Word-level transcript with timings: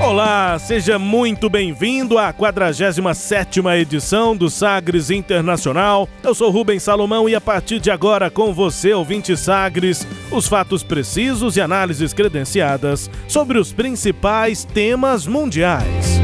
Olá, 0.00 0.58
seja 0.58 0.98
muito 0.98 1.50
bem-vindo 1.50 2.16
à 2.16 2.32
47ª 2.32 3.78
edição 3.78 4.34
do 4.34 4.48
Sagres 4.48 5.10
Internacional. 5.10 6.08
Eu 6.22 6.34
sou 6.34 6.50
Rubens 6.50 6.82
Salomão 6.82 7.28
e 7.28 7.34
a 7.34 7.40
partir 7.40 7.78
de 7.78 7.90
agora 7.90 8.30
com 8.30 8.54
você, 8.54 8.94
ouvinte 8.94 9.36
Sagres, 9.36 10.06
os 10.32 10.48
fatos 10.48 10.82
precisos 10.82 11.54
e 11.58 11.60
análises 11.60 12.14
credenciadas 12.14 13.10
sobre 13.28 13.58
os 13.58 13.74
principais 13.74 14.64
temas 14.64 15.26
mundiais. 15.26 16.18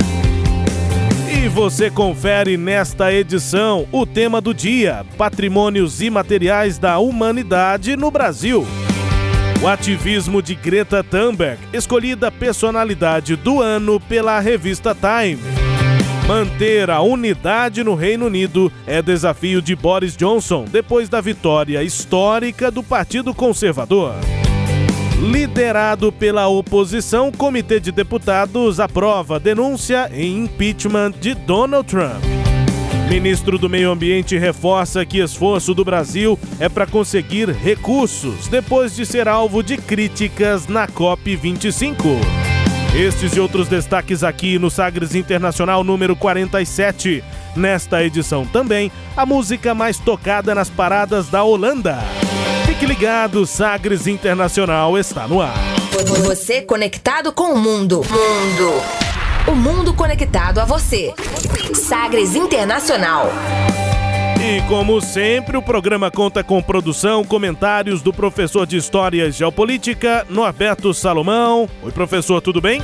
E 1.31 1.47
você 1.47 1.91
confere 1.91 2.57
nesta 2.57 3.13
edição 3.13 3.87
o 3.93 4.07
tema 4.07 4.41
do 4.41 4.55
dia: 4.55 5.05
Patrimônios 5.19 6.01
imateriais 6.01 6.79
da 6.79 6.99
humanidade 6.99 7.95
no 7.95 8.11
Brasil. 8.11 8.67
O 9.63 9.67
ativismo 9.67 10.43
de 10.43 10.55
Greta 10.55 11.03
Thunberg, 11.03 11.59
escolhida 11.73 12.31
personalidade 12.31 13.37
do 13.37 13.63
ano 13.63 13.99
pela 13.99 14.39
revista 14.39 14.95
Time. 14.95 15.43
Manter 16.27 16.91
a 16.91 17.01
unidade 17.01 17.83
no 17.83 17.95
Reino 17.95 18.27
Unido 18.27 18.71
é 18.87 19.01
desafio 19.01 19.63
de 19.63 19.75
Boris 19.75 20.17
Johnson 20.17 20.65
depois 20.71 21.09
da 21.09 21.21
vitória 21.21 21.83
histórica 21.83 22.71
do 22.71 22.83
Partido 22.83 23.33
Conservador. 23.33 24.15
Liderado 25.21 26.13
pela 26.13 26.47
oposição, 26.47 27.33
Comitê 27.33 27.81
de 27.81 27.91
Deputados 27.91 28.79
aprova 28.79 29.41
denúncia 29.41 30.11
em 30.13 30.45
impeachment 30.45 31.13
de 31.13 31.35
Donald 31.35 31.89
Trump. 31.89 32.46
Ministro 33.09 33.57
do 33.57 33.69
Meio 33.69 33.93
Ambiente 33.93 34.37
reforça 34.37 35.07
que 35.07 35.19
esforço 35.19 35.73
do 35.73 35.85
Brasil 35.85 36.39
é 36.59 36.69
para 36.69 36.87
conseguir 36.87 37.49
recursos 37.51 38.49
depois 38.49 38.97
de 38.97 39.07
ser 39.07 39.29
alvo 39.29 39.63
de 39.63 39.77
críticas 39.77 40.67
na 40.67 40.89
COP25. 40.89 41.97
Estes 42.97 43.37
e 43.37 43.41
outros 43.41 43.69
destaques 43.69 44.25
aqui 44.25 44.59
no 44.59 44.71
Sagres 44.71 45.15
Internacional 45.15 45.85
número 45.85 46.17
47. 46.17 47.23
Nesta 47.55 48.03
edição 48.03 48.45
também, 48.45 48.91
a 49.17 49.25
música 49.25 49.73
mais 49.73 49.99
tocada 49.99 50.55
nas 50.55 50.69
paradas 50.69 51.29
da 51.29 51.45
Holanda. 51.45 51.99
Fique 52.67 52.87
ligado, 52.87 53.47
Sagres 53.47 54.07
Internacional 54.07 54.99
está 54.99 55.29
no 55.29 55.41
ar. 55.41 55.55
Você 56.25 56.61
conectado 56.61 57.33
com 57.33 57.55
o 57.55 57.59
mundo. 57.59 58.03
Mundo. 58.11 58.83
O 59.49 59.55
mundo 59.55 59.95
conectado 59.95 60.59
a 60.59 60.65
você. 60.65 61.15
Sagres 61.73 62.35
Internacional. 62.35 63.31
E 64.43 64.61
como 64.69 65.01
sempre, 65.01 65.57
o 65.57 65.63
programa 65.63 66.11
conta 66.11 66.43
com 66.43 66.61
produção, 66.61 67.25
comentários 67.25 68.03
do 68.03 68.13
professor 68.13 68.67
de 68.67 68.77
História 68.77 69.29
e 69.29 69.31
Geopolítica, 69.31 70.27
Norberto 70.29 70.93
Salomão. 70.93 71.69
Oi, 71.81 71.93
professor, 71.93 72.41
tudo 72.41 72.61
bem? 72.61 72.83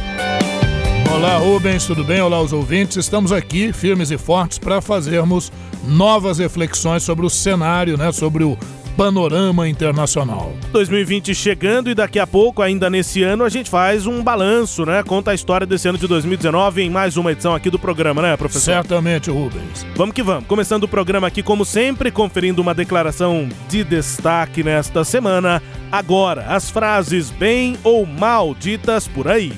Olá, 1.13 1.37
Rubens, 1.39 1.85
tudo 1.85 2.05
bem? 2.05 2.21
Olá, 2.21 2.41
os 2.41 2.53
ouvintes. 2.53 2.97
Estamos 2.97 3.33
aqui, 3.33 3.73
firmes 3.73 4.13
e 4.13 4.17
fortes, 4.17 4.57
para 4.57 4.81
fazermos 4.81 5.51
novas 5.85 6.39
reflexões 6.39 7.03
sobre 7.03 7.27
o 7.27 7.31
cenário, 7.31 7.97
né? 7.97 8.13
Sobre 8.13 8.45
o 8.45 8.57
panorama 8.97 9.69
internacional. 9.69 10.53
2020 10.73 11.35
chegando 11.35 11.91
e 11.91 11.95
daqui 11.95 12.19
a 12.19 12.27
pouco, 12.27 12.63
ainda 12.63 12.89
nesse 12.89 13.23
ano, 13.23 13.45
a 13.45 13.49
gente 13.49 13.69
faz 13.71 14.07
um 14.07 14.23
balanço, 14.23 14.85
né? 14.85 15.03
Conta 15.03 15.31
a 15.31 15.35
história 15.35 15.67
desse 15.67 15.89
ano 15.89 15.99
de 15.99 16.07
2019 16.07 16.83
em 16.83 16.91
mais 16.91 17.17
uma 17.17 17.33
edição 17.33 17.55
aqui 17.55 17.71
do 17.71 17.79
programa, 17.79 18.23
né, 18.23 18.37
professor? 18.37 18.73
Certamente, 18.75 19.31
Rubens. 19.31 19.87
Vamos 19.97 20.15
que 20.15 20.23
vamos. 20.23 20.47
Começando 20.47 20.85
o 20.85 20.89
programa 20.89 21.27
aqui, 21.27 21.43
como 21.43 21.65
sempre, 21.65 22.11
conferindo 22.11 22.63
uma 22.63 22.75
declaração 22.75 23.49
de 23.69 23.83
destaque 23.85 24.63
nesta 24.63 25.05
semana. 25.05 25.63
Agora, 25.91 26.47
as 26.49 26.71
frases 26.71 27.31
bem 27.31 27.77
ou 27.83 28.07
mal 28.07 28.55
ditas 28.55 29.09
por 29.09 29.29
aí. 29.29 29.53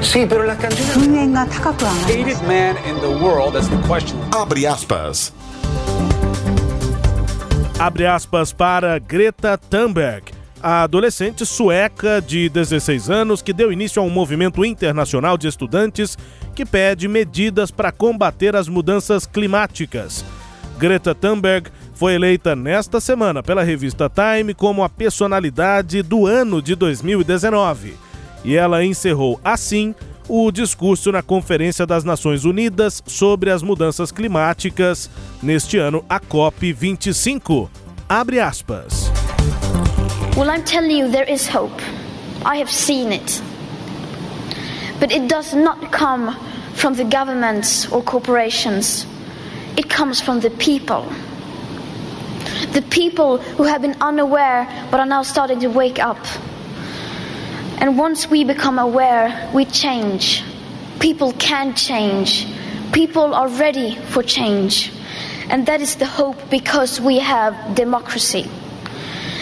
Sì, 0.00 0.26
però 0.26 0.44
la 0.44 0.56
canzone... 0.56 1.28
Hated 2.06 2.40
man 2.46 2.76
Abre 7.80 8.04
aspas 8.04 8.52
para 8.52 8.98
Greta 8.98 9.56
Thunberg, 9.56 10.24
a 10.62 10.82
adolescente 10.82 11.46
sueca 11.46 12.20
de 12.20 12.46
16 12.50 13.08
anos 13.08 13.40
que 13.40 13.54
deu 13.54 13.72
início 13.72 14.02
a 14.02 14.04
um 14.04 14.10
movimento 14.10 14.62
internacional 14.66 15.38
de 15.38 15.48
estudantes 15.48 16.14
que 16.54 16.66
pede 16.66 17.08
medidas 17.08 17.70
para 17.70 17.90
combater 17.90 18.54
as 18.54 18.68
mudanças 18.68 19.24
climáticas. 19.24 20.22
Greta 20.78 21.14
Thunberg 21.14 21.70
foi 21.94 22.16
eleita 22.16 22.54
nesta 22.54 23.00
semana 23.00 23.42
pela 23.42 23.62
revista 23.62 24.10
Time 24.10 24.52
como 24.52 24.84
a 24.84 24.88
personalidade 24.90 26.02
do 26.02 26.26
ano 26.26 26.60
de 26.60 26.74
2019. 26.74 27.94
E 28.44 28.56
ela 28.56 28.84
encerrou 28.84 29.40
assim 29.42 29.94
o 30.28 30.50
discurso 30.50 31.10
na 31.10 31.22
Conferência 31.22 31.86
das 31.86 32.04
Nações 32.04 32.44
Unidas 32.44 33.02
sobre 33.06 33.50
as 33.50 33.62
Mudanças 33.62 34.12
Climáticas, 34.12 35.10
neste 35.42 35.78
ano, 35.78 36.04
a 36.08 36.20
COP25. 36.20 37.68
Abre 38.08 38.40
aspas. 38.40 39.10
Well, 40.36 40.50
I'm 40.50 40.64
telling 40.64 40.98
you, 40.98 41.10
there 41.10 41.30
is 41.30 41.48
hope. 41.48 41.82
I 42.44 42.58
have 42.60 42.70
seen 42.70 43.12
it. 43.12 43.42
But 44.98 45.12
it 45.12 45.28
does 45.28 45.54
not 45.54 45.90
come 45.90 46.36
from 46.74 46.94
the 46.94 47.04
governments 47.04 47.90
or 47.92 48.02
corporations, 48.02 49.06
it 49.76 49.88
comes 49.88 50.20
from 50.20 50.40
the 50.40 50.50
people. 50.50 51.04
The 52.72 52.82
people 52.90 53.38
who 53.56 53.64
have 53.64 53.82
been 53.82 53.96
unaware 54.00 54.66
but 54.90 55.00
are 55.00 55.06
now 55.06 55.22
starting 55.22 55.60
to 55.60 55.68
wake 55.68 55.98
up. 55.98 56.18
And 57.80 57.96
once 57.96 58.28
we 58.28 58.44
become 58.44 58.78
aware, 58.78 59.50
we 59.54 59.64
change. 59.64 60.44
People 60.98 61.32
can 61.32 61.74
change. 61.74 62.46
People 62.92 63.34
are 63.34 63.48
ready 63.48 63.94
for 63.96 64.22
change. 64.22 64.92
And 65.48 65.64
that 65.64 65.80
is 65.80 65.96
the 65.96 66.04
hope 66.04 66.50
because 66.50 67.00
we 67.00 67.18
have 67.20 67.74
democracy. 67.74 68.46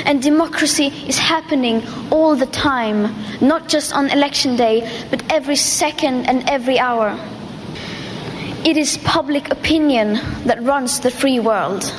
And 0.06 0.22
democracy 0.22 0.86
is 1.08 1.18
happening 1.18 1.82
all 2.12 2.36
the 2.36 2.46
time, 2.46 3.12
not 3.40 3.68
just 3.68 3.92
on 3.92 4.08
election 4.08 4.54
day, 4.54 4.88
but 5.10 5.20
every 5.32 5.56
second 5.56 6.26
and 6.26 6.48
every 6.48 6.78
hour. 6.78 7.18
It 8.64 8.76
is 8.76 8.98
public 8.98 9.50
opinion 9.50 10.14
that 10.46 10.62
runs 10.62 11.00
the 11.00 11.10
free 11.10 11.40
world. 11.40 11.92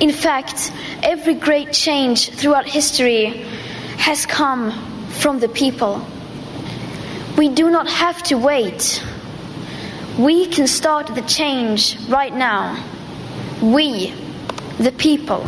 In 0.00 0.10
fact, 0.10 0.72
every 1.02 1.34
great 1.34 1.72
change 1.72 2.30
throughout 2.30 2.66
history 2.66 3.44
has 3.98 4.24
come 4.24 4.72
from 5.18 5.40
the 5.40 5.48
people. 5.48 6.00
We 7.36 7.48
do 7.48 7.70
not 7.70 7.88
have 7.88 8.22
to 8.24 8.36
wait. 8.36 9.02
We 10.18 10.46
can 10.46 10.66
start 10.66 11.14
the 11.14 11.22
change 11.22 11.96
right 12.08 12.34
now. 12.34 12.76
We, 13.62 14.12
the 14.78 14.92
people. 14.92 15.44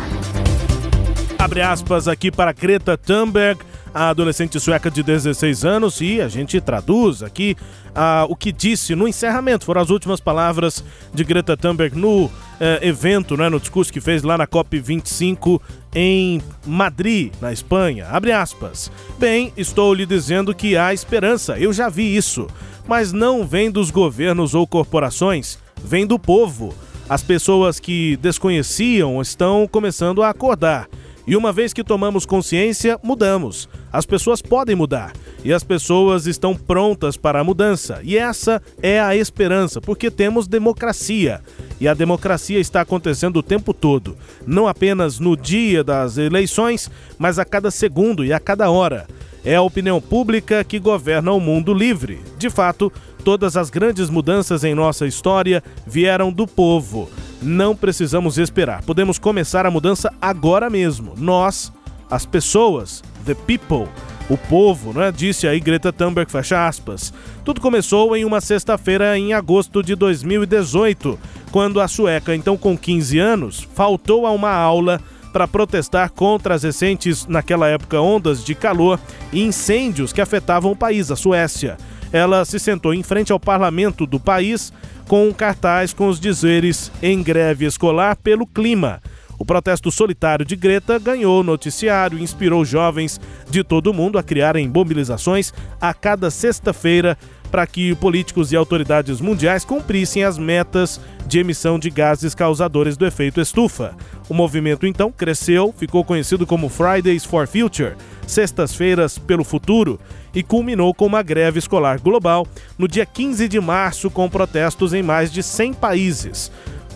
Abre 1.37 1.61
aspas 1.61 2.07
aqui 2.07 2.31
para 2.31 2.53
Greta 2.53 2.97
Thunberg, 2.97 3.57
a 3.93 4.09
adolescente 4.09 4.59
sueca 4.59 4.89
de 4.89 5.03
16 5.03 5.65
anos, 5.65 6.01
e 6.01 6.21
a 6.21 6.27
gente 6.27 6.59
traduz 6.61 7.21
aqui 7.21 7.55
ah, 7.93 8.25
o 8.29 8.35
que 8.35 8.51
disse 8.51 8.95
no 8.95 9.07
encerramento. 9.07 9.65
Foram 9.65 9.81
as 9.81 9.89
últimas 9.89 10.19
palavras 10.19 10.83
de 11.13 11.23
Greta 11.23 11.57
Thunberg 11.57 11.97
no 11.97 12.29
eh, 12.59 12.79
evento, 12.83 13.35
né, 13.35 13.49
no 13.49 13.59
discurso 13.59 13.91
que 13.91 13.99
fez 13.99 14.23
lá 14.23 14.37
na 14.37 14.47
COP25 14.47 15.59
em 15.93 16.41
Madrid, 16.65 17.33
na 17.41 17.51
Espanha. 17.51 18.07
Abre 18.09 18.31
aspas. 18.31 18.91
Bem, 19.19 19.51
estou 19.57 19.93
lhe 19.93 20.05
dizendo 20.05 20.53
que 20.55 20.77
há 20.77 20.93
esperança, 20.93 21.59
eu 21.59 21.73
já 21.73 21.89
vi 21.89 22.15
isso. 22.15 22.47
Mas 22.87 23.11
não 23.11 23.45
vem 23.45 23.69
dos 23.69 23.91
governos 23.91 24.55
ou 24.55 24.65
corporações, 24.65 25.59
vem 25.83 26.05
do 26.05 26.17
povo. 26.17 26.73
As 27.09 27.21
pessoas 27.21 27.79
que 27.79 28.15
desconheciam 28.17 29.21
estão 29.21 29.67
começando 29.67 30.23
a 30.23 30.29
acordar. 30.29 30.87
E 31.31 31.35
uma 31.37 31.53
vez 31.53 31.71
que 31.71 31.81
tomamos 31.81 32.25
consciência, 32.25 32.99
mudamos. 33.01 33.69
As 33.89 34.05
pessoas 34.05 34.41
podem 34.41 34.75
mudar 34.75 35.13
e 35.45 35.53
as 35.53 35.63
pessoas 35.63 36.27
estão 36.27 36.53
prontas 36.53 37.15
para 37.15 37.39
a 37.39 37.43
mudança. 37.43 38.01
E 38.03 38.17
essa 38.17 38.61
é 38.83 38.99
a 38.99 39.15
esperança, 39.15 39.79
porque 39.79 40.11
temos 40.11 40.45
democracia. 40.45 41.39
E 41.79 41.87
a 41.87 41.93
democracia 41.93 42.59
está 42.59 42.81
acontecendo 42.81 43.37
o 43.37 43.43
tempo 43.43 43.73
todo, 43.73 44.17
não 44.45 44.67
apenas 44.67 45.19
no 45.19 45.37
dia 45.37 45.85
das 45.85 46.17
eleições, 46.17 46.91
mas 47.17 47.39
a 47.39 47.45
cada 47.45 47.71
segundo 47.71 48.25
e 48.25 48.33
a 48.33 48.39
cada 48.39 48.69
hora. 48.69 49.07
É 49.45 49.55
a 49.55 49.61
opinião 49.61 50.01
pública 50.01 50.65
que 50.65 50.79
governa 50.79 51.31
o 51.31 51.39
mundo 51.39 51.73
livre. 51.73 52.19
De 52.37 52.49
fato, 52.49 52.91
todas 53.21 53.55
as 53.55 53.69
grandes 53.69 54.09
mudanças 54.09 54.63
em 54.63 54.75
nossa 54.75 55.07
história 55.07 55.63
vieram 55.87 56.31
do 56.31 56.45
povo. 56.45 57.09
Não 57.41 57.75
precisamos 57.75 58.37
esperar. 58.37 58.83
Podemos 58.83 59.17
começar 59.17 59.65
a 59.65 59.71
mudança 59.71 60.13
agora 60.21 60.69
mesmo. 60.69 61.13
Nós, 61.17 61.71
as 62.09 62.25
pessoas, 62.25 63.03
the 63.25 63.33
people, 63.33 63.87
o 64.29 64.37
povo, 64.37 64.97
né? 64.97 65.11
Disse 65.11 65.47
aí 65.47 65.59
Greta 65.59 65.91
Thunberg, 65.91 66.31
fecha 66.31 66.67
aspas. 66.67 67.13
Tudo 67.43 67.61
começou 67.61 68.15
em 68.15 68.25
uma 68.25 68.41
sexta-feira 68.41 69.17
em 69.17 69.33
agosto 69.33 69.83
de 69.83 69.95
2018, 69.95 71.19
quando 71.51 71.81
a 71.81 71.87
sueca, 71.87 72.35
então 72.35 72.57
com 72.57 72.77
15 72.77 73.19
anos, 73.19 73.67
faltou 73.73 74.25
a 74.25 74.31
uma 74.31 74.51
aula 74.51 75.01
para 75.31 75.47
protestar 75.47 76.11
contra 76.11 76.55
as 76.55 76.63
recentes, 76.63 77.25
naquela 77.25 77.67
época, 77.67 77.99
ondas 77.99 78.43
de 78.43 78.53
calor 78.53 78.99
e 79.31 79.41
incêndios 79.41 80.11
que 80.11 80.21
afetavam 80.21 80.71
o 80.71 80.75
país, 80.75 81.09
a 81.09 81.15
Suécia. 81.15 81.77
Ela 82.13 82.43
se 82.45 82.59
sentou 82.59 82.93
em 82.93 83.03
frente 83.03 83.31
ao 83.31 83.39
parlamento 83.39 84.05
do 84.05 84.19
país 84.19 84.73
com 85.07 85.27
um 85.27 85.33
cartaz 85.33 85.93
com 85.93 86.07
os 86.07 86.19
dizeres 86.19 86.91
em 87.01 87.21
greve 87.21 87.65
escolar 87.65 88.15
pelo 88.15 88.45
clima. 88.45 89.01
O 89.41 89.45
protesto 89.45 89.91
solitário 89.91 90.45
de 90.45 90.55
Greta 90.55 90.99
ganhou 90.99 91.43
noticiário 91.43 92.19
e 92.19 92.21
inspirou 92.21 92.63
jovens 92.63 93.19
de 93.49 93.63
todo 93.63 93.87
o 93.87 93.93
mundo 93.93 94.19
a 94.19 94.23
criarem 94.23 94.67
mobilizações 94.67 95.51
a 95.81 95.95
cada 95.95 96.29
sexta-feira 96.29 97.17
para 97.51 97.67
que 97.67 97.93
políticos 97.95 98.51
e 98.51 98.55
autoridades 98.55 99.19
mundiais 99.19 99.65
cumprissem 99.65 100.23
as 100.23 100.37
metas 100.37 101.01
de 101.27 101.39
emissão 101.39 101.77
de 101.77 101.89
gases 101.89 102.33
causadores 102.33 102.95
do 102.95 103.05
efeito 103.05 103.41
estufa. 103.41 103.93
O 104.29 104.33
movimento 104.33 104.87
então 104.87 105.11
cresceu, 105.11 105.73
ficou 105.77 106.05
conhecido 106.05 106.47
como 106.47 106.69
Fridays 106.69 107.25
for 107.25 107.45
Future, 107.47 107.95
Sextas-feiras 108.25 109.17
pelo 109.17 109.43
Futuro, 109.43 109.99
e 110.33 110.41
culminou 110.41 110.93
com 110.93 111.05
uma 111.05 111.21
greve 111.21 111.59
escolar 111.59 111.99
global 111.99 112.47
no 112.77 112.87
dia 112.87 113.05
15 113.05 113.47
de 113.49 113.59
março 113.59 114.09
com 114.09 114.29
protestos 114.29 114.93
em 114.93 115.03
mais 115.03 115.29
de 115.29 115.43
100 115.43 115.73
países. 115.73 116.51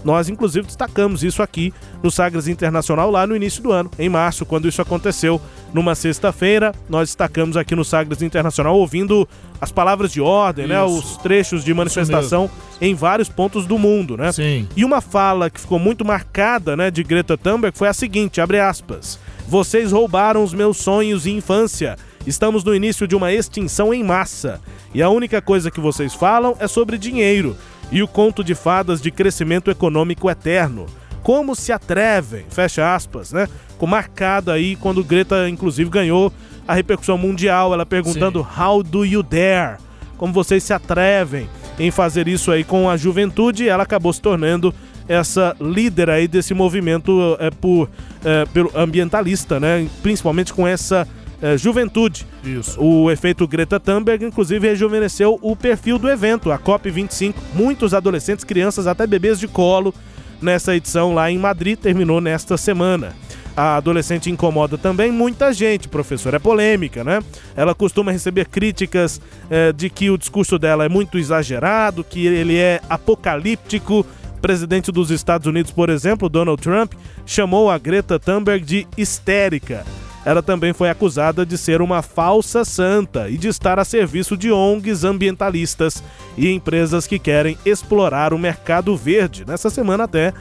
Nós, 0.05 0.29
inclusive, 0.29 0.67
destacamos 0.67 1.23
isso 1.23 1.41
aqui 1.41 1.73
no 2.03 2.11
Sagres 2.11 2.47
Internacional 2.47 3.09
lá 3.09 3.25
no 3.25 3.35
início 3.35 3.63
do 3.63 3.71
ano, 3.71 3.89
em 3.97 4.07
março, 4.07 4.45
quando 4.45 4.67
isso 4.67 4.79
aconteceu 4.79 5.41
numa 5.73 5.95
sexta-feira. 5.95 6.71
Nós 6.87 7.09
destacamos 7.09 7.57
aqui 7.57 7.75
no 7.75 7.83
Sagres 7.83 8.21
Internacional 8.21 8.77
ouvindo 8.77 9.27
as 9.59 9.71
palavras 9.71 10.11
de 10.11 10.21
ordem, 10.21 10.67
né? 10.67 10.81
Os 10.83 11.17
trechos 11.17 11.63
de 11.63 11.73
manifestação 11.73 12.47
em 12.79 12.93
vários 12.93 13.29
pontos 13.29 13.65
do 13.65 13.79
mundo, 13.79 14.15
né? 14.15 14.31
Sim. 14.31 14.67
E 14.75 14.85
uma 14.85 15.01
fala 15.01 15.49
que 15.49 15.59
ficou 15.59 15.79
muito 15.79 16.05
marcada, 16.05 16.77
né, 16.77 16.91
de 16.91 17.03
Greta 17.03 17.35
Thunberg 17.35 17.75
foi 17.75 17.87
a 17.87 17.93
seguinte, 17.93 18.39
abre 18.39 18.59
aspas: 18.59 19.19
"Vocês 19.47 19.91
roubaram 19.91 20.43
os 20.43 20.53
meus 20.53 20.77
sonhos 20.77 21.25
e 21.25 21.31
infância. 21.31 21.97
Estamos 22.27 22.63
no 22.63 22.75
início 22.75 23.07
de 23.07 23.15
uma 23.15 23.31
extinção 23.33 23.93
em 23.93 24.03
massa, 24.03 24.61
e 24.93 25.01
a 25.01 25.09
única 25.09 25.41
coisa 25.41 25.71
que 25.71 25.79
vocês 25.79 26.13
falam 26.13 26.55
é 26.59 26.67
sobre 26.67 26.97
dinheiro 26.97 27.55
e 27.91 28.01
o 28.01 28.07
conto 28.07 28.43
de 28.43 28.55
fadas 28.55 29.01
de 29.01 29.11
crescimento 29.11 29.71
econômico 29.71 30.29
eterno. 30.29 30.85
Como 31.23 31.55
se 31.55 31.71
atrevem, 31.71 32.45
fecha 32.49 32.93
aspas, 32.93 33.31
né? 33.31 33.47
Com 33.77 33.87
marcado 33.87 34.51
aí 34.51 34.75
quando 34.75 35.03
Greta, 35.03 35.49
inclusive, 35.49 35.89
ganhou 35.89 36.31
a 36.67 36.73
repercussão 36.73 37.17
mundial, 37.17 37.73
ela 37.73 37.85
perguntando 37.85 38.39
Sim. 38.39 38.61
How 38.61 38.83
do 38.83 39.05
you 39.05 39.23
dare? 39.23 39.77
Como 40.17 40.31
vocês 40.31 40.63
se 40.63 40.73
atrevem 40.73 41.49
em 41.77 41.91
fazer 41.91 42.27
isso 42.27 42.51
aí 42.51 42.63
com 42.63 42.89
a 42.89 42.95
juventude? 42.95 43.67
Ela 43.67 43.83
acabou 43.83 44.13
se 44.13 44.21
tornando 44.21 44.73
essa 45.07 45.55
líder 45.59 46.09
aí 46.09 46.27
desse 46.27 46.53
movimento 46.53 47.37
é, 47.39 47.51
por, 47.51 47.89
é, 48.23 48.45
pelo 48.45 48.71
ambientalista, 48.75 49.59
né? 49.59 49.87
Principalmente 50.01 50.53
com 50.53 50.67
essa 50.67 51.07
é, 51.41 51.57
juventude. 51.57 52.25
Isso. 52.43 52.81
O 52.81 53.11
efeito 53.11 53.47
Greta 53.47 53.79
Thunberg, 53.79 54.25
inclusive, 54.25 54.67
rejuvenesceu 54.67 55.39
o 55.41 55.55
perfil 55.55 55.97
do 55.97 56.09
evento, 56.09 56.51
a 56.51 56.59
COP25. 56.59 57.33
Muitos 57.53 57.93
adolescentes, 57.93 58.43
crianças, 58.43 58.87
até 58.87 59.05
bebês 59.05 59.39
de 59.39 59.47
colo, 59.47 59.93
nessa 60.41 60.75
edição 60.75 61.13
lá 61.13 61.29
em 61.29 61.37
Madrid, 61.37 61.77
terminou 61.77 62.21
nesta 62.21 62.57
semana. 62.57 63.13
A 63.55 63.77
adolescente 63.77 64.29
incomoda 64.29 64.77
também 64.77 65.11
muita 65.11 65.53
gente, 65.53 65.87
professor. 65.87 66.33
É 66.33 66.39
polêmica, 66.39 67.05
né? 67.05 67.23
Ela 67.55 67.73
costuma 67.73 68.11
receber 68.11 68.47
críticas 68.47 69.21
é, 69.49 69.71
de 69.71 69.89
que 69.89 70.09
o 70.09 70.17
discurso 70.17 70.59
dela 70.59 70.83
é 70.83 70.89
muito 70.89 71.17
exagerado, 71.17 72.03
que 72.03 72.27
ele 72.27 72.57
é 72.57 72.81
apocalíptico. 72.89 74.05
O 74.35 74.41
presidente 74.41 74.91
dos 74.91 75.09
Estados 75.09 75.47
Unidos, 75.47 75.71
por 75.71 75.89
exemplo, 75.89 76.27
Donald 76.27 76.61
Trump, 76.61 76.93
chamou 77.25 77.71
a 77.71 77.77
Greta 77.77 78.19
Thunberg 78.19 78.63
de 78.65 78.87
histérica. 78.97 79.85
Ela 80.25 80.41
também 80.41 80.73
foi 80.73 80.89
acusada 80.89 81.45
de 81.45 81.57
ser 81.57 81.81
uma 81.81 82.01
falsa 82.01 82.65
santa 82.65 83.29
e 83.29 83.37
de 83.37 83.47
estar 83.47 83.77
a 83.77 83.85
serviço 83.85 84.35
de 84.35 84.51
ONGs 84.51 85.03
ambientalistas 85.03 86.03
e 86.35 86.51
empresas 86.51 87.05
que 87.05 87.19
querem 87.19 87.55
explorar 87.63 88.33
o 88.33 88.39
mercado 88.39 88.97
verde. 88.97 89.45
Nessa 89.45 89.69
semana 89.69 90.05
até 90.05 90.33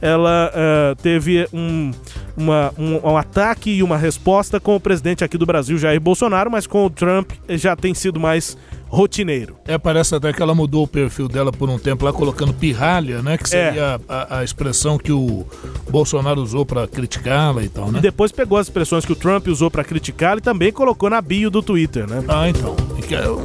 ela 0.00 0.50
uh, 0.50 0.96
teve 0.96 1.46
um, 1.52 1.90
uma, 2.36 2.72
um, 2.78 3.10
um, 3.10 3.16
ataque 3.16 3.70
e 3.70 3.82
uma 3.82 3.96
resposta 3.96 4.58
com 4.58 4.76
o 4.76 4.80
presidente 4.80 5.24
aqui 5.24 5.36
do 5.36 5.46
Brasil, 5.46 5.78
Jair 5.78 6.00
Bolsonaro, 6.00 6.50
mas 6.50 6.66
com 6.66 6.86
o 6.86 6.90
Trump 6.90 7.32
já 7.48 7.76
tem 7.76 7.94
sido 7.94 8.18
mais 8.18 8.56
rotineiro. 8.92 9.56
É, 9.64 9.78
parece 9.78 10.14
até 10.14 10.34
que 10.34 10.42
ela 10.42 10.54
mudou 10.54 10.84
o 10.84 10.86
perfil 10.86 11.26
dela 11.26 11.50
por 11.50 11.70
um 11.70 11.78
tempo 11.78 12.04
lá, 12.04 12.12
colocando 12.12 12.52
pirralha, 12.52 13.22
né? 13.22 13.38
Que 13.38 13.48
seria 13.48 13.98
é. 13.98 14.00
a, 14.06 14.38
a, 14.38 14.44
expressão 14.44 14.98
que 14.98 15.10
o 15.10 15.46
Bolsonaro 15.88 16.42
usou 16.42 16.66
para 16.66 16.86
criticá-la 16.86 17.62
e 17.62 17.70
tal, 17.70 17.90
né? 17.90 18.00
E 18.00 18.02
depois 18.02 18.30
pegou 18.30 18.58
as 18.58 18.66
expressões 18.66 19.06
que 19.06 19.12
o 19.12 19.16
Trump 19.16 19.46
usou 19.48 19.70
para 19.70 19.82
criticá-la 19.82 20.36
e 20.38 20.40
também 20.42 20.70
colocou 20.70 21.08
na 21.08 21.22
bio 21.22 21.50
do 21.50 21.62
Twitter, 21.62 22.06
né? 22.06 22.22
Ah, 22.28 22.50
então. 22.50 22.76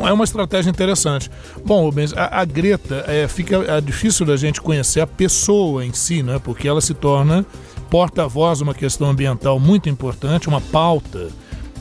É 0.06 0.12
uma 0.12 0.26
estratégia 0.26 0.70
interessante. 0.70 1.32
Bom, 1.66 1.82
Rubens, 1.82 2.14
a, 2.14 2.42
a 2.42 2.46
Greta, 2.46 3.06
é, 3.08 3.26
fica 3.28 3.56
é 3.56 3.80
difícil 3.80 4.26
da 4.26 4.36
gente 4.36 4.62
conhecer 4.62 5.00
a 5.00 5.08
pessoa 5.08 5.86
em 5.86 5.94
si, 5.94 6.22
né? 6.22 6.42
Porque 6.44 6.68
ela 6.68 6.82
se 6.82 6.94
torna 6.94 7.46
porta-voz 7.90 8.60
de 8.60 8.64
uma 8.64 8.74
questão 8.74 9.10
ambiental 9.10 9.60
muito 9.60 9.90
importante, 9.90 10.48
uma 10.48 10.62
pauta 10.62 11.30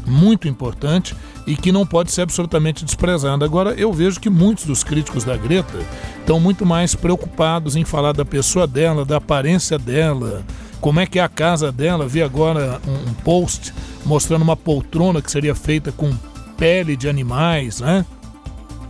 muito 0.06 0.46
importante 0.46 1.14
e 1.46 1.56
que 1.56 1.72
não 1.72 1.86
pode 1.86 2.12
ser 2.12 2.22
absolutamente 2.22 2.84
desprezada. 2.84 3.44
Agora, 3.44 3.70
eu 3.74 3.92
vejo 3.92 4.20
que 4.20 4.30
muitos 4.30 4.64
dos 4.64 4.82
críticos 4.82 5.24
da 5.24 5.36
Greta 5.36 5.78
estão 6.18 6.40
muito 6.40 6.66
mais 6.66 6.94
preocupados 6.94 7.76
em 7.76 7.84
falar 7.84 8.12
da 8.12 8.24
pessoa 8.24 8.66
dela, 8.66 9.04
da 9.04 9.16
aparência 9.16 9.78
dela, 9.78 10.44
como 10.80 11.00
é 11.00 11.06
que 11.06 11.18
é 11.18 11.22
a 11.22 11.28
casa 11.28 11.70
dela. 11.70 12.06
Vi 12.06 12.22
agora 12.22 12.80
um, 12.86 13.14
post 13.14 13.72
mostrando 14.04 14.42
uma 14.42 14.56
poltrona 14.56 15.22
que 15.22 15.30
seria 15.30 15.54
feita 15.54 15.92
com 15.92 16.12
pele 16.56 16.96
de 16.96 17.08
animais, 17.08 17.80
né? 17.80 18.04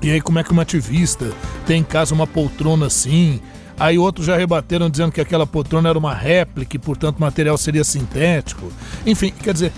E 0.02 0.11
aí, 0.11 0.21
como 0.21 0.38
é 0.38 0.45
que 0.45 0.52
uma 0.52 0.62
ativista 0.62 1.33
tem 1.67 1.81
em 1.81 1.85
casa 1.85 2.14
uma 2.14 2.26
poltrona 2.26 2.87
assim? 2.87 3.40
Aí 3.78 3.99
outros 3.99 4.26
já 4.26 4.37
rebateram 4.37 4.88
dizendo 4.88 5.12
que 5.12 5.21
aquela 5.21 5.47
poltrona 5.47 5.88
era 5.88 5.99
uma 5.99 6.14
réplica 6.14 6.76
e, 6.76 6.78
portanto, 6.78 7.18
o 7.18 7.21
material 7.21 7.59
seria 7.59 7.85
sintético. 7.85 8.73
Enfim, 9.04 9.33
quer 9.42 9.52
dizer, 9.52 9.73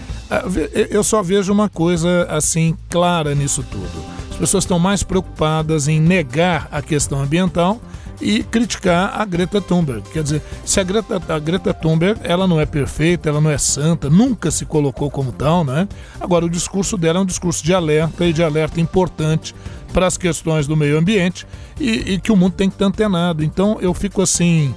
eu 0.90 1.02
só 1.02 1.22
vejo 1.22 1.52
uma 1.52 1.68
coisa 1.68 2.26
assim 2.30 2.76
clara 2.88 3.34
nisso 3.34 3.64
tudo. 3.68 4.18
As 4.30 4.36
pessoas 4.36 4.64
estão 4.64 4.78
mais 4.78 5.02
preocupadas 5.02 5.88
em 5.88 6.00
negar 6.00 6.68
a 6.70 6.80
questão 6.80 7.20
ambiental 7.20 7.80
e 8.20 8.42
criticar 8.42 9.20
a 9.20 9.24
Greta 9.24 9.60
Thunberg. 9.60 10.02
Quer 10.10 10.22
dizer, 10.22 10.42
se 10.64 10.80
a 10.80 10.82
Greta, 10.82 11.22
a 11.28 11.38
Greta 11.38 11.72
Thunberg 11.72 12.20
ela 12.24 12.46
não 12.46 12.60
é 12.60 12.66
perfeita, 12.66 13.28
ela 13.28 13.40
não 13.40 13.50
é 13.50 13.58
santa, 13.58 14.10
nunca 14.10 14.50
se 14.50 14.64
colocou 14.64 15.10
como 15.10 15.32
tal, 15.32 15.64
né? 15.64 15.88
Agora, 16.20 16.44
o 16.44 16.50
discurso 16.50 16.96
dela 16.96 17.18
é 17.18 17.22
um 17.22 17.26
discurso 17.26 17.64
de 17.64 17.72
alerta 17.72 18.26
e 18.26 18.32
de 18.32 18.42
alerta 18.42 18.80
importante 18.80 19.54
para 19.92 20.06
as 20.06 20.16
questões 20.16 20.66
do 20.66 20.76
meio 20.76 20.98
ambiente 20.98 21.46
e, 21.80 22.14
e, 22.14 22.20
que 22.20 22.30
o 22.30 22.36
mundo 22.36 22.52
tem 22.52 22.68
que 22.68 22.74
estar 22.74 22.86
antenado. 22.86 23.42
Então, 23.44 23.78
eu 23.80 23.94
fico 23.94 24.20
assim, 24.20 24.74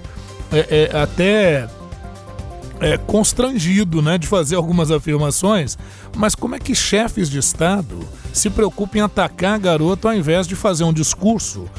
é, 0.51 0.89
é, 0.93 1.01
até 1.01 1.67
é, 2.79 2.97
constrangido 2.97 4.01
né, 4.01 4.17
de 4.17 4.27
fazer 4.27 4.55
algumas 4.55 4.89
afirmações, 4.89 5.77
mas 6.15 6.33
como 6.33 6.55
é 6.55 6.59
que 6.59 6.73
chefes 6.73 7.29
de 7.29 7.39
Estado 7.39 7.99
se 8.33 8.49
preocupam 8.49 8.99
em 8.99 9.01
atacar 9.01 9.55
a 9.55 9.57
garota 9.57 10.09
ao 10.09 10.15
invés 10.15 10.47
de 10.47 10.55
fazer 10.55 10.83
um 10.83 10.93
discurso 10.93 11.69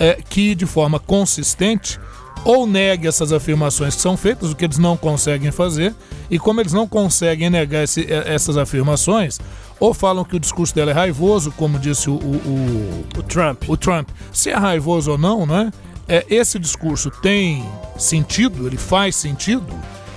é, 0.00 0.18
que, 0.28 0.54
de 0.54 0.64
forma 0.64 0.98
consistente, 0.98 2.00
ou 2.42 2.66
negue 2.66 3.06
essas 3.06 3.32
afirmações 3.32 3.94
que 3.94 4.00
são 4.00 4.16
feitas, 4.16 4.50
o 4.50 4.56
que 4.56 4.64
eles 4.64 4.78
não 4.78 4.96
conseguem 4.96 5.50
fazer, 5.50 5.94
e 6.30 6.38
como 6.38 6.60
eles 6.60 6.72
não 6.72 6.88
conseguem 6.88 7.50
negar 7.50 7.84
esse, 7.84 8.10
é, 8.10 8.32
essas 8.34 8.56
afirmações, 8.56 9.38
ou 9.78 9.92
falam 9.92 10.24
que 10.24 10.36
o 10.36 10.40
discurso 10.40 10.74
dela 10.74 10.90
é 10.90 10.94
raivoso, 10.94 11.52
como 11.52 11.78
disse 11.78 12.08
o, 12.08 12.14
o, 12.14 12.16
o, 12.16 13.18
o 13.18 13.22
Trump. 13.22 13.68
O 13.68 13.76
Trump. 13.76 14.08
Se 14.32 14.50
é 14.50 14.56
raivoso 14.56 15.12
ou 15.12 15.18
não, 15.18 15.44
né? 15.44 15.70
É, 16.08 16.24
esse 16.28 16.58
discurso 16.58 17.10
tem 17.10 17.64
sentido, 17.96 18.66
ele 18.66 18.76
faz 18.76 19.14
sentido, 19.14 19.72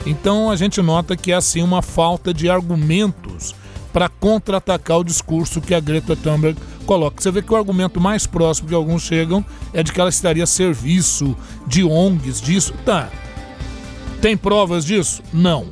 Então 0.05 0.49
a 0.49 0.55
gente 0.55 0.81
nota 0.81 1.15
que 1.15 1.31
é 1.31 1.35
assim 1.35 1.61
uma 1.61 1.81
falta 1.81 2.33
de 2.33 2.49
argumentos 2.49 3.53
para 3.93 4.09
contra-atacar 4.09 4.97
o 4.97 5.03
discurso 5.03 5.61
que 5.61 5.73
a 5.73 5.79
Greta 5.79 6.15
Thunberg 6.15 6.59
coloca. 6.83 7.21
Você 7.21 7.31
vê 7.31 7.41
que 7.41 7.53
o 7.53 7.55
argumento 7.55 7.99
mais 7.99 8.27
próximo 8.27 8.67
que 8.69 8.75
alguns 8.75 9.03
chegam 9.03 9.43
é 9.73 9.81
de 9.81 9.91
que 9.91 9.99
ela 9.99 10.09
estaria 10.09 10.43
a 10.43 10.47
serviço 10.47 11.35
de 11.65 11.83
ONGs, 11.83 12.41
disso. 12.41 12.73
Tá. 12.85 13.09
Tem 14.21 14.37
provas 14.37 14.85
disso? 14.85 15.21
Não. 15.33 15.67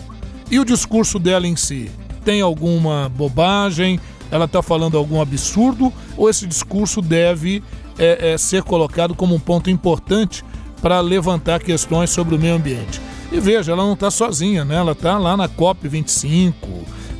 E 0.49 0.59
o 0.59 0.65
discurso 0.65 1.17
dela 1.17 1.47
em 1.47 1.55
si? 1.55 1.89
Tem 2.25 2.41
alguma 2.41 3.09
bobagem? 3.09 3.99
Ela 4.29 4.45
está 4.45 4.61
falando 4.61 4.97
algum 4.97 5.21
absurdo? 5.21 5.91
Ou 6.17 6.29
esse 6.29 6.45
discurso 6.45 7.01
deve 7.01 7.63
é, 7.97 8.33
é, 8.33 8.37
ser 8.37 8.63
colocado 8.63 9.15
como 9.15 9.35
um 9.35 9.39
ponto 9.39 9.69
importante 9.69 10.43
para 10.81 10.99
levantar 10.99 11.61
questões 11.61 12.09
sobre 12.09 12.35
o 12.35 12.39
meio 12.39 12.55
ambiente? 12.55 13.01
E 13.31 13.39
veja, 13.39 13.71
ela 13.71 13.83
não 13.83 13.93
está 13.93 14.11
sozinha, 14.11 14.65
né? 14.65 14.75
Ela 14.75 14.91
está 14.91 15.17
lá 15.17 15.37
na 15.37 15.47
COP25, 15.47 16.53
é, 16.53 16.57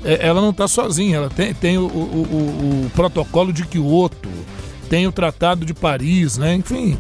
ela 0.04 0.42
não 0.42 0.50
está 0.50 0.68
sozinha, 0.68 1.18
ela 1.18 1.30
tem, 1.30 1.54
tem 1.54 1.78
o, 1.78 1.84
o, 1.84 1.86
o, 1.86 2.86
o, 2.86 2.90
protocolo 2.92 3.54
de 3.54 3.66
Kyoto, 3.66 4.30
tem 4.90 5.08
o 5.08 5.12
Tratado 5.12 5.66
de 5.66 5.74
Paris, 5.74 6.38
né? 6.38 6.56
Enfim, 6.56 6.98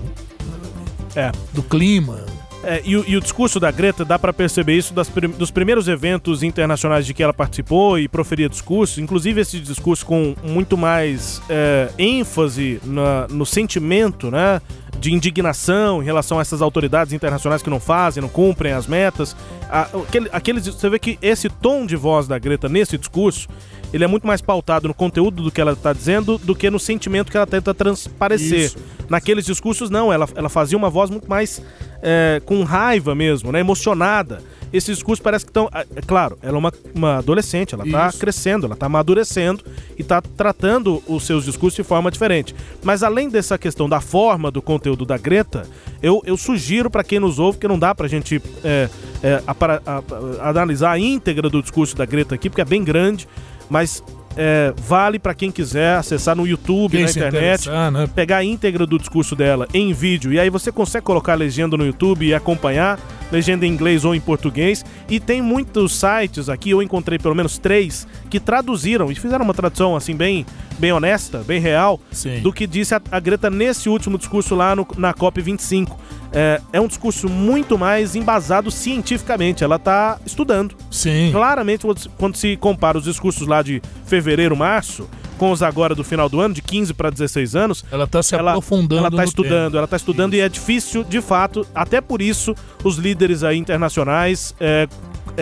é. 1.15 1.31
do 1.53 1.63
clima. 1.63 2.30
É, 2.63 2.82
e, 2.86 2.91
e, 2.91 3.18
o 3.18 3.22
discurso 3.22 3.60
da 3.60 3.72
Greta, 3.72 4.06
dá 4.06 4.20
para 4.20 4.32
perceber 4.32 4.77
isso 4.77 4.94
das, 4.94 5.10
dos 5.38 5.50
primeiros 5.50 5.88
eventos 5.88 6.44
internacionais 6.44 7.06
de 7.06 7.13
que 7.13 7.24
ela 7.24 7.34
participou 7.34 7.98
e 7.98 8.08
proferia 8.08 8.48
discursos, 8.48 9.00
inclusive 9.00 9.41
esse 9.41 9.60
discurso 9.60 10.06
com 10.06 10.36
muito 10.44 10.77
mais 10.77 11.41
é, 11.50 11.89
ênfase 11.98 12.80
na, 12.84 13.27
no 13.30 13.46
sentimento, 13.46 14.30
né? 14.30 14.62
de 15.00 15.12
indignação 15.12 16.01
em 16.01 16.06
relação 16.06 16.38
a 16.38 16.41
essas 16.41 16.62
autoridades 16.62 17.12
internacionais 17.12 17.63
que 17.63 17.70
não 17.70 17.80
fazem, 17.80 18.22
não 18.22 18.30
cumprem 18.30 18.72
as 18.74 18.86
metas. 18.86 19.36
Aquele, 19.68 20.30
aqueles, 20.32 20.68
você 20.68 20.89
vê 20.89 21.00
que 21.00 21.18
esse 21.22 21.50
tom 21.50 21.88
de 21.88 21.96
voz 21.96 22.27
da 22.27 22.38
Greta 22.38 22.70
nesse 22.70 23.00
discurso, 23.00 23.48
ele 23.93 24.03
é 24.03 24.07
muito 24.07 24.25
mais 24.25 24.41
pautado 24.41 24.88
no 24.88 24.93
conteúdo 24.93 25.43
do 25.43 25.51
que 25.51 25.60
ela 25.60 25.74
está 25.74 25.93
dizendo 25.93 26.38
do 26.38 26.55
que 26.55 26.69
no 26.69 26.79
sentimento 26.79 27.31
que 27.31 27.38
ela 27.38 27.48
tenta 27.48 27.74
transparecer. 27.74 28.65
Isso. 28.65 28.77
Naqueles 29.10 29.45
discursos, 29.45 29.89
não, 29.89 30.12
ela, 30.12 30.27
ela 30.36 30.50
fazia 30.50 30.77
uma 30.77 30.89
voz 30.89 31.10
muito 31.10 31.29
mais 31.29 31.62
é, 32.01 32.41
com 32.45 32.63
raiva 32.63 33.13
mesmo, 33.13 33.51
né, 33.51 33.60
emocionada 33.60 34.41
esses 34.74 34.98
discursos 34.98 35.21
parece 35.21 35.45
que 35.45 35.50
estão. 35.50 35.69
É 35.74 36.01
claro, 36.01 36.38
ela 36.41 36.55
é 36.55 36.57
uma, 36.57 36.74
uma 36.95 37.17
adolescente, 37.17 37.74
ela 37.74 37.86
está 37.86 38.12
crescendo, 38.13 38.65
ela 38.65 38.74
está 38.74 38.86
amadurecendo 38.86 39.63
e 39.98 40.01
está 40.01 40.21
tratando 40.21 41.03
os 41.07 41.24
seus 41.25 41.45
discursos 41.45 41.75
de 41.75 41.83
forma 41.83 42.10
diferente. 42.10 42.55
Mas 42.81 43.03
além 43.03 43.29
dessa 43.29 43.57
questão 43.57 43.89
da 43.89 44.00
forma 44.00 44.50
do 44.50 44.62
conteúdo 44.62 45.05
da 45.05 45.17
Greta, 45.17 45.67
eu, 46.01 46.21
eu 46.25 46.38
sugiro 46.38 46.89
para 46.89 47.03
quem 47.03 47.19
nos 47.19 47.38
ouve 47.38 47.57
que 47.57 47.67
não 47.67 47.77
dá 47.77 47.93
para 47.93 48.05
a 48.05 48.10
gente 48.10 48.41
é, 48.63 48.89
é, 49.21 49.43
a, 49.45 49.51
a, 49.51 50.03
a, 50.39 50.50
analisar 50.50 50.91
a 50.91 51.00
íntegra 51.00 51.50
do 51.50 51.62
discurso 51.62 51.95
da 51.95 52.05
Greta 52.05 52.36
aqui, 52.36 52.50
porque 52.50 52.62
é 52.62 52.65
bem 52.65 52.83
grande, 52.83 53.27
mas 53.72 54.04
é, 54.36 54.74
vale 54.78 55.18
para 55.18 55.34
quem 55.34 55.50
quiser 55.50 55.96
acessar 55.96 56.36
no 56.36 56.46
YouTube, 56.46 56.92
quem 56.92 57.06
na 57.06 57.10
internet, 57.10 57.70
né? 57.70 58.08
pegar 58.13 58.38
a 58.38 58.44
íntegra 58.44 58.86
do 58.86 59.00
discurso 59.00 59.34
dela 59.34 59.66
em 59.74 59.94
vídeo. 59.94 60.34
E 60.34 60.40
aí 60.40 60.50
você 60.50 60.72
consegue 60.74 61.06
colocar 61.06 61.32
a 61.32 61.36
legenda 61.36 61.78
no 61.78 61.86
YouTube 61.86 62.25
e 62.25 62.34
acompanhar, 62.34 63.00
legenda 63.32 63.66
em 63.66 63.72
inglês 63.72 64.04
ou 64.04 64.13
em 64.13 64.20
português. 64.20 64.84
E 65.10 65.22
tem 65.22 65.42
muitos 65.42 65.96
sites 65.96 66.50
aqui, 66.50 66.72
eu 66.72 66.82
encontrei 66.82 67.18
pelo 67.18 67.34
menos 67.34 67.58
três, 67.58 68.06
que 68.30 68.40
traduziram 68.40 69.10
e 69.10 69.16
fizeram 69.16 69.46
uma 69.46 69.54
tradução 69.54 69.96
assim 69.96 70.16
bem, 70.16 70.46
bem 70.81 70.91
honesta, 70.91 71.43
bem 71.45 71.61
real, 71.61 72.00
Sim. 72.11 72.41
do 72.41 72.51
que 72.51 72.65
disse 72.65 72.95
a, 72.95 73.01
a 73.11 73.19
Greta 73.19 73.51
nesse 73.51 73.88
último 73.88 74.17
discurso 74.17 74.55
lá 74.55 74.75
no, 74.75 74.85
na 74.97 75.13
COP25 75.13 75.95
é, 76.33 76.59
é 76.73 76.81
um 76.81 76.88
discurso 76.88 77.29
muito 77.29 77.77
mais 77.77 78.15
embasado 78.15 78.71
cientificamente. 78.71 79.63
Ela 79.63 79.75
está 79.75 80.19
estudando. 80.25 80.75
Sim. 80.89 81.29
Claramente, 81.31 81.85
quando 82.17 82.35
se 82.35 82.57
compara 82.57 82.97
os 82.97 83.03
discursos 83.03 83.47
lá 83.47 83.61
de 83.61 83.81
fevereiro, 84.05 84.55
março, 84.55 85.07
com 85.38 85.51
os 85.51 85.61
agora 85.61 85.93
do 85.93 86.03
final 86.03 86.29
do 86.29 86.39
ano, 86.39 86.53
de 86.53 86.61
15 86.61 86.93
para 86.93 87.09
16 87.09 87.55
anos. 87.55 87.85
Ela 87.91 88.05
está 88.05 88.23
se 88.23 88.33
ela, 88.33 88.51
aprofundando. 88.51 89.00
Ela 89.00 89.09
está 89.09 89.23
estudando, 89.23 89.77
ela 89.77 89.85
está 89.85 89.97
estudando 89.97 90.33
Isso. 90.33 90.41
e 90.41 90.45
é 90.45 90.50
difícil, 90.50 91.03
de 91.03 91.21
fato, 91.21 91.65
até 91.75 92.00
por 92.00 92.21
isso, 92.21 92.55
os 92.83 92.97
líderes 92.97 93.43
aí 93.43 93.57
internacionais 93.57 94.55
é, 94.59 94.88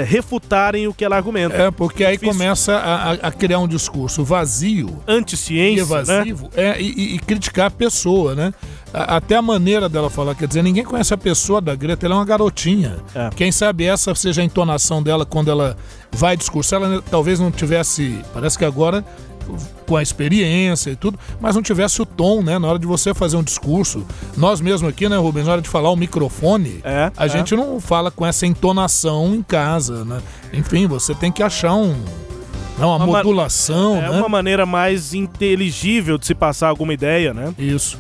refutarem 0.04 0.88
o 0.88 0.94
que 0.94 1.04
ela 1.04 1.16
argumenta. 1.16 1.56
É, 1.56 1.72
porque 1.72 2.04
aí 2.04 2.18
começa 2.18 2.76
a, 2.76 3.12
a, 3.14 3.32
criar 3.32 3.60
um 3.60 3.68
discurso 3.68 4.24
vazio. 4.24 5.02
Anti-ciência. 5.08 5.82
Evasivo. 5.82 6.50
Né? 6.56 6.78
É, 6.78 6.82
e, 6.82 7.16
e, 7.16 7.20
criticar 7.20 7.68
a 7.68 7.72
pessoa, 7.72 8.36
né? 8.36 8.54
até 8.94 9.36
a 9.36 9.42
maneira 9.42 9.88
dela 9.88 10.10
falar, 10.10 10.36
quer 10.36 10.48
dizer, 10.48 10.64
ninguém 10.64 10.84
conhece 10.84 11.14
a 11.14 11.18
pessoa 11.18 11.62
da 11.62 11.76
Greta, 11.76 12.06
ela 12.06 12.16
é 12.16 12.18
uma 12.18 12.26
garotinha. 12.26 12.98
É. 13.14 13.30
Quem 13.36 13.52
sabe 13.52 13.86
essa 13.86 14.16
seja 14.16 14.42
a 14.42 14.46
entonação 14.46 15.02
dela 15.04 15.26
quando 15.26 15.52
ela 15.52 15.78
vai 16.12 16.36
discursar, 16.36 16.82
ela 16.82 17.02
talvez 17.02 17.40
não 17.40 17.52
tivesse, 17.52 18.20
parece 18.34 18.58
que 18.58 18.66
agora 18.66 19.06
com 19.86 19.96
a 19.96 20.02
experiência 20.02 20.92
e 20.92 20.96
tudo, 20.96 21.20
mas 21.40 21.56
não 21.56 21.62
tivesse 21.62 22.02
o 22.02 22.06
tom, 22.06 22.42
né? 22.42 22.60
Na 22.60 22.68
hora 22.68 22.80
de 22.80 22.86
você 22.86 23.14
fazer 23.14 23.38
um 23.38 23.44
discurso. 23.44 24.06
Nós 24.38 24.62
mesmo 24.62 24.88
aqui, 24.88 25.08
né, 25.10 25.18
Rubens, 25.18 25.46
na 25.46 25.54
hora 25.54 25.62
de 25.62 25.70
falar 25.70 25.90
o 25.90 25.96
microfone, 25.96 26.80
é, 26.84 27.12
a 27.16 27.26
é. 27.26 27.30
gente 27.30 27.56
não 27.56 27.80
fala 27.80 28.12
com 28.12 28.26
essa 28.26 28.46
entonação 28.46 29.34
em 29.34 29.44
casa, 29.44 30.06
né? 30.06 30.22
Enfim, 30.54 30.88
você 30.88 31.14
tem 31.14 31.32
que 31.32 31.44
achar 31.44 31.74
um. 31.74 31.94
Né, 32.78 32.86
uma, 32.86 32.96
uma 32.96 33.08
modulação, 33.08 33.98
é, 33.98 34.02
né? 34.02 34.10
uma 34.10 34.30
maneira 34.30 34.66
mais 34.66 35.14
inteligível 35.14 36.18
de 36.18 36.26
se 36.26 36.34
passar 36.34 36.70
alguma 36.70 36.94
ideia, 36.94 37.34
né? 37.34 37.54
Isso. 37.58 38.00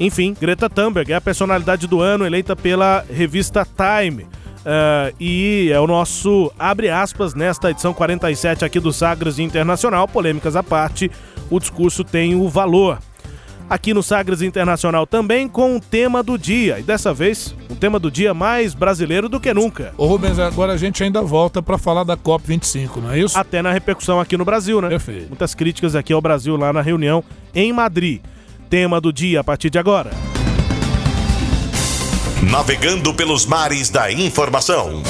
Enfim, 0.00 0.36
Greta 0.38 0.70
Thunberg 0.70 1.12
é 1.12 1.16
a 1.16 1.20
personalidade 1.20 1.86
do 1.86 2.00
ano 2.00 2.24
eleita 2.24 2.54
pela 2.54 3.04
revista 3.10 3.66
Time. 3.66 4.26
Uh, 4.68 5.16
e 5.18 5.70
é 5.72 5.80
o 5.80 5.86
nosso 5.86 6.52
abre 6.58 6.90
aspas 6.90 7.32
nesta 7.32 7.70
edição 7.70 7.94
47 7.94 8.66
aqui 8.66 8.78
do 8.78 8.92
Sagres 8.92 9.38
Internacional. 9.38 10.06
Polêmicas 10.06 10.56
à 10.56 10.62
parte, 10.62 11.10
o 11.48 11.58
discurso 11.58 12.04
tem 12.04 12.34
o 12.34 12.46
valor. 12.50 12.98
Aqui 13.70 13.94
no 13.94 14.02
Sagres 14.02 14.42
Internacional 14.42 15.06
também 15.06 15.48
com 15.48 15.76
o 15.76 15.80
tema 15.80 16.22
do 16.22 16.36
dia. 16.36 16.80
E 16.80 16.82
dessa 16.82 17.14
vez, 17.14 17.54
o 17.70 17.76
tema 17.76 17.98
do 17.98 18.10
dia 18.10 18.34
mais 18.34 18.74
brasileiro 18.74 19.26
do 19.26 19.40
que 19.40 19.54
nunca. 19.54 19.94
Ô 19.96 20.04
Rubens, 20.04 20.38
agora 20.38 20.74
a 20.74 20.76
gente 20.76 21.02
ainda 21.02 21.22
volta 21.22 21.62
para 21.62 21.78
falar 21.78 22.04
da 22.04 22.16
COP25, 22.16 22.96
não 22.96 23.12
é 23.12 23.20
isso? 23.20 23.38
Até 23.38 23.62
na 23.62 23.72
repercussão 23.72 24.20
aqui 24.20 24.36
no 24.36 24.44
Brasil, 24.44 24.82
né? 24.82 24.90
Perfeito. 24.90 25.28
Muitas 25.28 25.54
críticas 25.54 25.96
aqui 25.96 26.12
ao 26.12 26.20
Brasil 26.20 26.56
lá 26.58 26.74
na 26.74 26.82
reunião 26.82 27.24
em 27.54 27.72
Madrid. 27.72 28.20
Tema 28.68 29.00
do 29.00 29.10
dia 29.10 29.40
a 29.40 29.44
partir 29.44 29.70
de 29.70 29.78
agora. 29.78 30.10
Navegando 32.42 33.12
pelos 33.12 33.44
mares 33.44 33.90
da 33.90 34.12
informação. 34.12 35.02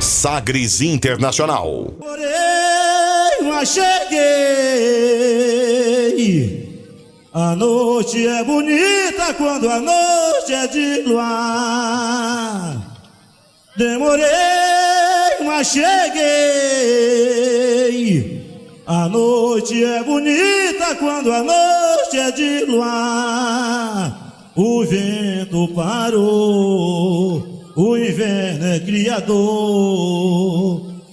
Sagres 0.00 0.80
Internacional. 0.80 1.92
Porém, 1.98 3.42
mas 3.42 3.70
cheguei. 3.70 4.16
A 7.34 7.56
noite 7.56 8.24
é 8.26 8.44
bonita 8.44 9.34
quando 9.34 9.68
a 9.68 9.80
noite 9.80 10.54
é 10.54 10.66
de 10.68 11.02
luar. 11.02 12.76
Demorei, 13.76 14.24
mas 15.44 15.66
cheguei. 15.66 16.06
A 18.86 19.08
noite 19.08 19.84
é 19.84 20.02
bonita 20.04 20.94
quando 20.94 21.32
a 21.32 21.42
noite 21.42 22.16
é 22.16 22.30
de 22.30 22.64
luar. 22.66 24.25
O 24.56 24.82
vento 24.86 25.68
parou, 25.74 27.46
o 27.76 27.96
inverno 27.98 28.64
é 28.64 28.80
criador. 28.80 29.36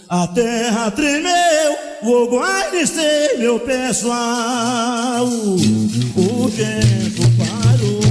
A 0.08 0.26
terra 0.28 0.90
tremeu, 0.92 1.76
vou 2.02 2.30
guarnecer 2.30 3.38
meu 3.38 3.60
pessoal. 3.60 5.26
O 5.26 6.48
vento 6.48 7.24
parou. 7.38 8.04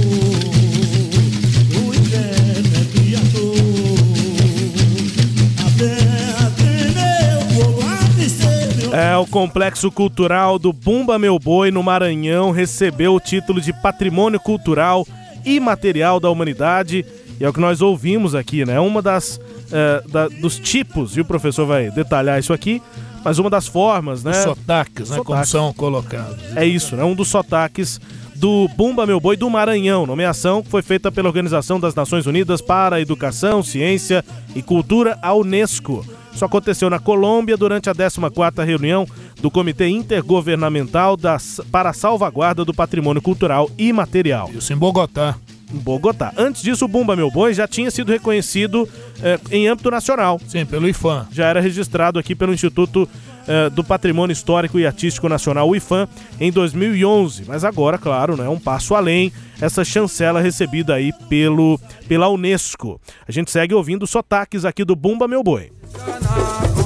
É, 8.95 9.17
o 9.17 9.25
Complexo 9.25 9.91
Cultural 9.91 10.59
do 10.59 10.71
Bumba 10.71 11.17
Meu 11.17 11.39
Boi, 11.39 11.71
no 11.71 11.81
Maranhão, 11.81 12.51
recebeu 12.51 13.15
o 13.15 13.19
título 13.19 13.59
de 13.59 13.73
Patrimônio 13.73 14.39
Cultural 14.39 15.03
Imaterial 15.45 16.19
da 16.19 16.29
Humanidade. 16.29 17.05
E 17.39 17.43
é 17.43 17.49
o 17.49 17.53
que 17.53 17.59
nós 17.59 17.81
ouvimos 17.81 18.35
aqui, 18.35 18.65
né? 18.65 18.79
Uma 18.79 19.01
das 19.01 19.39
é, 19.71 20.03
da, 20.07 20.27
dos 20.27 20.59
tipos, 20.59 21.17
e 21.17 21.21
o 21.21 21.25
professor 21.25 21.65
vai 21.65 21.89
detalhar 21.89 22.39
isso 22.39 22.53
aqui, 22.53 22.81
mas 23.25 23.39
uma 23.39 23.49
das 23.49 23.67
formas, 23.67 24.23
né? 24.23 24.31
Os 24.31 24.37
sotaques, 24.37 25.09
né? 25.09 25.17
Sotaques. 25.17 25.25
Como 25.25 25.45
são 25.45 25.73
colocados. 25.73 26.37
É 26.55 26.65
isso, 26.65 26.95
né? 26.95 27.03
Um 27.03 27.15
dos 27.15 27.27
sotaques 27.27 27.99
do 28.35 28.67
Bumba 28.75 29.05
Meu 29.07 29.19
Boi 29.19 29.35
do 29.35 29.49
Maranhão, 29.49 30.05
nomeação 30.05 30.61
que 30.61 30.69
foi 30.69 30.81
feita 30.81 31.11
pela 31.11 31.27
Organização 31.27 31.79
das 31.79 31.95
Nações 31.95 32.27
Unidas 32.27 32.61
para 32.61 32.97
a 32.97 33.01
Educação, 33.01 33.63
Ciência 33.63 34.23
e 34.55 34.61
Cultura, 34.61 35.17
a 35.21 35.33
Unesco. 35.33 36.05
Isso 36.33 36.43
aconteceu 36.43 36.89
na 36.89 36.99
Colômbia 36.99 37.55
durante 37.55 37.89
a 37.89 37.95
14ª 37.95 38.65
reunião 38.65 39.07
do 39.41 39.51
Comitê 39.51 39.87
Intergovernamental 39.87 41.15
das, 41.15 41.61
para 41.71 41.91
a 41.91 41.93
Salvaguarda 41.93 42.65
do 42.65 42.73
Patrimônio 42.73 43.21
Cultural 43.21 43.69
e 43.77 43.93
Material. 43.93 44.49
Isso 44.53 44.73
em 44.73 44.77
Bogotá. 44.77 45.35
Em 45.71 45.77
Bogotá. 45.77 46.33
Antes 46.37 46.61
disso, 46.61 46.85
o 46.85 46.87
Bumba 46.87 47.15
Meu 47.15 47.29
Boi 47.31 47.53
já 47.53 47.67
tinha 47.67 47.89
sido 47.91 48.11
reconhecido 48.11 48.87
eh, 49.21 49.39
em 49.51 49.67
âmbito 49.67 49.89
nacional. 49.89 50.39
Sim, 50.47 50.65
pelo 50.65 50.87
IFAM. 50.87 51.27
Já 51.31 51.47
era 51.47 51.59
registrado 51.59 52.19
aqui 52.19 52.35
pelo 52.35 52.53
Instituto 52.53 53.07
eh, 53.47 53.69
do 53.69 53.83
Patrimônio 53.83 54.31
Histórico 54.31 54.79
e 54.79 54.85
Artístico 54.85 55.27
Nacional, 55.27 55.67
o 55.67 55.75
IFAM, 55.75 56.07
em 56.39 56.51
2011. 56.51 57.43
Mas 57.45 57.65
agora, 57.65 57.97
claro, 57.97 58.37
né, 58.37 58.47
um 58.47 58.59
passo 58.59 58.95
além, 58.95 59.33
essa 59.59 59.83
chancela 59.83 60.39
recebida 60.39 60.93
aí 60.93 61.11
pelo, 61.27 61.79
pela 62.07 62.29
Unesco. 62.29 63.01
A 63.27 63.31
gente 63.31 63.51
segue 63.51 63.73
ouvindo 63.73 64.07
sotaques 64.07 64.63
aqui 64.63 64.85
do 64.85 64.95
Bumba 64.95 65.27
Meu 65.27 65.43
Boi. 65.43 65.71
Jana. 65.97 66.82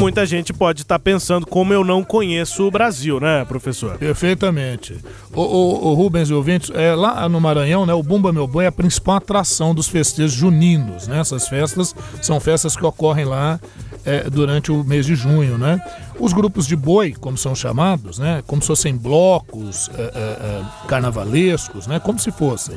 Muita 0.00 0.24
gente 0.24 0.50
pode 0.52 0.80
estar 0.80 0.98
pensando 0.98 1.46
como 1.46 1.74
eu 1.74 1.84
não 1.84 2.02
conheço 2.02 2.66
o 2.66 2.70
Brasil, 2.70 3.20
né, 3.20 3.44
professor? 3.44 3.98
Perfeitamente. 3.98 4.96
O, 5.34 5.42
o, 5.42 5.88
o 5.88 5.94
Rubens 5.94 6.30
e 6.30 6.34
ouvintes, 6.34 6.70
é, 6.74 6.94
lá 6.94 7.28
no 7.28 7.38
Maranhão, 7.38 7.84
né, 7.84 7.92
o 7.92 8.02
Bumba 8.02 8.32
Meu 8.32 8.46
Boi 8.46 8.64
é 8.64 8.68
a 8.68 8.72
principal 8.72 9.16
atração 9.16 9.74
dos 9.74 9.88
festejos 9.88 10.32
juninos. 10.32 11.06
Né? 11.06 11.20
Essas 11.20 11.46
festas 11.46 11.94
são 12.22 12.40
festas 12.40 12.74
que 12.74 12.84
ocorrem 12.84 13.26
lá 13.26 13.60
é, 14.06 14.28
durante 14.30 14.72
o 14.72 14.82
mês 14.82 15.04
de 15.04 15.14
junho. 15.14 15.58
Né? 15.58 15.78
Os 16.20 16.34
grupos 16.34 16.66
de 16.66 16.76
boi, 16.76 17.14
como 17.18 17.38
são 17.38 17.54
chamados, 17.54 18.18
né, 18.18 18.42
como 18.46 18.60
se 18.60 18.68
fossem 18.68 18.94
blocos 18.94 19.88
é, 19.94 20.02
é, 20.02 20.86
carnavalescos, 20.86 21.86
né, 21.86 21.98
como 21.98 22.18
se 22.18 22.30
fossem, 22.30 22.76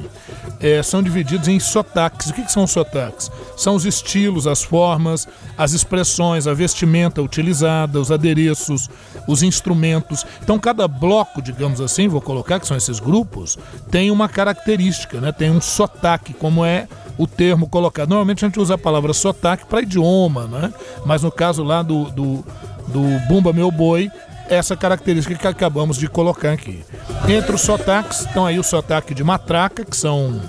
é, 0.62 0.82
são 0.82 1.04
divididos 1.04 1.50
em 1.50 1.60
sotaques. 1.60 2.30
O 2.30 2.34
que, 2.34 2.44
que 2.44 2.52
são 2.52 2.64
os 2.64 2.72
sotaques? 2.72 3.30
São 3.58 3.76
os 3.76 3.86
estilos, 3.86 4.48
as 4.48 4.64
formas, 4.64 5.28
as 5.58 5.74
expressões, 5.74 6.48
a 6.48 6.54
vestimenta 6.54 7.22
utilizada, 7.22 8.00
os 8.00 8.12
adereços, 8.12 8.90
os 9.28 9.44
instrumentos. 9.44 10.26
Então, 10.42 10.58
cada 10.58 10.88
bloco, 10.88 11.42
digamos 11.42 11.82
assim, 11.82 12.08
vou 12.08 12.22
colocar 12.22 12.62
que 12.62 12.68
são 12.68 12.78
esses 12.78 12.98
grupos, 12.98 13.58
tem 13.92 14.10
uma 14.10 14.30
característica, 14.30 15.20
né? 15.20 15.34
tem 15.34 15.52
um 15.52 15.60
sotaque, 15.60 16.34
como 16.34 16.64
é 16.64 16.88
o 17.18 17.28
termo 17.28 17.68
colocado. 17.68 18.10
Normalmente 18.10 18.46
a 18.46 18.48
gente 18.48 18.60
usa 18.60 18.76
a 18.76 18.78
palavra 18.78 19.14
sotaque 19.14 19.66
para 19.66 19.82
idioma, 19.82 20.48
né? 20.48 20.74
mas 21.06 21.24
no 21.24 21.32
caso 21.32 21.62
lá 21.62 21.84
do, 21.84 22.06
do, 22.06 22.44
do 22.88 23.04
Bumba 23.28 23.54
Meu 23.54 23.72
Boi, 23.72 24.12
essa 24.50 24.76
característica 24.76 25.36
que 25.36 25.48
acabamos 25.48 25.98
de 25.98 26.08
colocar 26.08 26.52
aqui. 26.52 26.84
Entre 27.28 27.56
os 27.56 27.62
sotaques 27.62 28.22
estão 28.22 28.46
aí 28.46 28.60
o 28.60 28.64
sotaque 28.64 29.14
de 29.14 29.24
matraca, 29.24 29.86
que 29.86 29.96
são 29.96 30.42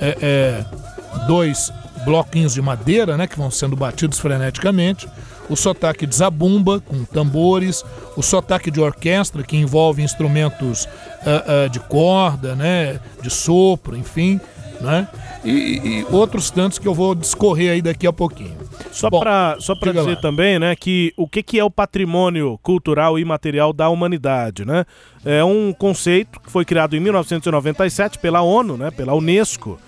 é, 0.00 0.18
é, 0.20 0.64
dois 1.26 1.72
bloquinhos 2.04 2.54
de 2.54 2.62
madeira, 2.62 3.16
né, 3.16 3.26
que 3.26 3.36
vão 3.36 3.50
sendo 3.50 3.76
batidos 3.76 4.18
freneticamente. 4.18 5.08
O 5.48 5.56
sotaque 5.56 6.06
de 6.06 6.16
zabumba, 6.16 6.80
com 6.80 7.04
tambores. 7.04 7.84
O 8.16 8.22
sotaque 8.22 8.70
de 8.70 8.80
orquestra, 8.80 9.42
que 9.42 9.56
envolve 9.56 10.02
instrumentos 10.02 10.88
ah, 11.24 11.64
ah, 11.64 11.68
de 11.68 11.78
corda, 11.80 12.54
né, 12.56 12.98
de 13.22 13.30
sopro, 13.30 13.96
enfim. 13.96 14.40
Né? 14.80 15.08
E, 15.44 15.50
e 15.50 16.06
outros 16.10 16.50
tantos 16.50 16.78
que 16.78 16.86
eu 16.86 16.94
vou 16.94 17.14
discorrer 17.14 17.72
aí 17.72 17.82
daqui 17.82 18.06
a 18.06 18.12
pouquinho. 18.12 18.56
Só 18.90 19.10
para 19.10 19.56
só 19.60 19.74
pra 19.74 19.92
diga 19.92 20.02
dizer 20.02 20.14
lá. 20.16 20.20
também, 20.20 20.58
né, 20.58 20.74
que 20.74 21.12
o 21.16 21.28
que, 21.28 21.42
que 21.42 21.58
é 21.58 21.64
o 21.64 21.70
patrimônio 21.70 22.58
cultural 22.62 23.18
e 23.18 23.24
material 23.24 23.72
da 23.72 23.88
humanidade, 23.88 24.64
né? 24.64 24.84
É 25.24 25.44
um 25.44 25.72
conceito 25.72 26.40
que 26.40 26.50
foi 26.50 26.64
criado 26.64 26.96
em 26.96 27.00
1997 27.00 28.18
pela 28.18 28.42
ONU, 28.42 28.76
né, 28.76 28.90
pela 28.90 29.14
Unesco, 29.14 29.78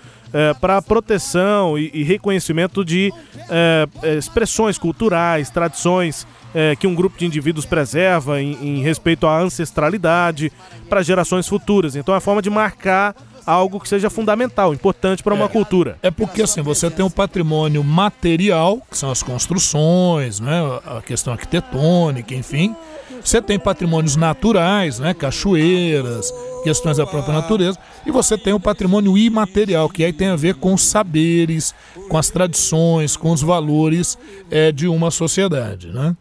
para 0.61 0.81
proteção 0.81 1.77
e, 1.77 1.89
e 1.93 2.03
reconhecimento 2.03 2.85
de 2.85 3.11
é, 3.49 3.87
é, 4.03 4.15
expressões 4.15 4.77
culturais, 4.77 5.49
tradições 5.49 6.27
é, 6.53 6.75
que 6.75 6.87
um 6.87 6.95
grupo 6.95 7.17
de 7.17 7.25
indivíduos 7.25 7.65
preserva 7.65 8.41
em, 8.41 8.53
em 8.61 8.81
respeito 8.81 9.27
à 9.27 9.39
ancestralidade 9.39 10.51
para 10.87 11.01
gerações 11.01 11.47
futuras. 11.47 11.95
Então 11.95 12.13
é 12.13 12.17
a 12.17 12.21
forma 12.21 12.41
de 12.41 12.49
marcar 12.49 13.15
algo 13.49 13.79
que 13.79 13.89
seja 13.89 14.09
fundamental, 14.09 14.73
importante 14.73 15.23
para 15.23 15.33
uma 15.33 15.49
cultura. 15.49 15.97
É 16.03 16.11
porque 16.11 16.43
assim, 16.43 16.61
você 16.61 16.89
tem 16.89 17.03
o 17.03 17.09
patrimônio 17.09 17.83
material, 17.83 18.81
que 18.89 18.97
são 18.97 19.09
as 19.09 19.23
construções, 19.23 20.39
né, 20.39 20.61
a 20.85 21.01
questão 21.01 21.33
arquitetônica, 21.33 22.35
enfim. 22.35 22.75
Você 23.23 23.41
tem 23.41 23.57
patrimônios 23.57 24.15
naturais, 24.15 24.99
né, 24.99 25.13
cachoeiras, 25.13 26.31
questões 26.63 26.97
da 26.97 27.07
própria 27.07 27.33
natureza. 27.33 27.77
E 28.05 28.11
você 28.11 28.37
tem 28.37 28.53
o 28.53 28.59
patrimônio 28.59 29.17
imaterial, 29.17 29.89
que 29.89 30.03
aí 30.03 30.13
tem 30.13 30.27
a 30.27 30.35
ver 30.35 30.55
com 30.55 30.73
os 30.73 30.85
saberes, 30.85 31.73
com 32.07 32.17
as 32.17 32.29
tradições, 32.29 33.17
com 33.17 33.31
os 33.31 33.41
valores 33.41 34.17
é, 34.51 34.71
de 34.71 34.87
uma 34.87 35.09
sociedade, 35.09 35.87
né? 35.87 36.15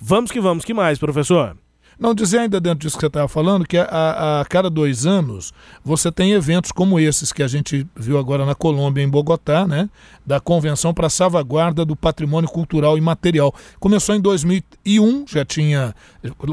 Vamos 0.00 0.30
que 0.30 0.40
vamos, 0.40 0.64
que 0.64 0.74
mais, 0.74 0.98
professor? 0.98 1.56
Não 1.98 2.14
dizer 2.14 2.38
ainda 2.38 2.60
dentro 2.60 2.78
disso 2.78 2.96
que 2.96 3.00
você 3.00 3.08
estava 3.08 3.26
falando, 3.26 3.66
que 3.66 3.76
a, 3.76 4.40
a, 4.40 4.44
cada 4.44 4.70
dois 4.70 5.04
anos 5.04 5.52
você 5.84 6.12
tem 6.12 6.30
eventos 6.30 6.70
como 6.70 7.00
esses 7.00 7.32
que 7.32 7.42
a 7.42 7.48
gente 7.48 7.84
viu 7.96 8.18
agora 8.18 8.46
na 8.46 8.54
Colômbia, 8.54 9.02
em 9.02 9.08
Bogotá, 9.08 9.66
né? 9.66 9.90
Da 10.24 10.38
Convenção 10.38 10.94
para 10.94 11.08
a 11.08 11.10
Salvaguarda 11.10 11.84
do 11.84 11.96
Patrimônio 11.96 12.48
Cultural 12.48 12.96
e 12.96 13.00
Material. 13.00 13.52
Começou 13.80 14.14
em 14.14 14.20
2001, 14.20 15.24
já 15.26 15.44
tinha. 15.44 15.92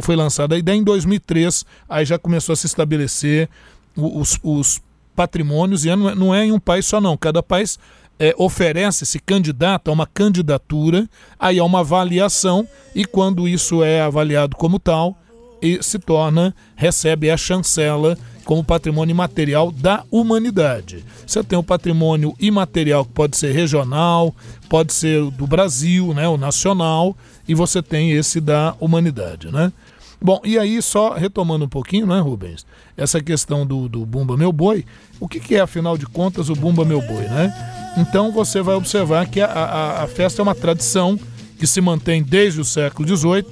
Foi 0.01 0.15
lançada 0.15 0.55
a 0.55 0.57
ideia, 0.57 0.77
em 0.77 0.83
2003, 0.83 1.63
aí 1.87 2.05
já 2.05 2.17
começou 2.17 2.53
a 2.53 2.55
se 2.55 2.65
estabelecer 2.65 3.47
os, 3.95 4.39
os 4.41 4.81
patrimônios, 5.15 5.85
e 5.85 5.95
não 5.95 6.09
é, 6.09 6.15
não 6.15 6.35
é 6.35 6.45
em 6.45 6.51
um 6.51 6.59
país 6.59 6.87
só, 6.87 6.99
não. 6.99 7.15
Cada 7.15 7.43
país 7.43 7.77
é, 8.19 8.33
oferece, 8.35 9.05
se 9.05 9.19
candidata 9.19 9.91
a 9.91 9.93
uma 9.93 10.07
candidatura, 10.07 11.07
aí 11.39 11.59
há 11.59 11.63
uma 11.63 11.81
avaliação, 11.81 12.67
e 12.95 13.05
quando 13.05 13.47
isso 13.47 13.83
é 13.83 14.01
avaliado 14.01 14.55
como 14.55 14.79
tal, 14.79 15.15
e 15.61 15.81
se 15.81 15.99
torna, 15.99 16.55
recebe 16.75 17.29
a 17.29 17.37
chancela 17.37 18.17
como 18.43 18.63
patrimônio 18.63 19.11
imaterial 19.11 19.71
da 19.71 20.03
humanidade. 20.11 21.03
Você 21.25 21.43
tem 21.43 21.57
o 21.57 21.63
patrimônio 21.63 22.35
imaterial 22.39 23.03
que 23.03 23.11
pode 23.11 23.35
ser 23.35 23.51
regional, 23.51 24.33
pode 24.69 24.93
ser 24.93 25.29
do 25.31 25.47
Brasil, 25.47 26.13
né, 26.13 26.27
o 26.27 26.37
nacional, 26.37 27.17
e 27.47 27.55
você 27.55 27.81
tem 27.81 28.11
esse 28.11 28.39
da 28.39 28.75
humanidade, 28.79 29.51
né? 29.51 29.73
Bom, 30.21 30.39
e 30.43 30.57
aí 30.57 30.81
só 30.81 31.13
retomando 31.13 31.65
um 31.65 31.69
pouquinho, 31.69 32.07
né, 32.07 32.19
Rubens? 32.19 32.65
Essa 32.95 33.21
questão 33.21 33.65
do, 33.65 33.89
do 33.89 34.05
Bumba 34.05 34.37
Meu 34.37 34.51
Boi, 34.51 34.85
o 35.19 35.27
que, 35.27 35.39
que 35.39 35.55
é, 35.55 35.59
afinal 35.59 35.97
de 35.97 36.05
contas, 36.05 36.49
o 36.49 36.55
Bumba 36.55 36.85
Meu 36.85 37.01
Boi, 37.01 37.25
né? 37.25 37.53
Então 37.97 38.31
você 38.31 38.61
vai 38.61 38.75
observar 38.75 39.27
que 39.27 39.41
a, 39.41 39.47
a, 39.47 40.03
a 40.03 40.07
festa 40.07 40.41
é 40.41 40.43
uma 40.43 40.55
tradição 40.55 41.19
que 41.57 41.67
se 41.67 41.81
mantém 41.81 42.23
desde 42.23 42.61
o 42.61 42.65
século 42.65 43.07
XVIII. 43.07 43.45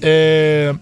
É, 0.00 0.74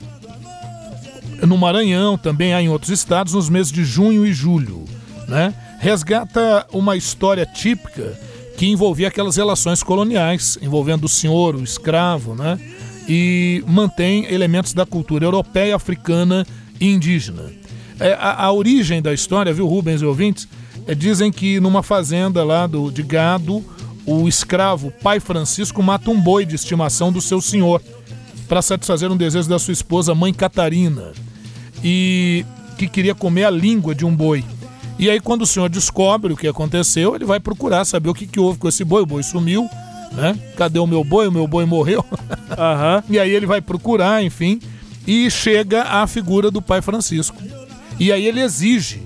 no 1.47 1.59
Maranhão, 1.59 2.17
também 2.17 2.55
há 2.55 2.63
em 2.63 2.69
outros 2.69 2.91
estados, 2.91 3.35
nos 3.35 3.49
meses 3.49 3.73
de 3.73 3.85
junho 3.85 4.27
e 4.27 4.33
julho. 4.33 4.85
Né? 5.29 5.55
Resgata 5.81 6.67
uma 6.73 6.97
história 6.97 7.47
típica 7.47 8.19
que 8.57 8.67
envolvia 8.67 9.09
aquelas 9.09 9.37
relações 9.37 9.83
coloniais, 9.83 10.59
envolvendo 10.63 11.05
o 11.05 11.09
senhor, 11.09 11.57
o 11.57 11.65
escravo, 11.65 12.35
né? 12.35 12.59
e 13.09 13.63
mantém 13.67 14.27
elementos 14.33 14.73
da 14.73 14.87
cultura 14.87 15.25
europeia, 15.25 15.77
africana 15.77 16.47
e 16.81 16.89
indígena. 16.93 17.53
É, 18.01 18.13
a, 18.15 18.45
a, 18.45 18.53
origem 18.53 19.01
da 19.01 19.13
história, 19.13 19.53
viu, 19.53 19.67
Rubens 19.67 20.03
e 20.03 20.05
ouvintes, 20.05 20.49
é, 20.87 20.95
dizem 20.95 21.31
que 21.31 21.61
numa 21.61 21.83
fazenda 21.83 22.43
lá 22.45 22.67
do, 22.67 22.91
de 22.91 23.03
gado, 23.03 23.65
o 24.07 24.29
escravo 24.29 24.93
pai 25.03 25.21
Francisco 25.21 25.83
mata 25.83 26.11
um 26.11 26.21
boi 26.21 26.45
de 26.45 26.55
estimação 26.55 27.13
do 27.13 27.21
seu 27.21 27.41
senhor 27.41 27.81
para 28.49 28.61
satisfazer 28.61 29.11
um 29.11 29.17
desejo 29.17 29.49
da 29.49 29.59
sua 29.59 29.73
esposa, 29.73 30.15
mãe 30.15 30.33
Catarina, 30.33 31.13
e 31.85 32.47
que 32.79 32.89
queria 32.89 33.15
comer 33.15 33.45
a 33.45 33.51
língua 33.51 33.95
de 33.95 34.07
um 34.07 34.17
boi. 34.17 34.43
E 34.99 35.11
aí, 35.11 35.21
quando 35.21 35.43
o 35.43 35.47
senhor 35.47 35.69
descobre 35.69 36.33
o 36.33 36.37
que 36.37 36.49
aconteceu, 36.49 37.15
ele 37.15 37.27
vai 37.27 37.39
procurar 37.39 37.85
saber 37.85 38.09
o 38.09 38.15
que, 38.15 38.27
que 38.27 38.41
houve 38.41 38.59
com 38.59 38.69
esse 38.69 38.85
boi. 38.85 39.03
O 39.03 39.07
boi 39.07 39.23
sumiu, 39.23 39.69
né? 40.13 40.39
Cadê 40.57 40.79
o 40.79 40.87
meu 40.87 41.05
boi? 41.05 41.29
O 41.29 41.33
meu 41.33 41.47
boi 41.47 41.67
morreu. 41.67 42.05
Uhum. 42.55 43.03
e 43.11 43.19
aí 43.19 43.31
ele 43.31 43.47
vai 43.47 43.61
procurar, 43.61 44.23
enfim, 44.23 44.61
e 45.05 45.29
chega 45.29 45.83
à 45.83 46.07
figura 46.07 46.53
do 46.53 46.63
pai 46.63 46.81
Francisco. 46.81 47.37
E 47.99 48.13
aí 48.13 48.27
ele 48.27 48.41
exige 48.41 49.03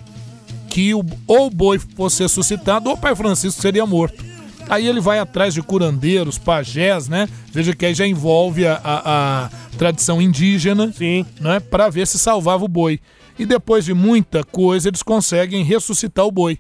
que 0.69 0.93
o, 0.93 1.03
ou 1.27 1.47
o 1.47 1.51
boi 1.51 1.79
fosse 1.79 2.23
ressuscitado 2.23 2.91
ou 2.91 2.95
o 2.95 2.99
pai 2.99 3.15
Francisco 3.17 3.63
seria 3.63 3.87
morto. 3.87 4.23
Aí 4.69 4.87
ele 4.87 5.01
vai 5.01 5.19
atrás 5.19 5.55
de 5.55 5.63
curandeiros, 5.63 6.39
pajés, 6.39 7.09
né? 7.09 7.29
Veja 7.53 7.75
que 7.75 7.87
aí 7.87 7.95
já 7.95 8.07
envolve 8.07 8.67
a, 8.67 8.81
a, 8.83 9.45
a 9.45 9.51
tradição 9.77 10.21
indígena, 10.21 10.93
Sim. 10.93 11.25
né? 11.41 11.61
Para 11.61 11.89
ver 11.89 12.07
se 12.07 12.19
salvava 12.19 12.65
o 12.65 12.69
boi. 12.69 13.01
E 13.39 13.47
depois 13.47 13.85
de 13.85 13.95
muita 13.95 14.43
coisa, 14.45 14.89
eles 14.89 15.03
conseguem 15.03 15.65
ressuscitar 15.65 16.27
o 16.27 16.33
boi. 16.33 16.59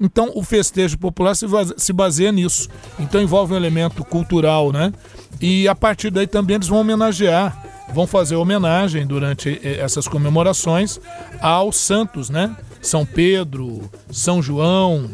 Então, 0.00 0.32
o 0.34 0.42
festejo 0.42 0.98
popular 0.98 1.34
se, 1.34 1.46
se 1.76 1.92
baseia 1.92 2.32
nisso. 2.32 2.68
Então, 2.98 3.20
envolve 3.20 3.52
um 3.52 3.56
elemento 3.56 4.04
cultural, 4.04 4.72
né? 4.72 4.92
E 5.40 5.68
a 5.68 5.74
partir 5.74 6.10
daí 6.10 6.26
também 6.26 6.56
eles 6.56 6.68
vão 6.68 6.80
homenagear 6.80 7.70
vão 7.92 8.06
fazer 8.06 8.36
homenagem 8.36 9.06
durante 9.06 9.60
eh, 9.62 9.78
essas 9.78 10.08
comemorações 10.08 10.98
aos 11.40 11.76
santos, 11.76 12.30
né? 12.30 12.56
São 12.80 13.04
Pedro, 13.06 13.88
São 14.10 14.42
João, 14.42 15.10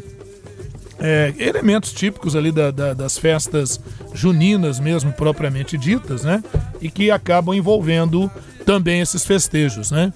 é, 1.01 1.33
elementos 1.39 1.93
típicos 1.93 2.35
ali 2.35 2.51
da- 2.51 2.71
da- 2.71 2.95
das 2.95 3.17
festas 3.19 3.81
juninas 4.13 4.81
mesmo 4.81 5.13
propriamente 5.13 5.77
ditas, 5.79 6.25
né? 6.25 6.43
E 6.81 6.91
que 6.91 7.11
acabam 7.11 7.55
envolvendo 7.55 8.31
também 8.67 9.01
esses 9.01 9.25
festejos, 9.25 9.91
né? 9.91 10.13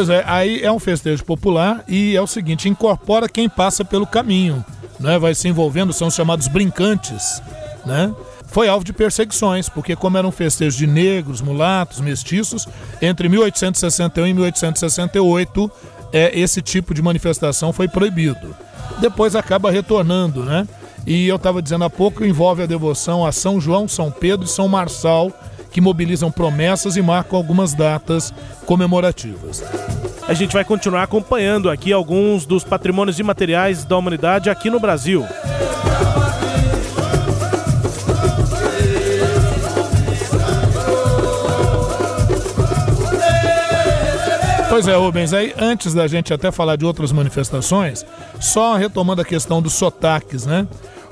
Pois 0.00 0.08
é, 0.08 0.24
aí 0.26 0.62
é 0.62 0.72
um 0.72 0.78
festejo 0.78 1.22
popular 1.22 1.84
e 1.86 2.16
é 2.16 2.22
o 2.22 2.26
seguinte, 2.26 2.70
incorpora 2.70 3.28
quem 3.28 3.50
passa 3.50 3.84
pelo 3.84 4.06
caminho, 4.06 4.64
né? 4.98 5.18
Vai 5.18 5.34
se 5.34 5.46
envolvendo, 5.46 5.92
são 5.92 6.08
os 6.08 6.14
chamados 6.14 6.48
brincantes, 6.48 7.42
né? 7.84 8.10
Foi 8.46 8.66
alvo 8.66 8.82
de 8.82 8.94
perseguições, 8.94 9.68
porque 9.68 9.94
como 9.94 10.16
era 10.16 10.26
um 10.26 10.32
festejo 10.32 10.78
de 10.78 10.86
negros, 10.86 11.42
mulatos, 11.42 12.00
mestiços, 12.00 12.66
entre 13.02 13.28
1861 13.28 14.26
e 14.26 14.32
1868, 14.32 15.70
é, 16.14 16.40
esse 16.40 16.62
tipo 16.62 16.94
de 16.94 17.02
manifestação 17.02 17.70
foi 17.70 17.86
proibido. 17.86 18.56
Depois 19.02 19.36
acaba 19.36 19.70
retornando, 19.70 20.46
né? 20.46 20.66
E 21.06 21.28
eu 21.28 21.36
estava 21.36 21.60
dizendo 21.60 21.84
há 21.84 21.90
pouco, 21.90 22.24
envolve 22.24 22.62
a 22.62 22.66
devoção 22.66 23.26
a 23.26 23.32
São 23.32 23.60
João, 23.60 23.86
São 23.86 24.10
Pedro 24.10 24.46
e 24.46 24.50
São 24.50 24.66
Marçal, 24.66 25.30
que 25.70 25.80
mobilizam 25.80 26.30
promessas 26.30 26.96
e 26.96 27.02
marcam 27.02 27.36
algumas 27.36 27.74
datas 27.74 28.32
comemorativas. 28.66 29.62
A 30.26 30.34
gente 30.34 30.52
vai 30.52 30.64
continuar 30.64 31.02
acompanhando 31.02 31.70
aqui 31.70 31.92
alguns 31.92 32.46
dos 32.46 32.62
patrimônios 32.62 33.18
imateriais 33.18 33.84
da 33.84 33.96
humanidade 33.96 34.48
aqui 34.50 34.70
no 34.70 34.78
Brasil. 34.78 35.26
Pois 44.68 44.86
é, 44.86 44.94
Rubens, 44.94 45.32
aí 45.32 45.52
antes 45.58 45.92
da 45.92 46.06
gente 46.06 46.32
até 46.32 46.52
falar 46.52 46.76
de 46.76 46.84
outras 46.84 47.10
manifestações, 47.10 48.06
só 48.40 48.76
retomando 48.76 49.20
a 49.20 49.24
questão 49.24 49.60
dos 49.60 49.72
sotaques, 49.72 50.46
né? 50.46 50.66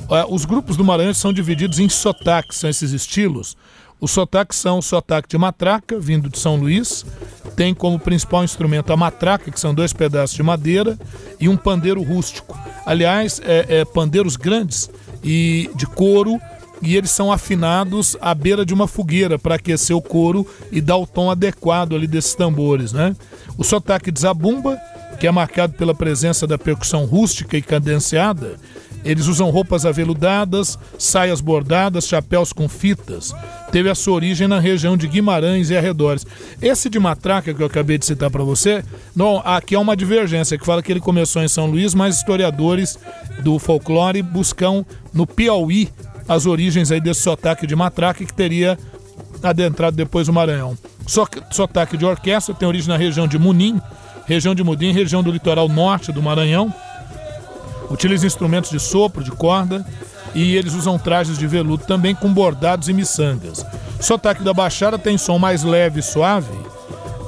Ah, 0.08 0.26
Os 0.28 0.44
grupos 0.44 0.76
do 0.76 0.84
Maranhão 0.84 1.12
são 1.12 1.32
divididos 1.32 1.80
em 1.80 1.88
sotaques, 1.88 2.56
são 2.58 2.70
esses 2.70 2.92
estilos. 2.92 3.56
Os 4.00 4.12
sotaques 4.12 4.58
são 4.58 4.78
o 4.78 4.82
sotaque 4.82 5.28
de 5.28 5.36
matraca, 5.36 5.98
vindo 5.98 6.28
de 6.28 6.38
São 6.38 6.56
Luís, 6.56 7.04
tem 7.56 7.74
como 7.74 7.98
principal 7.98 8.44
instrumento 8.44 8.92
a 8.92 8.96
matraca, 8.96 9.50
que 9.50 9.58
são 9.58 9.74
dois 9.74 9.92
pedaços 9.92 10.36
de 10.36 10.42
madeira, 10.42 10.96
e 11.40 11.48
um 11.48 11.56
pandeiro 11.56 12.02
rústico. 12.02 12.56
Aliás, 12.86 13.40
é, 13.44 13.80
é 13.80 13.84
pandeiros 13.84 14.36
grandes 14.36 14.88
e 15.22 15.68
de 15.74 15.84
couro, 15.86 16.40
e 16.80 16.96
eles 16.96 17.10
são 17.10 17.32
afinados 17.32 18.16
à 18.20 18.32
beira 18.32 18.64
de 18.64 18.72
uma 18.72 18.86
fogueira 18.86 19.36
para 19.36 19.56
aquecer 19.56 19.96
o 19.96 20.00
couro 20.00 20.46
e 20.70 20.80
dar 20.80 20.96
o 20.96 21.06
tom 21.06 21.28
adequado 21.28 21.96
ali 21.96 22.06
desses 22.06 22.34
tambores, 22.34 22.92
né? 22.92 23.16
O 23.56 23.64
sotaque 23.64 24.12
de 24.12 24.20
zabumba, 24.20 24.78
que 25.18 25.26
é 25.26 25.30
marcado 25.32 25.72
pela 25.72 25.92
presença 25.92 26.46
da 26.46 26.56
percussão 26.56 27.04
rústica 27.04 27.56
e 27.56 27.62
cadenciada, 27.62 28.60
eles 29.10 29.26
usam 29.26 29.48
roupas 29.50 29.86
aveludadas, 29.86 30.78
saias 30.98 31.40
bordadas, 31.40 32.06
chapéus 32.06 32.52
com 32.52 32.68
fitas. 32.68 33.34
Teve 33.72 33.88
a 33.88 33.94
sua 33.94 34.14
origem 34.14 34.46
na 34.46 34.60
região 34.60 34.96
de 34.96 35.08
Guimarães 35.08 35.70
e 35.70 35.76
arredores. 35.76 36.26
Esse 36.60 36.90
de 36.90 36.98
matraca 37.00 37.52
que 37.54 37.62
eu 37.62 37.66
acabei 37.66 37.96
de 37.98 38.04
citar 38.04 38.30
para 38.30 38.44
você, 38.44 38.84
não, 39.16 39.42
aqui 39.44 39.74
é 39.74 39.78
uma 39.78 39.96
divergência 39.96 40.58
que 40.58 40.64
fala 40.66 40.82
que 40.82 40.92
ele 40.92 41.00
começou 41.00 41.42
em 41.42 41.48
São 41.48 41.66
Luís, 41.66 41.94
mas 41.94 42.18
historiadores 42.18 42.98
do 43.42 43.58
folclore 43.58 44.20
buscam 44.22 44.84
no 45.12 45.26
Piauí 45.26 45.88
as 46.28 46.44
origens 46.44 46.92
aí 46.92 47.00
desse 47.00 47.22
sotaque 47.22 47.66
de 47.66 47.74
matraca 47.74 48.22
que 48.24 48.32
teria 48.34 48.78
adentrado 49.42 49.96
depois 49.96 50.28
o 50.28 50.32
Maranhão. 50.32 50.76
So- 51.06 51.26
Sotaque 51.50 51.96
de 51.96 52.04
orquestra 52.04 52.54
tem 52.54 52.68
origem 52.68 52.88
na 52.88 52.96
região 52.98 53.26
de 53.26 53.38
Munim, 53.38 53.80
região 54.26 54.54
de 54.54 54.62
Munim, 54.62 54.92
região 54.92 55.22
do 55.22 55.30
litoral 55.30 55.68
norte 55.68 56.12
do 56.12 56.20
Maranhão. 56.22 56.72
Utiliza 57.90 58.26
instrumentos 58.26 58.70
de 58.70 58.78
sopro, 58.78 59.24
de 59.24 59.30
corda 59.30 59.84
e 60.34 60.56
eles 60.56 60.74
usam 60.74 60.98
trajes 60.98 61.38
de 61.38 61.46
veludo 61.46 61.84
também 61.84 62.14
com 62.14 62.32
bordados 62.32 62.88
e 62.88 62.92
miçangas. 62.92 63.64
Sotaque 64.00 64.42
da 64.42 64.52
Baixada 64.52 64.98
tem 64.98 65.18
som 65.18 65.38
mais 65.38 65.62
leve 65.62 66.00
e 66.00 66.02
suave, 66.02 66.52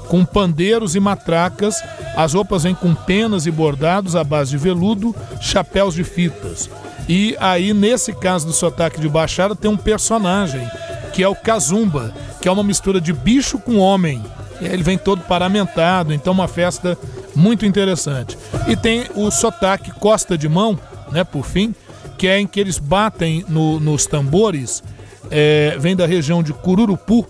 com 0.08 0.24
pandeiros 0.24 0.94
e 0.94 1.00
matracas. 1.00 1.82
As 2.16 2.34
roupas 2.34 2.64
vêm 2.64 2.74
com 2.74 2.94
penas 2.94 3.46
e 3.46 3.50
bordados 3.50 4.14
à 4.14 4.22
base 4.22 4.50
de 4.50 4.58
veludo, 4.58 5.14
chapéus 5.40 5.94
de 5.94 6.04
fitas. 6.04 6.68
E 7.08 7.36
aí, 7.40 7.72
nesse 7.72 8.12
caso 8.12 8.46
do 8.46 8.52
sotaque 8.52 9.00
de 9.00 9.08
Baixada, 9.08 9.56
tem 9.56 9.70
um 9.70 9.76
personagem, 9.76 10.68
que 11.12 11.22
é 11.22 11.28
o 11.28 11.34
Kazumba, 11.34 12.12
que 12.40 12.48
é 12.48 12.52
uma 12.52 12.62
mistura 12.62 13.00
de 13.00 13.12
bicho 13.12 13.58
com 13.58 13.78
homem. 13.78 14.22
Ele 14.60 14.82
vem 14.82 14.98
todo 14.98 15.22
paramentado, 15.22 16.12
então 16.12 16.32
uma 16.32 16.46
festa 16.46 16.96
muito 17.34 17.64
interessante. 17.66 18.36
E 18.68 18.76
tem 18.76 19.06
o 19.14 19.30
sotaque 19.30 19.90
Costa 19.92 20.36
de 20.36 20.48
Mão, 20.48 20.78
né, 21.12 21.24
por 21.24 21.44
fim, 21.44 21.74
que 22.18 22.26
é 22.26 22.38
em 22.38 22.46
que 22.46 22.60
eles 22.60 22.78
batem 22.78 23.44
no- 23.48 23.80
nos 23.80 24.06
tambores, 24.06 24.82
é, 25.30 25.76
vem 25.78 25.96
da 25.96 26.06
região 26.06 26.42
de 26.42 26.52
Cururupu, 26.52 27.26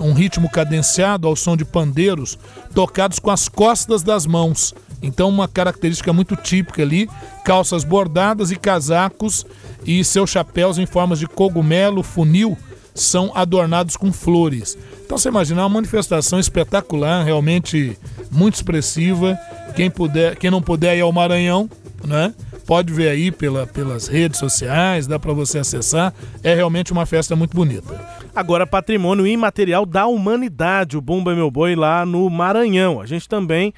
um 0.00 0.12
ritmo 0.12 0.48
cadenciado 0.48 1.26
ao 1.26 1.34
som 1.34 1.56
de 1.56 1.64
pandeiros 1.64 2.38
tocados 2.72 3.18
com 3.18 3.30
as 3.30 3.48
costas 3.48 4.02
das 4.02 4.26
mãos. 4.26 4.72
Então, 5.02 5.28
uma 5.28 5.48
característica 5.48 6.12
muito 6.12 6.36
típica 6.36 6.82
ali: 6.82 7.08
calças 7.44 7.84
bordadas 7.84 8.50
e 8.50 8.56
casacos, 8.56 9.44
e 9.84 10.04
seus 10.04 10.30
chapéus 10.30 10.78
em 10.78 10.86
formas 10.86 11.18
de 11.18 11.26
cogumelo, 11.26 12.02
funil, 12.02 12.56
são 12.94 13.32
adornados 13.34 13.96
com 13.96 14.12
flores. 14.12 14.76
Então, 15.08 15.16
você 15.16 15.30
imagina 15.30 15.62
uma 15.62 15.70
manifestação 15.70 16.38
espetacular, 16.38 17.24
realmente 17.24 17.96
muito 18.30 18.56
expressiva. 18.56 19.38
Quem, 19.74 19.90
puder, 19.90 20.36
quem 20.36 20.50
não 20.50 20.60
puder 20.60 20.98
ir 20.98 21.00
ao 21.00 21.10
Maranhão, 21.10 21.66
né? 22.06 22.34
Pode 22.66 22.92
ver 22.92 23.08
aí 23.08 23.32
pela, 23.32 23.66
pelas 23.66 24.06
redes 24.06 24.38
sociais, 24.38 25.06
dá 25.06 25.18
para 25.18 25.32
você 25.32 25.60
acessar. 25.60 26.12
É 26.42 26.54
realmente 26.54 26.92
uma 26.92 27.06
festa 27.06 27.34
muito 27.34 27.56
bonita. 27.56 27.98
Agora, 28.36 28.66
patrimônio 28.66 29.26
imaterial 29.26 29.86
da 29.86 30.06
humanidade, 30.06 30.98
o 30.98 31.00
Bumba 31.00 31.32
é 31.32 31.34
Meu 31.34 31.50
Boi 31.50 31.74
lá 31.74 32.04
no 32.04 32.28
Maranhão. 32.28 33.00
A 33.00 33.06
gente 33.06 33.26
também, 33.26 33.72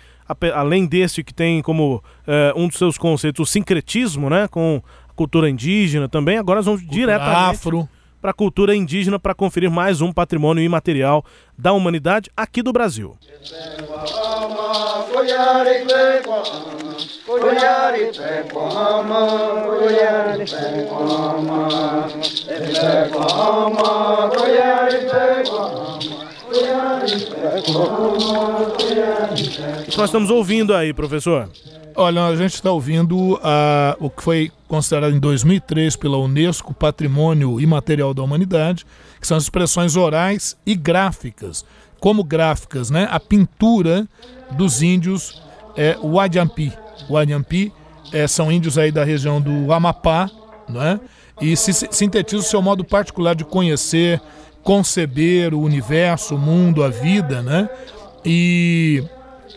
além 0.53 0.85
desse 0.85 1.23
que 1.23 1.33
tem 1.33 1.63
como 1.63 2.03
eh, 2.27 2.53
um 2.57 2.67
dos 2.67 2.77
seus 2.77 2.99
conceitos 2.99 3.49
o 3.49 3.53
sincretismo, 3.53 4.29
né, 4.29 4.49
com 4.49 4.83
a 5.09 5.13
cultura 5.13 5.49
indígena 5.49 6.09
também, 6.09 6.39
agora 6.39 6.59
nós 6.59 6.67
vamos 6.67 6.85
diretamente 6.85 7.57
Afro. 7.57 7.89
Para 8.21 8.31
a 8.31 8.35
cultura 8.35 8.75
indígena 8.75 9.19
para 9.19 9.35
conferir 9.35 9.71
mais 9.71 10.01
um 10.01 10.13
patrimônio 10.13 10.63
imaterial 10.63 11.25
da 11.57 11.73
humanidade 11.73 12.31
aqui 12.37 12.63
do 12.63 12.73
Brasil. 12.73 13.17
O 26.51 26.53
que 29.91 29.97
nós 29.97 30.07
estamos 30.07 30.31
ouvindo 30.31 30.75
aí, 30.75 30.93
professor? 30.93 31.49
Olha, 31.95 32.27
a 32.27 32.37
gente 32.37 32.55
está 32.55 32.71
ouvindo 32.73 33.39
ah, 33.43 33.97
o 34.01 34.11
que 34.11 34.23
foi 34.23 34.51
considerado 34.69 35.15
em 35.15 35.21
2003 35.21 35.95
pela 35.97 36.19
Unesco 36.19 36.75
Patrimônio 36.75 37.61
Imaterial 37.61 38.13
da 38.13 38.23
Humanidade, 38.23 38.85
que 39.21 39.27
são 39.27 39.37
as 39.37 39.45
expressões 39.45 39.97
orais 39.97 40.57
e 40.67 40.75
gráficas. 40.75 41.65
Como 42.01 42.25
gráficas, 42.25 42.91
né? 42.91 43.07
A 43.11 43.21
pintura 43.21 44.07
dos 44.53 44.83
índios 44.83 45.41
é, 45.77 45.97
Wadiampi. 46.03 46.73
Wadiampi 47.09 47.73
é, 48.13 48.27
são 48.27 48.51
índios 48.51 48.77
aí 48.79 48.91
da 48.91 49.05
região 49.05 49.41
do 49.41 49.73
Amapá, 49.73 50.29
né? 50.69 50.99
E 51.41 51.57
se- 51.57 51.89
sintetiza 51.91 52.43
o 52.43 52.47
seu 52.47 52.61
modo 52.63 52.85
particular 52.85 53.35
de 53.35 53.45
conhecer, 53.45 54.21
conceber 54.63 55.55
o 55.55 55.61
universo, 55.61 56.35
o 56.35 56.39
mundo, 56.39 56.83
a 56.83 56.89
vida, 56.89 57.43
né? 57.43 57.69
E 58.25 59.03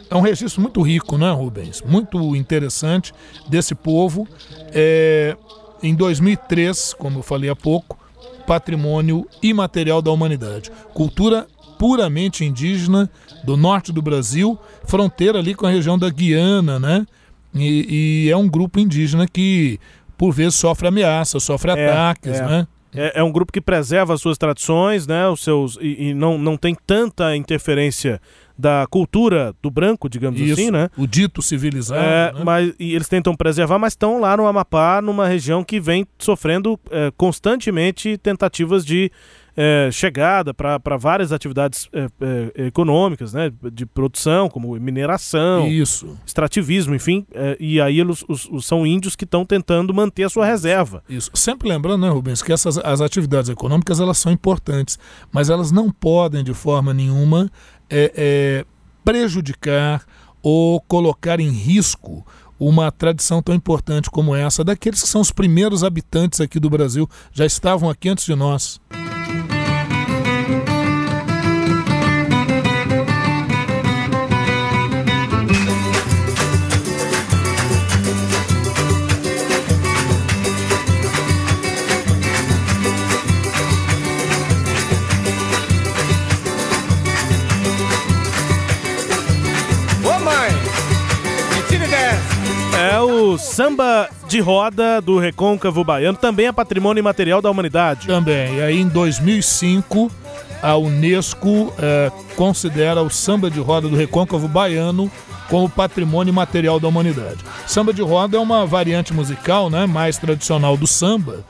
é 0.09 0.15
um 0.15 0.21
registro 0.21 0.61
muito 0.61 0.81
rico, 0.81 1.17
né, 1.17 1.31
Rubens? 1.31 1.81
Muito 1.81 2.35
interessante 2.35 3.13
desse 3.47 3.75
povo. 3.75 4.27
É, 4.71 5.35
em 5.81 5.93
2003, 5.93 6.93
como 6.93 7.19
eu 7.19 7.23
falei 7.23 7.49
há 7.49 7.55
pouco, 7.55 7.97
patrimônio 8.45 9.27
imaterial 9.41 10.01
da 10.01 10.11
humanidade. 10.11 10.71
Cultura 10.93 11.47
puramente 11.77 12.45
indígena 12.45 13.09
do 13.43 13.57
norte 13.57 13.91
do 13.91 14.01
Brasil, 14.01 14.57
fronteira 14.85 15.39
ali 15.39 15.53
com 15.53 15.65
a 15.65 15.69
região 15.69 15.97
da 15.97 16.09
Guiana, 16.09 16.79
né? 16.79 17.05
E, 17.53 18.25
e 18.25 18.31
é 18.31 18.37
um 18.37 18.47
grupo 18.47 18.79
indígena 18.79 19.27
que, 19.27 19.79
por 20.17 20.31
vezes, 20.31 20.55
sofre 20.55 20.87
ameaças, 20.87 21.43
sofre 21.43 21.71
É, 21.71 21.89
ataques, 21.89 22.39
é. 22.39 22.45
né? 22.45 22.67
É, 22.95 23.19
é 23.19 23.23
um 23.23 23.31
grupo 23.31 23.51
que 23.51 23.61
preserva 23.61 24.13
as 24.13 24.21
suas 24.21 24.37
tradições, 24.37 25.07
né? 25.07 25.27
Os 25.27 25.43
seus 25.43 25.77
e, 25.81 26.09
e 26.09 26.13
não, 26.13 26.37
não 26.37 26.57
tem 26.57 26.75
tanta 26.75 27.35
interferência 27.35 28.21
da 28.57 28.85
cultura 28.89 29.53
do 29.61 29.71
branco, 29.71 30.07
digamos 30.07 30.39
Isso, 30.39 30.53
assim, 30.53 30.71
né? 30.71 30.89
O 30.97 31.07
dito 31.07 31.41
civilizado. 31.41 32.01
É, 32.01 32.31
né? 32.31 32.41
mas 32.43 32.73
e 32.79 32.93
eles 32.93 33.09
tentam 33.09 33.35
preservar, 33.35 33.79
mas 33.79 33.93
estão 33.93 34.19
lá 34.19 34.37
no 34.37 34.45
Amapá, 34.45 35.01
numa 35.01 35.27
região 35.27 35.63
que 35.63 35.79
vem 35.79 36.05
sofrendo 36.19 36.79
é, 36.91 37.11
constantemente 37.17 38.17
tentativas 38.17 38.85
de 38.85 39.11
é, 39.55 39.89
chegada 39.91 40.53
para 40.53 40.97
várias 40.97 41.31
atividades 41.31 41.87
é, 41.93 42.07
é, 42.55 42.65
econômicas, 42.67 43.33
né, 43.33 43.51
de 43.71 43.85
produção, 43.85 44.49
como 44.49 44.75
mineração, 44.79 45.67
Isso. 45.67 46.17
extrativismo, 46.25 46.95
enfim, 46.95 47.25
é, 47.33 47.55
e 47.59 47.79
aí 47.79 47.99
eles, 47.99 48.23
os, 48.27 48.45
os- 48.49 48.65
são 48.65 48.85
índios 48.87 49.15
que 49.15 49.25
estão 49.25 49.45
tentando 49.45 49.93
manter 49.93 50.23
a 50.23 50.29
sua 50.29 50.45
reserva. 50.45 51.03
Isso. 51.07 51.29
Sempre 51.33 51.69
lembrando, 51.69 52.01
né, 52.01 52.09
Rubens, 52.09 52.41
que 52.41 52.51
essas 52.51 52.77
as 52.79 52.99
atividades 53.01 53.49
econômicas 53.49 53.99
elas 53.99 54.17
são 54.17 54.31
importantes, 54.31 54.97
mas 55.31 55.49
elas 55.49 55.71
não 55.71 55.91
podem 55.91 56.43
de 56.43 56.53
forma 56.53 56.93
nenhuma 56.93 57.49
é, 57.89 58.65
prejudicar 59.03 60.03
ou 60.41 60.81
colocar 60.81 61.39
em 61.39 61.49
risco 61.51 62.25
uma 62.59 62.91
tradição 62.91 63.41
tão 63.41 63.53
importante 63.53 64.09
como 64.09 64.33
essa 64.35 64.63
daqueles 64.63 65.01
que 65.01 65.07
são 65.09 65.21
os 65.21 65.31
primeiros 65.31 65.83
habitantes 65.83 66.39
aqui 66.41 66.59
do 66.59 66.69
Brasil, 66.69 67.07
já 67.31 67.45
estavam 67.45 67.89
aqui 67.89 68.09
antes 68.09 68.25
de 68.25 68.35
nós. 68.35 68.79
Samba 93.53 94.09
de 94.27 94.39
roda 94.39 94.99
do 94.99 95.19
Recôncavo 95.19 95.83
Baiano, 95.83 96.17
também 96.17 96.47
é 96.47 96.51
patrimônio 96.51 96.99
imaterial 96.99 97.39
da 97.39 97.51
humanidade. 97.51 98.07
Também. 98.07 98.55
E 98.55 98.61
aí, 98.63 98.81
em 98.81 98.87
2005, 98.87 100.11
a 100.59 100.75
Unesco 100.75 101.71
eh, 101.77 102.11
considera 102.35 103.03
o 103.03 103.11
samba 103.11 103.51
de 103.51 103.59
roda 103.59 103.87
do 103.87 103.95
recôncavo 103.95 104.47
baiano 104.47 105.11
como 105.51 105.69
patrimônio 105.69 106.31
imaterial 106.31 106.79
da 106.79 106.87
humanidade. 106.87 107.45
Samba 107.67 107.93
de 107.93 108.01
roda 108.01 108.37
é 108.37 108.39
uma 108.39 108.65
variante 108.65 109.13
musical 109.13 109.69
né, 109.69 109.85
mais 109.85 110.17
tradicional 110.17 110.75
do 110.75 110.87
samba, 110.87 111.45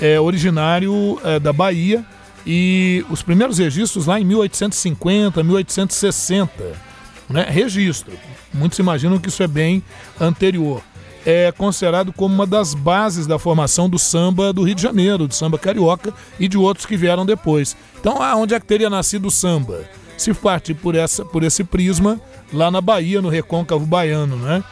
é 0.00 0.20
originário 0.20 1.18
eh, 1.24 1.40
da 1.40 1.52
Bahia 1.52 2.04
e 2.46 3.04
os 3.10 3.20
primeiros 3.20 3.58
registros 3.58 4.06
lá 4.06 4.20
em 4.20 4.24
1850, 4.24 5.42
1860 5.42 6.88
né? 7.28 7.46
Registro. 7.48 8.12
Muitos 8.54 8.78
imaginam 8.78 9.18
que 9.18 9.28
isso 9.28 9.42
é 9.42 9.48
bem 9.48 9.82
anterior. 10.20 10.82
É 11.26 11.52
considerado 11.52 12.12
como 12.12 12.34
uma 12.34 12.46
das 12.46 12.74
bases 12.74 13.26
da 13.26 13.38
formação 13.38 13.88
do 13.88 13.98
samba 13.98 14.52
do 14.52 14.62
Rio 14.62 14.74
de 14.74 14.82
Janeiro, 14.82 15.26
do 15.26 15.34
samba 15.34 15.58
carioca 15.58 16.12
e 16.38 16.48
de 16.48 16.56
outros 16.56 16.86
que 16.86 16.96
vieram 16.96 17.26
depois. 17.26 17.76
Então, 18.00 18.22
ah, 18.22 18.36
onde 18.36 18.54
é 18.54 18.60
que 18.60 18.66
teria 18.66 18.88
nascido 18.88 19.26
o 19.26 19.30
samba? 19.30 19.84
Se 20.16 20.32
partir 20.32 20.74
por, 20.74 20.94
essa, 20.94 21.24
por 21.24 21.42
esse 21.42 21.62
prisma, 21.64 22.20
lá 22.52 22.70
na 22.70 22.80
Bahia, 22.80 23.20
no 23.20 23.28
recôncavo 23.28 23.84
baiano, 23.84 24.36
né? 24.36 24.64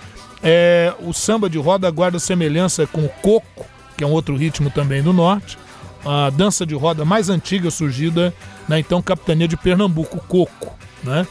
É, 0.43 0.95
o 1.01 1.13
samba 1.13 1.49
de 1.49 1.59
roda 1.59 1.91
guarda 1.91 2.19
semelhança 2.19 2.87
com 2.87 3.05
o 3.05 3.09
coco, 3.09 3.67
que 3.97 4.05
é 4.05 4.07
um 4.07 4.13
outro 4.13 4.37
ritmo 4.37 4.71
também 4.71 5.03
do 5.03 5.13
norte. 5.13 5.59
A 6.05 6.31
dança 6.31 6.65
de 6.65 6.75
roda 6.75 7.05
mais 7.05 7.29
antiga 7.29 7.71
surgida 7.71 8.33
na 8.69 8.79
então 8.79 9.03
capitania 9.03 9.49
de 9.49 9.57
Pernambuco, 9.57 10.19
o 10.19 10.21
coco, 10.21 10.77
né? 11.03 11.27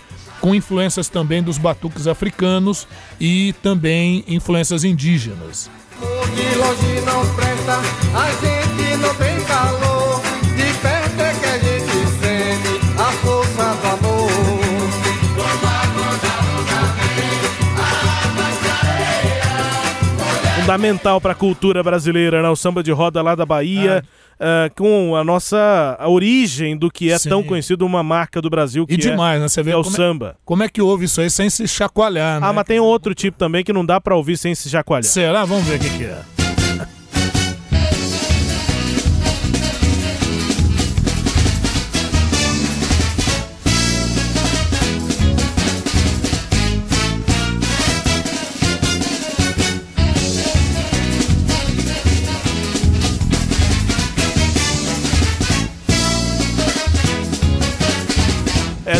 Com 0.45 0.53
influências 0.53 1.09
também 1.09 1.41
dos 1.41 1.57
batuques 1.57 2.05
africanos 2.05 2.87
e 3.19 3.51
também 3.63 4.23
influências 4.27 4.83
indígenas. 4.83 5.71
De 6.35 6.55
longe 6.59 7.01
não 7.03 7.25
presta, 7.33 7.79
a 8.13 8.29
gente 8.29 8.97
não 8.97 9.15
tem 9.15 9.43
calor. 9.45 10.21
De 10.55 10.71
perto 10.83 11.19
é 11.19 11.33
que 11.33 11.45
a 11.47 11.57
gente 11.57 12.07
sente 12.19 12.79
a 12.95 13.11
força 13.11 13.73
do 13.73 13.87
amor. 13.87 14.25
Fundamental 20.59 21.21
para 21.21 21.31
a 21.31 21.35
cultura 21.35 21.81
brasileira, 21.81 22.43
né? 22.43 22.49
O 22.49 22.55
samba 22.55 22.83
de 22.83 22.91
roda 22.91 23.21
lá 23.21 23.33
da 23.33 23.45
Bahia, 23.47 24.03
eh, 24.39 24.71
com 24.75 25.15
a 25.15 25.23
nossa 25.23 25.95
a 25.99 26.09
origem 26.09 26.77
do 26.77 26.91
que 26.91 27.11
é 27.11 27.17
Sim. 27.17 27.29
tão 27.29 27.43
conhecido 27.43 27.85
uma 27.85 28.03
marca 28.03 28.41
do 28.41 28.49
Brasil 28.49 28.85
que 28.85 28.93
E 28.93 28.97
demais, 28.97 29.39
né? 29.41 29.47
Você 29.47 29.63
vê 29.63 29.71
é, 29.71 29.73
é 29.73 29.77
o 29.77 29.83
como, 29.83 29.95
é, 29.95 29.97
samba. 29.97 30.35
como 30.43 30.63
é 30.63 30.69
que 30.69 30.81
houve 30.81 31.05
isso 31.05 31.21
aí 31.21 31.29
sem 31.29 31.49
se 31.49 31.67
chacoalhar, 31.67 32.41
né? 32.41 32.47
Ah, 32.47 32.53
mas 32.53 32.65
tem 32.65 32.79
outro 32.79 33.13
tipo 33.15 33.37
também 33.37 33.63
que 33.63 33.71
não 33.71 33.85
dá 33.85 33.99
para 34.01 34.15
ouvir 34.15 34.37
sem 34.37 34.53
se 34.53 34.69
chacoalhar. 34.69 35.03
Será? 35.03 35.45
Vamos 35.45 35.65
ver 35.65 35.77
o 35.77 35.79
que, 35.79 35.89
que 35.97 36.03
é. 36.03 36.34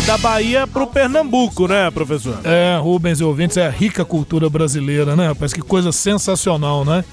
Da 0.06 0.16
Bahia 0.16 0.68
pro 0.68 0.86
Pernambuco, 0.86 1.66
né, 1.66 1.90
professor? 1.90 2.38
É, 2.44 2.78
Rubens 2.80 3.18
e 3.18 3.24
ouvintes, 3.24 3.56
é 3.56 3.66
a 3.66 3.70
rica 3.70 4.04
cultura 4.04 4.48
brasileira, 4.48 5.16
né, 5.16 5.26
rapaz? 5.26 5.52
Que 5.52 5.60
coisa 5.60 5.90
sensacional, 5.90 6.84
né? 6.84 7.04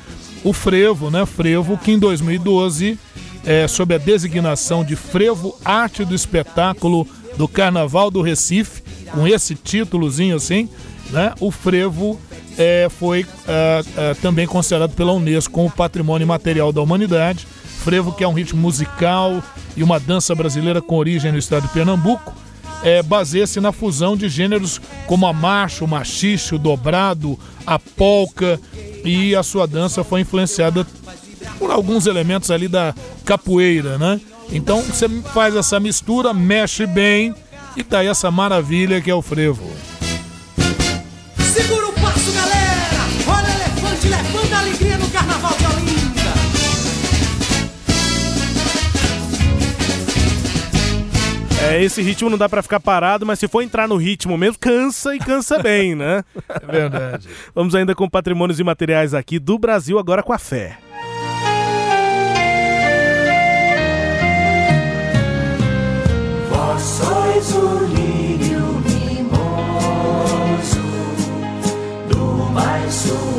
O 0.44 0.54
frevo, 0.54 1.10
né? 1.10 1.26
Frevo, 1.26 1.76
que 1.76 1.92
em 1.92 1.98
2012, 1.98 3.00
é, 3.44 3.68
sob 3.68 3.96
a 3.96 3.98
designação 3.98 4.84
de 4.84 4.96
Frevo 4.96 5.58
Arte 5.66 6.06
do 6.06 6.14
Espetáculo 6.14 7.08
do 7.36 7.48
Carnaval 7.48 8.12
do 8.12 8.22
Recife, 8.22 8.84
com 9.12 9.28
esse 9.28 9.56
títulozinho 9.56 10.36
assim, 10.36 10.70
né? 11.10 11.34
O 11.40 11.50
frevo 11.50 12.20
é, 12.60 12.88
foi 13.00 13.26
é, 13.48 13.84
é, 13.98 14.14
também 14.16 14.46
considerado 14.46 14.94
pela 14.94 15.14
Unesco 15.14 15.52
como 15.52 15.72
Patrimônio 15.72 16.28
Material 16.28 16.72
da 16.72 16.82
Humanidade. 16.82 17.48
Frevo, 17.84 18.14
que 18.14 18.24
é 18.24 18.28
um 18.28 18.34
ritmo 18.34 18.62
musical 18.62 19.42
e 19.76 19.82
uma 19.82 20.00
dança 20.00 20.36
brasileira 20.36 20.80
com 20.80 20.96
origem 20.96 21.32
no 21.32 21.40
estado 21.40 21.64
de 21.64 21.74
Pernambuco, 21.74 22.34
é, 22.84 23.02
baseia-se 23.02 23.60
na 23.60 23.72
fusão 23.72 24.16
de 24.16 24.28
gêneros 24.28 24.80
como 25.08 25.26
a 25.26 25.34
marcha, 25.34 25.84
o 25.84 25.88
machixe, 25.88 26.54
o 26.54 26.60
dobrado, 26.60 27.40
a 27.66 27.80
polca 27.80 28.60
e 29.04 29.36
a 29.36 29.42
sua 29.42 29.66
dança 29.66 30.04
foi 30.04 30.22
influenciada 30.22 30.86
por 31.58 31.72
alguns 31.72 32.06
elementos 32.06 32.52
ali 32.52 32.68
da 32.68 32.94
capoeira, 33.26 33.98
né? 33.98 34.20
Então 34.52 34.82
você 34.82 35.08
faz 35.34 35.56
essa 35.56 35.80
mistura, 35.80 36.34
mexe 36.34 36.86
bem 36.86 37.34
e 37.76 37.84
tá 37.84 38.00
aí 38.00 38.08
essa 38.08 38.30
maravilha 38.30 39.02
que 39.02 39.10
é 39.10 39.16
o 39.16 39.22
frevo. 39.22 39.72
É, 51.66 51.82
esse 51.82 52.02
ritmo 52.02 52.30
não 52.30 52.38
dá 52.38 52.50
pra 52.50 52.62
ficar 52.62 52.80
parado, 52.80 53.26
mas 53.26 53.40
se 53.40 53.48
for 53.48 53.62
entrar 53.62 53.88
no 53.88 53.96
ritmo 53.96 54.38
mesmo, 54.38 54.58
cansa 54.60 55.16
e 55.16 55.20
cansa 55.20 55.58
bem, 55.60 55.96
né? 55.96 56.24
É 56.62 56.72
verdade. 56.72 57.28
Vamos 57.56 57.74
ainda 57.74 57.96
com 57.96 58.10
patrimônios 58.10 58.60
imateriais 58.60 59.14
aqui 59.14 59.40
do 59.40 59.58
Brasil, 59.58 59.98
agora 59.98 60.22
com 60.22 60.34
a 60.34 60.38
fé. 60.38 60.78
Vós 66.50 66.82
sois 66.82 67.56
o 67.56 67.86
lírio 67.86 68.84
mimoso 68.86 70.82
do 72.10 72.52
mais 72.52 72.94
suave 72.94 73.33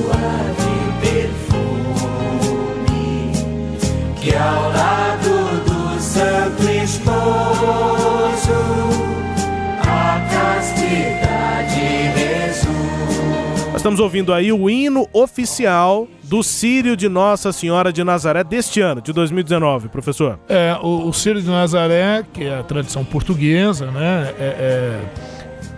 estamos 13.94 14.00
ouvindo 14.00 14.32
aí 14.32 14.52
o 14.52 14.68
hino 14.68 15.08
oficial 15.12 16.08
do 16.24 16.42
Sírio 16.42 16.96
de 16.96 17.08
Nossa 17.08 17.52
Senhora 17.52 17.92
de 17.92 18.02
Nazaré 18.02 18.42
deste 18.42 18.80
ano, 18.80 19.00
de 19.00 19.12
2019, 19.12 19.88
professor. 19.88 20.38
É, 20.48 20.76
o, 20.82 21.08
o 21.08 21.12
Círio 21.12 21.40
de 21.40 21.46
Nazaré, 21.46 22.24
que 22.32 22.44
é 22.44 22.58
a 22.58 22.62
tradição 22.64 23.04
portuguesa, 23.04 23.90
né? 23.92 24.34
É, 24.36 24.42
é 24.42 25.00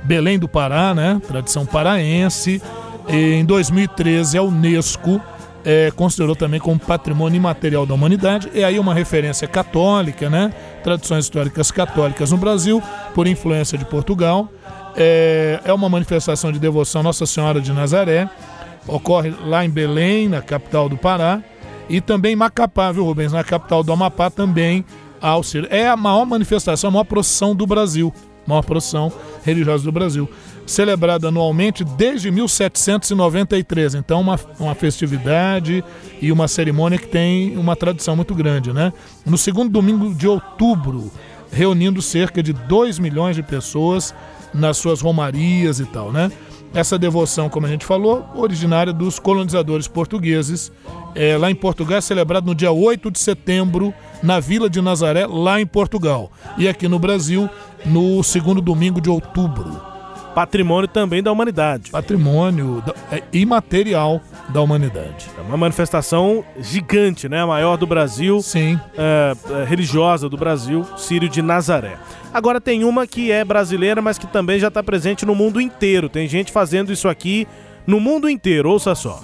Belém 0.05 0.39
do 0.39 0.49
Pará, 0.49 0.95
né? 0.95 1.21
Tradição 1.27 1.67
paraense. 1.67 2.63
E 3.07 3.35
em 3.35 3.45
2013 3.45 4.39
a 4.39 4.43
Unesco 4.43 5.21
é, 5.63 5.91
considerou 5.91 6.35
também 6.35 6.59
como 6.59 6.79
patrimônio 6.79 7.37
imaterial 7.37 7.85
da 7.85 7.93
humanidade. 7.93 8.51
É 8.55 8.65
aí 8.65 8.79
uma 8.79 8.95
referência 8.95 9.47
católica, 9.47 10.31
né? 10.31 10.55
Tradições 10.83 11.25
históricas 11.27 11.71
católicas 11.71 12.31
no 12.31 12.39
Brasil, 12.39 12.83
por 13.15 13.27
influência 13.27 13.77
de 13.77 13.85
Portugal. 13.85 14.49
É, 14.97 15.61
é 15.65 15.73
uma 15.73 15.89
manifestação 15.89 16.51
de 16.51 16.59
devoção 16.59 17.01
à 17.01 17.05
Nossa 17.05 17.27
Senhora 17.27 17.61
de 17.61 17.73
Nazaré. 17.73 18.29
Ocorre 18.87 19.35
lá 19.45 19.65
em 19.65 19.71
Belém, 19.71 20.29
na 20.29 20.41
capital 20.41 20.89
do 20.89 20.97
Pará. 20.97 21.43
E 21.89 22.01
também 22.01 22.33
em 22.33 22.37
Macapá, 22.37 22.91
viu, 22.91 23.05
Rubens? 23.05 23.33
Na 23.33 23.45
capital 23.45 23.83
do 23.83 23.93
Amapá 23.93 24.31
também 24.31 24.85
há 25.21 25.29
auxílio. 25.29 25.69
É 25.71 25.89
a 25.89 25.97
maior 25.97 26.25
manifestação, 26.25 26.89
a 26.89 26.91
maior 26.93 27.05
procissão 27.05 27.55
do 27.55 27.67
Brasil. 27.67 28.13
Maior 28.47 28.63
procissão 28.63 29.13
religiosa 29.45 29.85
do 29.85 29.93
Brasil 29.93 30.29
celebrada 30.67 31.29
anualmente 31.29 31.85
desde 31.85 32.31
1793. 32.31 33.95
Então, 33.95 34.21
uma, 34.21 34.39
uma 34.59 34.75
festividade 34.75 35.83
e 36.21 36.33
uma 36.33 36.49
cerimônia 36.49 36.99
que 36.99 37.07
tem 37.07 37.57
uma 37.57 37.77
tradição 37.77 38.17
muito 38.17 38.35
grande, 38.35 38.73
né? 38.73 38.93
No 39.25 39.39
segundo 39.39 39.71
domingo 39.71 40.13
de 40.13 40.27
outubro, 40.27 41.11
reunindo 41.53 42.03
cerca 42.03 42.43
de 42.43 42.53
2 42.53 42.99
milhões 42.99 43.37
de 43.37 43.43
pessoas 43.43 44.13
nas 44.57 44.77
suas 44.77 45.01
romarias 45.01 45.81
e 45.81 45.85
tal, 45.87 46.13
né? 46.13 46.31
Essa 46.75 46.99
devoção, 46.99 47.49
como 47.49 47.67
a 47.67 47.69
gente 47.69 47.87
falou, 47.87 48.27
originária 48.35 48.93
dos 48.93 49.19
colonizadores 49.19 49.89
portugueses. 49.89 50.71
É, 51.15 51.37
lá 51.37 51.51
em 51.51 51.55
Portugal 51.55 51.99
é 51.99 52.01
celebrado 52.01 52.47
no 52.47 52.55
dia 52.55 52.71
8 52.71 53.11
de 53.11 53.19
setembro, 53.19 53.95
na 54.23 54.41
Vila 54.41 54.69
de 54.69 54.83
Nazaré, 54.83 55.27
lá 55.27 55.61
em 55.61 55.67
Portugal. 55.67 56.31
E 56.59 56.69
aqui 56.69 56.87
no 56.87 56.99
Brasil, 56.99 57.49
no 57.85 58.23
segundo 58.23 58.61
domingo 58.61 59.01
de 59.01 59.09
outubro 59.09 59.96
patrimônio 60.37 60.87
também 60.87 61.23
da 61.23 61.33
humanidade. 61.33 61.91
Patrimônio 61.91 62.85
é, 63.11 63.23
imaterial 63.33 64.21
da 64.51 64.61
humanidade. 64.61 65.31
É 65.39 65.41
uma 65.41 65.57
manifestação 65.57 66.45
gigante, 66.61 67.27
né? 67.27 67.41
A 67.41 67.47
maior 67.47 67.79
do 67.79 67.87
Brasil. 67.87 68.43
Sim. 68.43 68.79
É, 68.99 69.35
é, 69.51 69.65
religiosa 69.65 70.29
do 70.29 70.37
Brasil, 70.37 70.85
Sírio 70.99 71.27
de 71.27 71.41
Nazaré. 71.41 71.97
Agora 72.35 72.61
tem 72.61 72.85
uma 72.85 73.07
que 73.07 73.33
é 73.33 73.43
brasileira, 73.47 74.03
mas 74.03 74.19
que 74.19 74.27
também 74.27 74.59
já 74.59 74.69
está 74.69 74.83
presente 74.83 75.25
no 75.25 75.35
mundo 75.35 75.59
inteiro. 75.59 76.07
Tem 76.07 76.29
gente 76.29 76.53
fazendo 76.53 76.93
isso 76.93 77.09
aqui 77.09 77.49
no 77.87 77.99
mundo 77.99 78.29
inteiro, 78.29 78.69
ouça 78.69 78.95
só. 78.95 79.19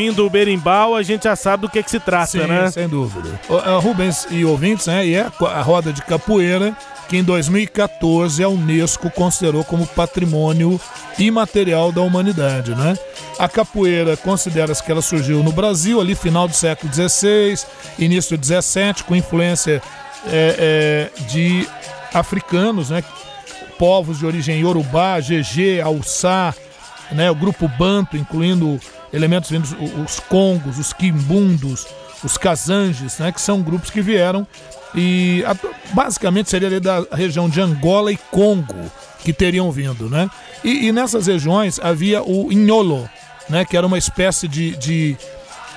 Ouvindo 0.00 0.24
o 0.26 0.30
berimbau, 0.30 0.96
a 0.96 1.02
gente 1.02 1.24
já 1.24 1.36
sabe 1.36 1.62
do 1.62 1.68
que, 1.68 1.82
que 1.82 1.90
se 1.90 2.00
trata, 2.00 2.26
Sim, 2.26 2.46
né? 2.46 2.70
sem 2.70 2.88
dúvida. 2.88 3.38
Uh, 3.50 3.78
Rubens 3.78 4.26
e 4.30 4.46
ouvintes, 4.46 4.86
né? 4.86 5.06
E 5.06 5.14
é 5.14 5.26
a 5.40 5.60
roda 5.60 5.92
de 5.92 6.00
capoeira 6.02 6.74
que 7.06 7.18
em 7.18 7.22
2014 7.22 8.42
a 8.42 8.48
Unesco 8.48 9.10
considerou 9.10 9.62
como 9.62 9.86
patrimônio 9.86 10.80
imaterial 11.18 11.92
da 11.92 12.00
humanidade, 12.00 12.74
né? 12.74 12.96
A 13.38 13.46
capoeira 13.46 14.16
considera-se 14.16 14.82
que 14.82 14.90
ela 14.90 15.02
surgiu 15.02 15.42
no 15.42 15.52
Brasil 15.52 16.00
ali 16.00 16.14
final 16.14 16.48
do 16.48 16.54
século 16.54 16.90
XVI, 16.90 17.58
início 17.98 18.38
do 18.38 18.46
XVII, 18.46 19.04
com 19.06 19.14
influência 19.14 19.82
é, 20.26 21.10
é, 21.18 21.22
de 21.24 21.68
africanos, 22.14 22.88
né? 22.88 23.04
Povos 23.78 24.18
de 24.18 24.26
origem 24.26 24.60
Yorubá, 24.60 25.20
GG, 25.20 25.80
Alçá, 25.82 26.54
né? 27.12 27.30
O 27.30 27.34
grupo 27.34 27.68
Banto, 27.68 28.16
incluindo 28.16 28.80
elementos 29.12 29.50
vindos, 29.50 29.74
os 30.04 30.20
congos, 30.20 30.78
os 30.78 30.92
quimbundos, 30.92 31.86
os 32.22 32.36
casanges, 32.36 33.18
né, 33.18 33.32
que 33.32 33.40
são 33.40 33.62
grupos 33.62 33.90
que 33.90 34.00
vieram 34.00 34.46
e 34.94 35.42
basicamente 35.92 36.50
seria 36.50 36.80
da 36.80 37.04
região 37.12 37.48
de 37.48 37.60
Angola 37.60 38.12
e 38.12 38.18
Congo 38.30 38.90
que 39.20 39.32
teriam 39.32 39.70
vindo, 39.70 40.08
né? 40.08 40.30
E, 40.64 40.86
e 40.86 40.92
nessas 40.92 41.26
regiões 41.26 41.78
havia 41.82 42.22
o 42.22 42.50
Inholo, 42.50 43.08
né, 43.48 43.64
que 43.64 43.76
era 43.76 43.86
uma 43.86 43.98
espécie 43.98 44.48
de, 44.48 44.76
de, 44.76 45.16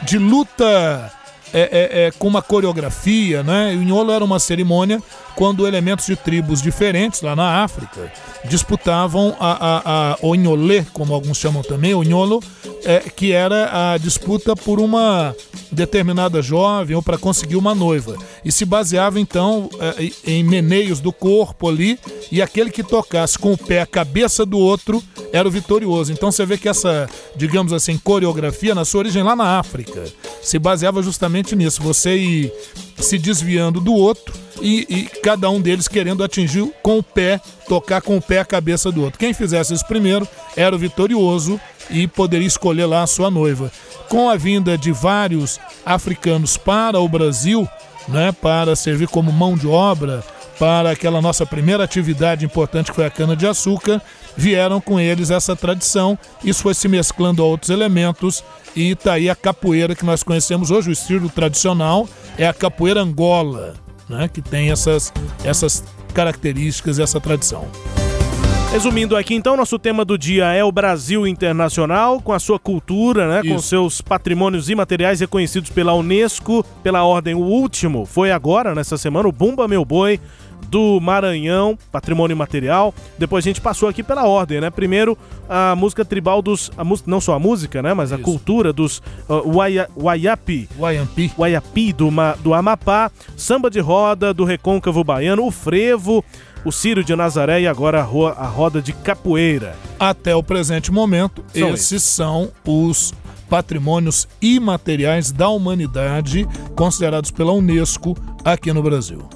de 0.04 0.18
luta 0.18 1.12
é, 1.54 1.62
é, 1.62 2.06
é, 2.06 2.12
com 2.12 2.28
uma 2.28 2.42
coreografia, 2.42 3.44
né? 3.44 3.70
O 3.70 3.82
Inholo 3.84 4.12
era 4.12 4.24
uma 4.24 4.40
cerimônia 4.40 5.02
quando 5.36 5.68
elementos 5.68 6.06
de 6.06 6.16
tribos 6.16 6.62
diferentes 6.62 7.22
lá 7.22 7.36
na 7.36 7.64
África 7.64 8.12
disputavam 8.46 9.36
a, 9.40 9.52
a, 9.52 10.12
a 10.14 10.18
o 10.22 10.36
Inholê, 10.36 10.84
como 10.94 11.14
alguns 11.14 11.38
chamam 11.38 11.62
também, 11.62 11.94
o 11.94 12.04
Inholo, 12.04 12.42
é, 12.84 13.00
que 13.00 13.32
era 13.32 13.94
a 13.94 13.98
disputa 13.98 14.56
por 14.56 14.80
uma 14.80 15.36
determinada 15.72 16.42
jovem 16.42 16.96
ou 16.96 17.02
para 17.02 17.18
conseguir 17.18 17.56
uma 17.56 17.74
noiva. 17.74 18.16
E 18.44 18.52
se 18.52 18.66
baseava 18.66 19.20
então 19.20 19.70
é, 19.80 20.32
em 20.32 20.44
meneios 20.44 21.00
do 21.00 21.12
corpo 21.12 21.68
ali, 21.68 22.00
e 22.32 22.42
aquele 22.42 22.70
que 22.70 22.84
tocasse 22.84 23.38
com 23.38 23.54
o 23.54 23.58
pé 23.58 23.82
a 23.82 23.86
cabeça 23.86 24.46
do 24.46 24.58
outro 24.58 25.02
era 25.32 25.48
o 25.48 25.52
vitorioso. 25.52 26.12
Então 26.12 26.32
você 26.32 26.46
vê 26.46 26.58
que 26.58 26.70
essa, 26.70 27.10
digamos 27.36 27.74
assim, 27.74 27.98
coreografia, 27.98 28.76
na 28.76 28.86
sua 28.86 29.00
origem 29.00 29.24
lá 29.24 29.36
na 29.36 29.60
África, 29.60 30.04
se 30.42 30.60
baseava 30.60 31.02
justamente 31.02 31.56
nisso, 31.56 31.82
você 31.82 32.16
ir 32.16 32.54
se 32.98 33.18
desviando 33.18 33.80
do 33.80 33.94
outro 33.94 34.34
e, 34.62 34.86
e, 34.90 35.20
cada 35.22 35.50
um 35.50 35.60
deles 35.60 35.88
querendo 35.88 36.24
atingir 36.24 36.72
com 36.82 37.00
o 37.00 37.04
pé, 37.04 37.40
tocar 37.68 38.02
com 38.02 38.18
o 38.18 38.22
pé 38.22 38.40
a 38.40 38.46
cabeça 38.46 38.92
do 38.92 39.04
outro. 39.04 39.20
Quem 39.20 39.34
fizesse 39.34 39.74
isso 39.74 39.86
primeiro 39.86 40.28
era 40.56 40.76
o 40.76 40.80
vitorioso 40.80 41.60
e 41.90 42.08
poderia 42.08 42.48
escolher 42.48 42.86
lá 42.86 43.04
a 43.04 43.08
sua 43.08 43.30
noiva. 43.30 43.72
Com 44.10 44.30
a 44.30 44.36
vinda 44.36 44.78
de 44.78 44.92
vários 44.92 45.60
africanos 45.86 46.56
para 46.56 47.00
o 47.00 47.10
Brasil, 47.10 47.68
né, 48.08 48.32
para 48.32 48.76
servir 48.76 49.08
como 49.08 49.32
mão 49.32 49.58
de 49.58 49.68
obra 49.68 50.24
para 50.60 50.92
aquela 50.92 51.22
nossa 51.22 51.46
primeira 51.46 51.84
atividade 51.84 52.46
importante 52.46 52.92
que 52.92 52.96
foi 52.96 53.06
a 53.06 53.10
cana-de-açúcar, 53.10 54.02
vieram 54.36 54.82
com 54.82 55.00
eles 55.00 55.32
essa 55.32 55.56
tradição. 55.56 56.18
Isso 56.44 56.62
foi 56.64 56.74
se 56.74 56.88
mesclando 56.88 57.42
a 57.42 57.46
outros 57.46 57.70
elementos 57.70 58.44
e 58.76 58.92
está 58.92 59.14
aí 59.14 59.30
a 59.30 59.36
capoeira 59.36 59.96
que 59.96 60.06
nós 60.06 60.24
conhecemos 60.24 60.72
hoje, 60.72 60.90
o 60.90 60.94
estilo 60.94 61.30
tradicional 61.30 62.08
é 62.38 62.48
a 62.48 62.54
capoeira 62.54 63.02
Angola, 63.02 63.76
né, 64.10 64.28
que 64.28 64.42
tem 64.42 64.72
essas, 64.72 65.14
essas 65.44 65.84
características 66.14 66.98
e 66.98 67.04
essa 67.04 67.20
tradição. 67.20 67.68
Resumindo 68.74 69.16
aqui, 69.16 69.36
então, 69.36 69.56
nosso 69.56 69.78
tema 69.78 70.04
do 70.04 70.18
dia 70.18 70.46
é 70.46 70.64
o 70.64 70.72
Brasil 70.72 71.28
Internacional, 71.28 72.20
com 72.20 72.34
a 72.34 72.40
sua 72.40 72.58
cultura, 72.58 73.28
né? 73.28 73.42
Isso. 73.44 73.54
Com 73.54 73.60
seus 73.62 74.02
patrimônios 74.02 74.68
imateriais 74.68 75.20
reconhecidos 75.20 75.70
pela 75.70 75.94
Unesco, 75.94 76.66
pela 76.82 77.04
ordem. 77.04 77.36
O 77.36 77.42
último 77.42 78.04
foi 78.04 78.32
agora, 78.32 78.74
nessa 78.74 78.98
semana, 78.98 79.30
o 79.30 79.32
Bumba 79.32 79.68
Meu 79.68 79.86
Boi, 79.86 80.20
do 80.68 81.00
Maranhão, 81.00 81.78
patrimônio 81.92 82.36
material. 82.36 82.94
Depois 83.18 83.46
a 83.46 83.48
gente 83.50 83.62
passou 83.62 83.90
aqui 83.90 84.04
pela 84.04 84.26
ordem, 84.26 84.62
né? 84.62 84.70
Primeiro 84.70 85.18
a 85.50 85.76
música 85.76 86.04
tribal 86.04 86.42
dos. 86.42 86.72
A 86.78 86.84
não 87.06 87.22
só 87.22 87.34
a 87.34 87.40
música, 87.40 87.82
né? 87.82 87.94
Mas 87.94 88.12
a 88.12 88.18
cultura 88.18 88.74
dos 88.74 89.00
uh. 89.30 89.88
Waiampi. 89.96 90.68
Waiapi 91.38 91.94
do, 91.94 92.10
do 92.42 92.54
Amapá. 92.54 93.12
Samba 93.36 93.70
de 93.70 93.80
roda 93.80 94.34
do 94.34 94.44
Recôncavo 94.44 95.04
Baiano. 95.04 95.46
O 95.46 95.52
frevo 95.52 96.24
o 96.66 96.72
Círio 96.72 97.04
de 97.04 97.16
Nazaré 97.16 97.62
e 97.62 97.68
agora 97.68 98.00
a, 98.00 98.48
roda 98.48 98.82
de 98.82 98.94
capoeira. 98.94 99.76
Até 100.00 100.36
o 100.36 100.42
presente 100.42 100.92
momento, 100.92 101.44
são 101.54 101.70
esses, 101.70 101.92
esses 101.92 102.04
são 102.04 102.52
os 102.66 103.14
patrimônios 103.50 104.28
imateriais 104.42 105.32
da 105.32 105.50
humanidade 105.50 106.48
considerados 106.76 107.32
pela 107.32 107.52
Unesco 107.52 108.16
aqui 108.44 108.72
no 108.74 108.82
Brasil. 108.82 109.28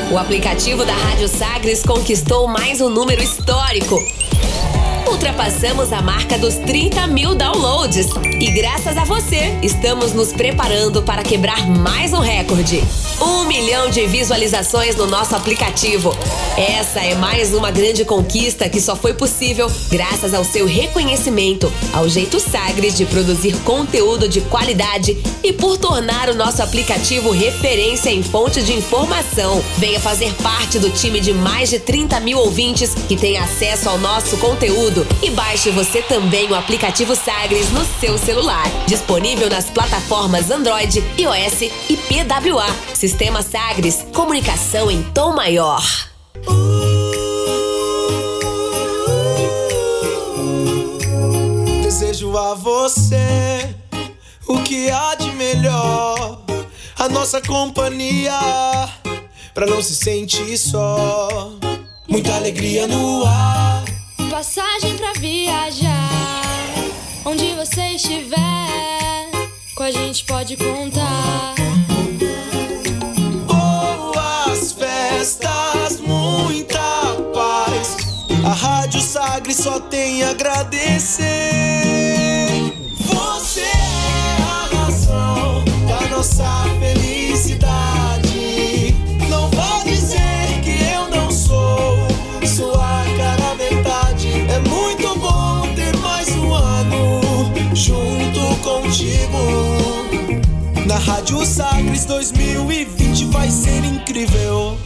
O 0.09 0.17
aplicativo 0.17 0.85
da 0.85 0.93
Rádio 0.93 1.27
Sagres 1.27 1.83
conquistou 1.83 2.47
mais 2.47 2.79
um 2.79 2.87
número 2.87 3.21
histórico. 3.21 3.99
Ultrapassamos 5.25 5.91
a 5.91 6.03
marca 6.03 6.37
dos 6.37 6.53
30 6.53 7.07
mil 7.07 7.33
downloads. 7.33 8.09
E 8.39 8.51
graças 8.51 8.95
a 8.95 9.03
você, 9.05 9.57
estamos 9.63 10.13
nos 10.13 10.31
preparando 10.31 11.01
para 11.01 11.23
quebrar 11.23 11.67
mais 11.67 12.13
um 12.13 12.19
recorde. 12.19 12.83
Um 13.19 13.45
milhão 13.45 13.89
de 13.89 14.05
visualizações 14.05 14.95
no 14.95 15.07
nosso 15.07 15.35
aplicativo. 15.35 16.15
Essa 16.55 16.99
é 16.99 17.15
mais 17.15 17.55
uma 17.55 17.71
grande 17.71 18.05
conquista 18.05 18.69
que 18.69 18.79
só 18.79 18.95
foi 18.95 19.15
possível 19.15 19.69
graças 19.89 20.31
ao 20.31 20.43
seu 20.43 20.67
reconhecimento, 20.67 21.73
ao 21.91 22.07
jeito 22.07 22.39
Sagres 22.39 22.95
de 22.95 23.05
produzir 23.05 23.55
conteúdo 23.63 24.29
de 24.29 24.41
qualidade 24.41 25.17
e 25.43 25.51
por 25.51 25.77
tornar 25.77 26.29
o 26.29 26.35
nosso 26.35 26.61
aplicativo 26.61 27.31
referência 27.31 28.11
em 28.11 28.21
fonte 28.21 28.61
de 28.61 28.73
informação. 28.73 29.63
Venha 29.79 29.99
fazer 29.99 30.31
parte 30.35 30.77
do 30.77 30.91
time 30.91 31.19
de 31.19 31.33
mais 31.33 31.71
de 31.71 31.79
30 31.79 32.19
mil 32.19 32.37
ouvintes 32.37 32.93
que 33.07 33.15
tem 33.17 33.37
acesso 33.37 33.89
ao 33.89 33.97
nosso 33.97 34.37
conteúdo 34.37 35.05
e 35.21 35.29
baixe 35.31 35.69
você 35.71 36.01
também 36.01 36.49
o 36.49 36.55
aplicativo 36.55 37.15
Sagres 37.15 37.71
no 37.71 37.85
seu 37.99 38.17
celular. 38.17 38.65
Disponível 38.87 39.49
nas 39.49 39.69
plataformas 39.69 40.51
Android, 40.51 41.03
iOS 41.17 41.61
e 41.89 41.97
PWA. 41.97 42.67
Sistema 42.93 43.41
Sagres, 43.41 44.05
comunicação 44.13 44.91
em 44.91 45.03
tom 45.11 45.33
maior. 45.33 45.83
Desejo 51.81 52.37
a 52.37 52.53
você 52.53 53.75
o 54.47 54.59
que 54.59 54.89
há 54.91 55.15
de 55.15 55.31
melhor, 55.31 56.39
a 56.99 57.09
nossa 57.09 57.41
companhia, 57.41 58.39
pra 59.53 59.65
não 59.65 59.81
se 59.81 59.95
sentir 59.95 60.57
só. 60.57 61.51
Muita 62.07 62.35
alegria 62.35 62.85
no 62.85 63.25
ar. 63.25 63.94
Passagem 64.35 64.97
pra 64.97 65.13
viajar. 65.13 66.73
Onde 67.23 67.53
você 67.53 67.95
estiver, 67.95 69.29
com 69.73 69.83
a 69.83 69.89
gente 69.89 70.25
pode 70.25 70.57
contar. 70.57 71.55
Boas 73.47 74.73
festas, 74.73 76.01
muita 76.01 76.81
paz. 77.33 77.95
A 78.45 78.51
Rádio 78.51 78.99
Sagre 78.99 79.53
só 79.53 79.79
tem 79.79 80.21
a 80.23 80.31
agradecer. 80.31 81.23
Você 82.99 83.61
é 83.61 84.37
a 84.41 84.67
razão 84.75 85.63
da 85.87 86.09
nossa 86.09 86.65
felicidade. 86.77 87.14
Contigo. 99.27 100.85
Na 100.85 100.97
Rádio 100.97 101.45
Sagres 101.45 102.05
2020 102.05 103.25
vai 103.25 103.49
ser 103.49 103.83
incrível. 103.83 104.77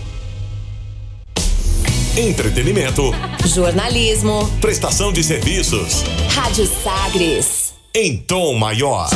Entretenimento, 2.17 3.13
Jornalismo. 3.45 4.49
prestação 4.59 5.13
de 5.13 5.23
serviços 5.23 6.03
Rádio 6.29 6.67
Sagres. 6.83 7.73
em 7.95 8.17
tom 8.17 8.53
maior. 8.55 9.09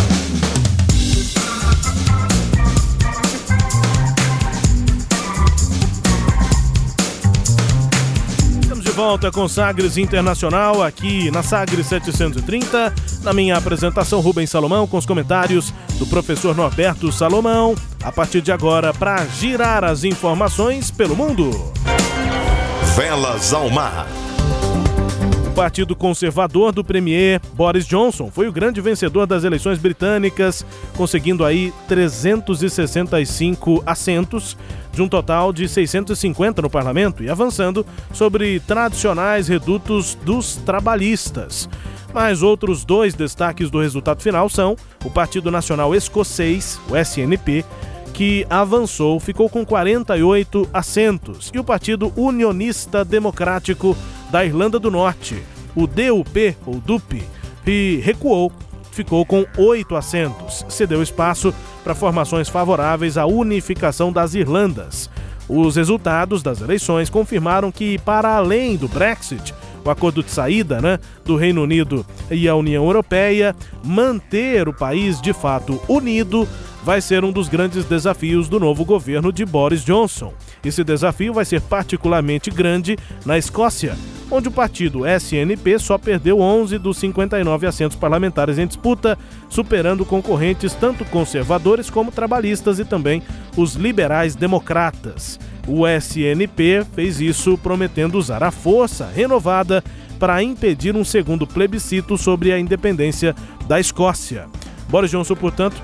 Volta 8.94 9.32
com 9.32 9.48
Sagres 9.48 9.98
Internacional 9.98 10.84
aqui 10.84 11.32
na 11.32 11.42
Sagres 11.42 11.88
730. 11.88 12.94
Na 13.24 13.34
minha 13.34 13.58
apresentação, 13.58 14.22
Rubens 14.22 14.52
Salomão 14.52 14.86
com 14.86 14.98
os 14.98 15.06
comentários 15.06 15.74
do 15.98 16.06
professor 16.06 16.56
Norberto 16.56 17.12
Salomão. 17.12 17.74
A 18.04 18.12
partir 18.12 18.42
de 18.42 18.52
agora, 18.52 18.94
para 18.94 19.26
girar 19.26 19.84
as 19.84 20.04
informações 20.04 20.92
pelo 20.92 21.16
mundo. 21.16 21.50
Velas 22.96 23.52
ao 23.52 23.70
mar. 23.70 24.08
Partido 25.54 25.96
Conservador 25.96 26.72
do 26.72 26.84
Premier 26.84 27.40
Boris 27.54 27.86
Johnson 27.86 28.32
foi 28.32 28.48
o 28.48 28.52
grande 28.52 28.82
vencedor 28.82 29.28
das 29.28 29.44
eleições 29.44 29.78
britânicas, 29.78 30.66
conseguindo 30.98 31.46
aí 31.46 31.72
365 31.88 33.84
assentos, 33.86 34.58
de 34.92 35.02
um 35.02 35.08
total 35.08 35.54
de 35.54 35.68
650 35.68 36.62
no 36.62 36.70
parlamento 36.70 37.24
e 37.24 37.30
avançando 37.30 37.86
sobre 38.12 38.60
tradicionais 38.62 39.48
redutos 39.48 40.16
dos 40.16 40.56
trabalhistas. 40.58 41.70
Mas 42.12 42.42
outros 42.42 42.84
dois 42.84 43.14
destaques 43.14 43.70
do 43.70 43.80
resultado 43.80 44.22
final 44.22 44.50
são 44.50 44.76
o 45.06 45.10
Partido 45.10 45.52
Nacional 45.52 45.94
Escocês, 45.96 46.80
o 46.90 46.98
SNP, 46.98 47.64
que 48.14 48.46
avançou, 48.50 49.20
ficou 49.20 49.50
com 49.50 49.66
48 49.66 50.70
assentos, 50.72 51.52
e 51.54 51.60
o 51.60 51.64
Partido 51.64 52.14
Unionista 52.16 53.04
Democrático 53.04 53.98
da 54.34 54.44
Irlanda 54.44 54.80
do 54.80 54.90
Norte, 54.90 55.44
o 55.76 55.86
DUP, 55.86 56.58
ou 56.66 56.82
DUP, 56.82 57.24
recuou, 58.02 58.52
ficou 58.92 59.24
com 59.28 59.46
oito 59.60 59.96
assentos, 59.96 60.66
cedeu 60.70 61.04
espaço 61.04 61.54
para 61.84 61.94
formações 61.94 62.50
favoráveis 62.50 63.16
à 63.16 63.28
unificação 63.28 64.12
das 64.12 64.34
Irlandas. 64.34 65.08
Os 65.48 65.76
resultados 65.76 66.42
das 66.42 66.62
eleições 66.62 67.12
confirmaram 67.12 67.72
que, 67.72 68.00
para 68.00 68.36
além 68.36 68.76
do 68.76 68.88
Brexit, 68.88 69.54
o 69.86 69.90
acordo 69.92 70.24
de 70.24 70.32
saída 70.32 70.82
né, 70.82 70.98
do 71.24 71.36
Reino 71.36 71.62
Unido 71.62 72.04
e 72.32 72.50
a 72.50 72.56
União 72.56 72.86
Europeia, 72.86 73.56
manter 73.84 74.68
o 74.68 74.74
país 74.74 75.22
de 75.22 75.32
fato 75.32 75.80
unido 75.88 76.50
vai 76.84 77.00
ser 77.02 77.24
um 77.24 77.32
dos 77.32 77.48
grandes 77.48 77.86
desafios 77.86 78.50
do 78.50 78.60
novo 78.60 78.84
governo 78.84 79.32
de 79.32 79.46
Boris 79.46 79.86
Johnson. 79.86 80.34
Esse 80.64 80.84
desafio 80.84 81.34
vai 81.34 81.46
ser 81.46 81.62
particularmente 81.62 82.50
grande 82.50 82.98
na 83.26 83.38
Escócia, 83.38 83.96
onde 84.32 84.48
o 84.48 84.52
partido 84.52 85.06
SNP 85.06 85.78
só 85.78 85.98
perdeu 85.98 86.40
11 86.40 86.78
dos 86.78 86.98
59 86.98 87.68
assentos 87.68 87.98
parlamentares 87.98 88.58
em 88.58 88.66
disputa, 88.66 89.18
superando 89.50 90.06
concorrentes 90.06 90.74
tanto 90.74 91.04
conservadores 91.06 91.90
como 91.90 92.12
trabalhistas 92.12 92.80
e 92.80 92.86
também 92.86 93.22
os 93.58 93.76
liberais 93.76 94.36
democratas. 94.36 95.40
O 95.68 95.88
SNP 95.88 96.86
fez 96.94 97.22
isso 97.22 97.58
prometendo 97.58 98.18
usar 98.18 98.44
a 98.44 98.52
força 98.52 99.06
renovada 99.14 99.84
para 100.18 100.42
impedir 100.42 100.96
um 100.96 101.04
segundo 101.04 101.46
plebiscito 101.46 102.18
sobre 102.18 102.54
a 102.54 102.60
independência 102.60 103.36
da 103.68 103.80
Escócia. 103.80 104.48
Boris 104.90 105.12
Johnson, 105.12 105.36
portanto, 105.36 105.82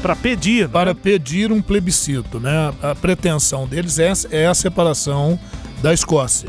para 0.00 0.16
pedir. 0.16 0.68
Para 0.68 0.94
pedir 0.94 1.52
um 1.52 1.60
plebiscito, 1.60 2.40
né? 2.40 2.72
A 2.82 2.94
pretensão 2.94 3.66
deles 3.66 3.98
é, 3.98 4.12
é 4.30 4.46
a 4.46 4.54
separação 4.54 5.38
da 5.82 5.92
Escócia. 5.92 6.48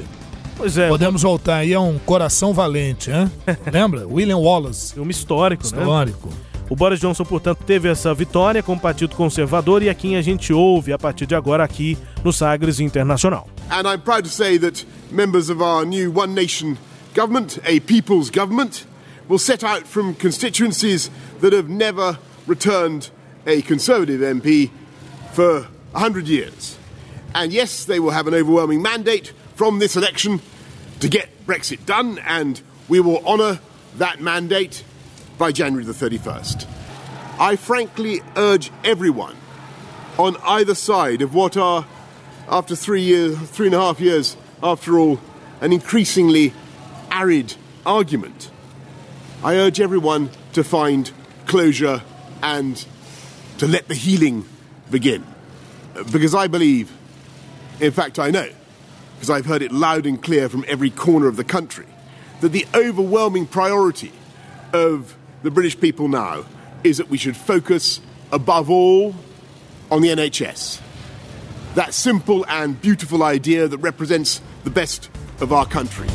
Pois 0.56 0.78
é. 0.78 0.88
Podemos 0.88 1.22
voltar 1.24 1.58
aí 1.58 1.74
a 1.74 1.82
um 1.82 1.98
coração 2.00 2.54
valente, 2.54 3.10
hein? 3.12 3.32
Lembra? 3.72 4.08
William 4.08 4.38
Wallace. 4.38 4.94
Filme 4.94 5.12
histórico, 5.12 5.64
Histórico. 5.64 6.30
né? 6.30 6.36
O 6.70 6.76
Boris 6.76 7.00
Johnson, 7.00 7.26
portanto, 7.26 7.64
teve 7.66 7.90
essa 7.90 8.14
vitória 8.14 8.64
com 8.64 8.74
o 8.74 8.80
Partido 8.80 9.16
Conservador 9.16 9.84
e 9.84 9.90
a 9.90 9.94
quem 9.94 10.16
a 10.16 10.22
gente 10.22 10.54
ouve 10.54 10.94
a 10.94 10.98
partir 10.98 11.26
de 11.26 11.36
agora 11.36 11.64
aqui 11.64 11.98
no 12.24 12.32
Sagres 12.32 12.80
Internacional. 12.80 13.48
And 13.70 13.82
I'm 13.88 14.00
proud 14.00 14.24
to 14.24 14.30
say 14.30 14.58
that 14.60 14.86
members 15.12 15.50
of 15.50 15.62
our 15.62 15.86
new 15.86 16.12
One 16.16 16.34
Nation 16.34 16.78
government, 17.14 17.60
a 17.66 17.80
people's 17.82 18.30
government, 18.32 18.86
will 19.30 19.40
set 19.40 19.64
out 19.64 19.86
from 19.86 20.16
constituencies 20.16 21.12
that 21.42 21.54
have 21.54 21.70
never 21.70 22.18
returned 22.48 23.12
a 23.46 23.62
Conservative 23.62 24.22
MP 24.22 24.70
for 25.34 25.62
100 25.92 26.28
years. 26.28 26.78
And 27.36 27.52
yes, 27.52 27.86
they 27.86 28.00
will 28.00 28.12
have 28.12 28.28
an 28.28 28.34
overwhelming 28.34 28.82
mandate 28.82 29.34
from 29.56 29.80
this 29.80 29.96
election 29.96 30.42
to 31.00 31.10
get 31.10 31.46
Brexit 31.46 31.86
done, 31.86 32.20
and 32.20 32.62
we 32.88 33.00
will 33.00 33.26
honour 33.26 33.60
that 33.98 34.22
mandate 34.22 34.84
by 35.38 35.52
January 35.52 35.86
the 35.86 35.94
31st. 35.94 36.68
I 37.40 37.56
frankly 37.56 38.22
urge 38.36 38.72
everyone 38.84 39.36
on 40.18 40.38
either 40.44 40.76
side 40.76 41.22
of 41.22 41.34
what 41.34 41.58
are, 41.58 41.86
after 42.48 42.76
three 42.76 43.02
years, 43.02 43.38
three 43.50 43.68
and 43.68 43.76
a 43.76 43.80
half 43.80 44.00
years, 44.00 44.38
after 44.62 45.00
all, 45.00 45.20
an 45.60 45.74
increasingly 45.74 46.54
arid 47.12 47.56
argument. 47.86 48.52
I 49.44 49.56
urge 49.56 49.82
everyone 49.82 50.30
to 50.54 50.64
find 50.64 51.12
closure 51.48 52.04
and 52.42 52.86
to 53.60 53.68
let 53.68 53.88
the 53.88 53.96
healing 53.96 54.46
begin. 54.90 55.26
Because 56.12 56.34
I 56.34 56.48
believe, 56.48 56.92
in 57.80 57.92
fact, 57.92 58.20
I 58.20 58.32
know, 58.32 58.50
because 59.16 59.30
I've 59.30 59.46
heard 59.46 59.62
it 59.62 59.72
loud 59.72 60.06
and 60.06 60.22
clear 60.22 60.50
from 60.50 60.66
every 60.68 60.90
corner 60.90 61.28
of 61.28 61.36
the 61.36 61.44
country, 61.44 61.86
that 62.42 62.50
the 62.50 62.66
overwhelming 62.74 63.46
priority 63.46 64.12
of 64.74 65.16
the 65.44 65.52
British 65.52 65.80
people 65.80 66.08
now 66.08 66.46
is 66.84 66.98
that 66.98 67.10
we 67.10 67.18
should 67.18 67.38
focus 67.38 68.02
above 68.32 68.70
all 68.70 69.16
on 69.92 70.02
the 70.02 70.10
NHS. 70.10 70.82
That 71.76 71.94
simple 71.94 72.46
and 72.48 72.80
beautiful 72.82 73.24
idea 73.24 73.68
that 73.68 73.78
represents 73.78 74.42
the 74.64 74.70
best 74.70 75.10
of 75.40 75.54
our 75.54 75.66
country. 75.66 76.08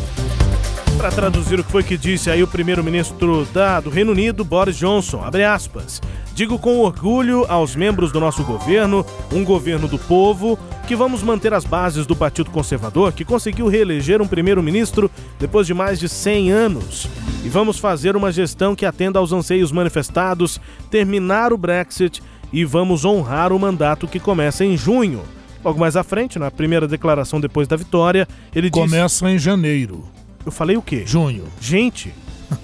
Para 0.98 1.12
traduzir 1.12 1.60
o 1.60 1.64
que 1.64 1.70
foi 1.70 1.84
que 1.84 1.96
disse 1.96 2.28
aí 2.28 2.42
o 2.42 2.46
primeiro-ministro 2.48 3.46
do 3.84 3.88
Reino 3.88 4.10
Unido, 4.10 4.44
Boris 4.44 4.76
Johnson, 4.76 5.22
abre 5.24 5.44
aspas. 5.44 6.02
Digo 6.34 6.58
com 6.58 6.78
orgulho 6.78 7.46
aos 7.48 7.76
membros 7.76 8.10
do 8.10 8.18
nosso 8.18 8.42
governo, 8.42 9.06
um 9.32 9.44
governo 9.44 9.86
do 9.86 9.96
povo, 9.96 10.58
que 10.88 10.96
vamos 10.96 11.22
manter 11.22 11.54
as 11.54 11.64
bases 11.64 12.04
do 12.04 12.16
Partido 12.16 12.50
Conservador, 12.50 13.12
que 13.12 13.24
conseguiu 13.24 13.68
reeleger 13.68 14.20
um 14.20 14.26
primeiro-ministro 14.26 15.08
depois 15.38 15.68
de 15.68 15.72
mais 15.72 16.00
de 16.00 16.08
100 16.08 16.50
anos. 16.50 17.06
E 17.44 17.48
vamos 17.48 17.78
fazer 17.78 18.16
uma 18.16 18.32
gestão 18.32 18.74
que 18.74 18.84
atenda 18.84 19.20
aos 19.20 19.32
anseios 19.32 19.70
manifestados, 19.70 20.60
terminar 20.90 21.52
o 21.52 21.56
Brexit 21.56 22.20
e 22.52 22.64
vamos 22.64 23.04
honrar 23.04 23.52
o 23.52 23.58
mandato 23.58 24.08
que 24.08 24.18
começa 24.18 24.64
em 24.64 24.76
junho. 24.76 25.22
Logo 25.64 25.78
mais 25.78 25.94
à 25.94 26.02
frente, 26.02 26.40
na 26.40 26.50
primeira 26.50 26.88
declaração 26.88 27.40
depois 27.40 27.68
da 27.68 27.76
vitória, 27.76 28.26
ele 28.52 28.68
disse... 28.68 28.82
Começa 28.82 29.30
em 29.30 29.38
janeiro. 29.38 30.17
Eu 30.44 30.52
falei 30.52 30.76
o 30.76 30.82
quê? 30.82 31.04
Junho. 31.06 31.44
Gente, 31.60 32.12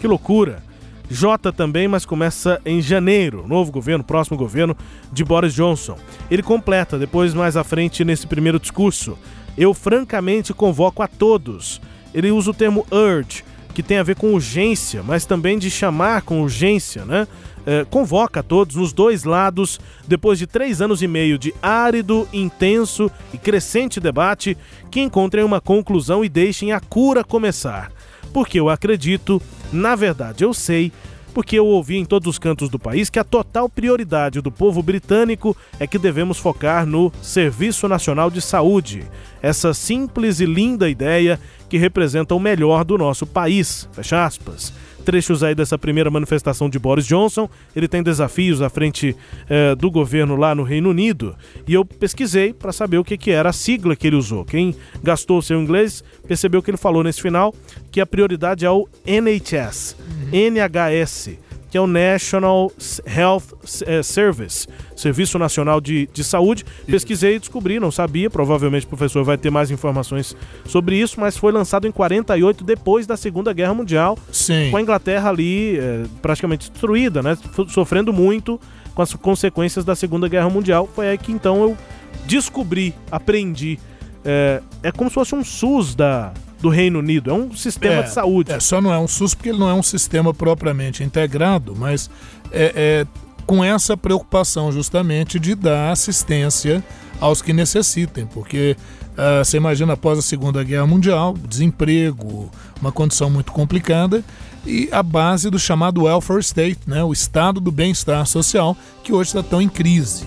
que 0.01 0.07
loucura. 0.07 0.63
J 1.11 1.53
também, 1.53 1.87
mas 1.87 2.07
começa 2.07 2.61
em 2.65 2.81
janeiro. 2.81 3.47
Novo 3.47 3.71
governo, 3.71 4.03
próximo 4.03 4.37
governo 4.37 4.77
de 5.13 5.23
Boris 5.25 5.55
Johnson. 5.55 5.97
Ele 6.31 6.43
completa 6.43 6.99
depois, 6.99 7.35
mais 7.35 7.57
à 7.57 7.65
frente, 7.65 8.05
nesse 8.05 8.27
primeiro 8.27 8.59
discurso. 8.59 9.19
Eu 9.57 9.75
francamente 9.75 10.53
convoco 10.55 11.03
a 11.03 11.09
todos. 11.09 11.81
Ele 12.13 12.31
usa 12.31 12.51
o 12.51 12.55
termo 12.55 12.87
urge, 12.91 13.45
que 13.75 13.83
tem 13.83 13.99
a 13.99 14.03
ver 14.03 14.17
com 14.17 14.33
urgência, 14.33 15.03
mas 15.03 15.27
também 15.27 15.59
de 15.59 15.71
chamar 15.71 16.23
com 16.23 16.41
urgência, 16.43 17.05
né? 17.05 17.29
É, 17.67 17.85
convoca 17.85 18.43
todos 18.43 18.77
nos 18.77 18.93
dois 18.93 19.25
lados, 19.25 19.81
depois 20.07 20.39
de 20.39 20.47
três 20.47 20.83
anos 20.83 21.03
e 21.03 21.09
meio 21.09 21.39
de 21.39 21.55
árido, 21.63 22.29
intenso 22.33 23.11
e 23.33 23.39
crescente 23.39 23.99
debate, 23.99 24.57
que 24.91 25.01
encontrem 25.01 25.45
uma 25.45 25.61
conclusão 25.61 26.25
e 26.25 26.29
deixem 26.29 26.73
a 26.73 26.81
cura 26.81 27.25
começar. 27.25 27.91
Porque 28.33 28.61
eu 28.61 28.69
acredito, 28.69 29.41
na 29.73 29.95
verdade 29.95 30.45
eu 30.45 30.53
sei, 30.53 30.93
porque 31.33 31.59
eu 31.59 31.67
ouvi 31.67 31.97
em 31.97 32.05
todos 32.05 32.29
os 32.29 32.39
cantos 32.39 32.69
do 32.69 32.79
país 32.79 33.11
que 33.11 33.19
a 33.19 33.25
total 33.25 33.69
prioridade 33.69 34.41
do 34.41 34.53
povo 34.53 34.83
britânico 34.83 35.57
é 35.81 35.87
que 35.87 35.99
devemos 35.99 36.39
focar 36.39 36.87
no 36.87 37.13
Serviço 37.21 37.89
Nacional 37.89 38.31
de 38.31 38.41
Saúde. 38.41 39.05
Essa 39.43 39.75
simples 39.75 40.39
e 40.39 40.47
linda 40.47 40.89
ideia 40.89 41.41
que 41.69 41.77
representa 41.77 42.35
o 42.35 42.41
melhor 42.41 42.85
do 42.85 42.97
nosso 42.97 43.27
país. 43.27 43.89
Fecha 43.93 44.25
aspas 44.25 44.73
trechos 45.05 45.43
aí 45.43 45.55
dessa 45.55 45.79
primeira 45.79 46.11
manifestação 46.11 46.69
de 46.69 46.79
Boris 46.79 47.07
Johnson. 47.07 47.49
Ele 47.77 47.87
tem 47.87 48.03
desafios 48.03 48.61
à 48.61 48.69
frente 48.69 49.15
eh, 49.49 49.75
do 49.75 49.91
governo 49.91 50.35
lá 50.35 50.55
no 50.55 50.63
Reino 50.63 50.91
Unido. 50.91 51.37
E 51.69 51.75
eu 51.75 51.85
pesquisei 51.85 52.53
para 52.53 52.73
saber 52.73 52.99
o 52.99 53.05
que, 53.05 53.17
que 53.17 53.31
era 53.31 53.51
a 53.51 53.53
sigla 53.53 53.95
que 53.95 54.07
ele 54.07 54.17
usou. 54.17 54.45
Quem 54.45 54.75
gastou 55.03 55.39
o 55.39 55.43
seu 55.43 55.61
inglês 55.61 56.03
percebeu 56.27 56.63
que 56.63 56.71
ele 56.71 56.79
falou 56.79 57.05
nesse 57.05 57.21
final 57.21 57.55
que 57.93 58.01
a 58.01 58.07
prioridade 58.07 58.65
é 58.65 58.71
o 58.71 58.89
NHS, 59.07 59.97
NHS, 60.33 61.39
que 61.75 61.79
é 61.79 61.81
o 61.81 61.89
National 61.89 62.71
Health 63.05 63.43
eh, 63.85 64.01
Service, 64.01 64.69
Serviço 64.95 65.41
Nacional 65.41 65.81
de, 65.81 66.09
de 66.13 66.23
Saúde. 66.23 66.65
Pesquisei 66.87 67.35
e 67.35 67.39
descobri, 67.41 67.81
não 67.81 67.91
sabia, 67.91 68.31
provavelmente 68.31 68.87
o 68.87 68.89
professor 68.89 69.25
vai 69.25 69.37
ter 69.37 69.51
mais 69.51 69.73
informações 69.73 70.37
sobre 70.67 70.95
isso, 70.95 71.19
mas 71.19 71.37
foi 71.37 71.51
lançado 71.51 71.89
em 71.89 71.91
48, 71.91 72.63
depois 72.63 73.09
da 73.09 73.17
Segunda 73.17 73.53
Guerra 73.53 73.75
Mundial, 73.75 74.17
Sim. 74.31 74.71
com 74.71 74.77
a 74.77 74.81
Inglaterra 74.81 75.31
ali 75.31 75.77
eh, 75.77 76.05
praticamente 76.23 76.71
destruída, 76.71 77.25
né? 77.25 77.37
Sofrendo 77.67 78.13
muito 78.13 78.61
com 78.95 79.03
as 79.03 79.13
consequências 79.15 79.85
da 79.85 79.97
Segunda 79.97 80.29
Guerra 80.29 80.49
Mundial. 80.49 80.89
Foi 80.95 81.09
aí 81.09 81.19
que 81.19 81.33
então 81.33 81.61
eu 81.61 81.77
descobri, 82.25 82.95
aprendi. 83.11 83.81
É, 84.25 84.63
é 84.81 84.93
como 84.93 85.11
se 85.11 85.15
fosse 85.15 85.35
um 85.35 85.43
SUS 85.43 85.97
da, 85.97 86.33
do 86.65 86.71
Reino 86.71 86.99
Unido, 86.99 87.31
é 87.31 87.35
um 87.35 87.55
sistema 87.55 87.97
É, 87.97 88.03
de 88.05 88.11
saúde. 88.11 88.51
É, 88.51 88.59
só 88.59 88.81
não 88.81 88.91
é 88.91 88.99
um 88.99 89.07
SUS 89.07 89.35
porque 89.35 89.51
ele 89.51 89.59
não 89.59 89.69
é 89.69 89.75
um 89.75 89.83
sistema 89.83 90.33
propriamente 90.33 91.05
integrado, 91.05 91.77
mas 91.77 92.09
é, 92.51 92.73
é 92.75 93.07
com 93.45 93.63
essa 93.63 93.95
preocupação 93.99 94.73
justamente 94.73 95.39
de 95.39 95.55
dar 95.55 95.93
assistência 95.93 96.83
aos 97.21 97.43
que 97.43 97.53
necessitem, 97.53 98.25
porque 98.25 98.75
ah, 99.17 99.45
você 99.45 99.59
imagina 99.59 99.93
após 99.93 100.19
a 100.19 100.23
Segunda 100.23 100.65
Guerra 100.65 100.87
Mundial, 100.87 101.35
desemprego, 101.47 102.51
uma 102.81 102.91
condição 102.91 103.29
muito 103.29 103.53
complicada 103.53 104.25
e 104.65 104.89
a 104.91 105.03
base 105.03 105.51
do 105.51 105.59
chamado 105.59 106.05
welfare 106.05 106.41
state, 106.41 106.81
né, 106.87 107.05
o 107.05 107.13
estado 107.13 107.61
do 107.61 107.71
bem-estar 107.71 108.25
social, 108.27 108.75
que 109.03 109.13
hoje 109.13 109.29
está 109.29 109.43
tão 109.43 109.61
em 109.61 109.69
crise. 109.69 110.25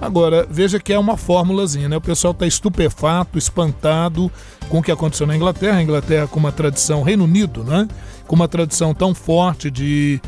Agora, 0.00 0.46
veja 0.48 0.78
que 0.78 0.92
é 0.92 0.98
uma 0.98 1.16
fórmulazinha, 1.16 1.88
né? 1.88 1.96
O 1.96 2.00
pessoal 2.00 2.32
está 2.32 2.46
estupefato, 2.46 3.36
espantado 3.36 4.30
com 4.68 4.78
o 4.78 4.82
que 4.82 4.92
aconteceu 4.92 5.26
na 5.26 5.34
Inglaterra. 5.34 5.78
A 5.78 5.82
Inglaterra 5.82 6.28
com 6.28 6.38
uma 6.38 6.52
tradição, 6.52 7.02
Reino 7.02 7.24
Unido, 7.24 7.64
né? 7.64 7.88
Com 8.26 8.36
uma 8.36 8.46
tradição 8.46 8.94
tão 8.94 9.14
forte 9.14 9.70
de 9.70 10.20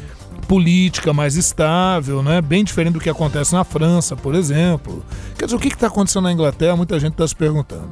política 0.48 1.12
mais 1.12 1.36
estável, 1.36 2.22
né? 2.22 2.40
Bem 2.40 2.64
diferente 2.64 2.94
do 2.94 3.00
que 3.00 3.08
acontece 3.08 3.52
na 3.52 3.62
França, 3.62 4.16
por 4.16 4.34
exemplo. 4.34 5.04
Quer 5.38 5.44
dizer, 5.44 5.56
o 5.56 5.60
que 5.60 5.68
está 5.68 5.86
acontecendo 5.86 6.24
na 6.24 6.32
Inglaterra? 6.32 6.74
Muita 6.74 6.98
gente 6.98 7.12
está 7.12 7.26
se 7.26 7.36
perguntando. 7.36 7.90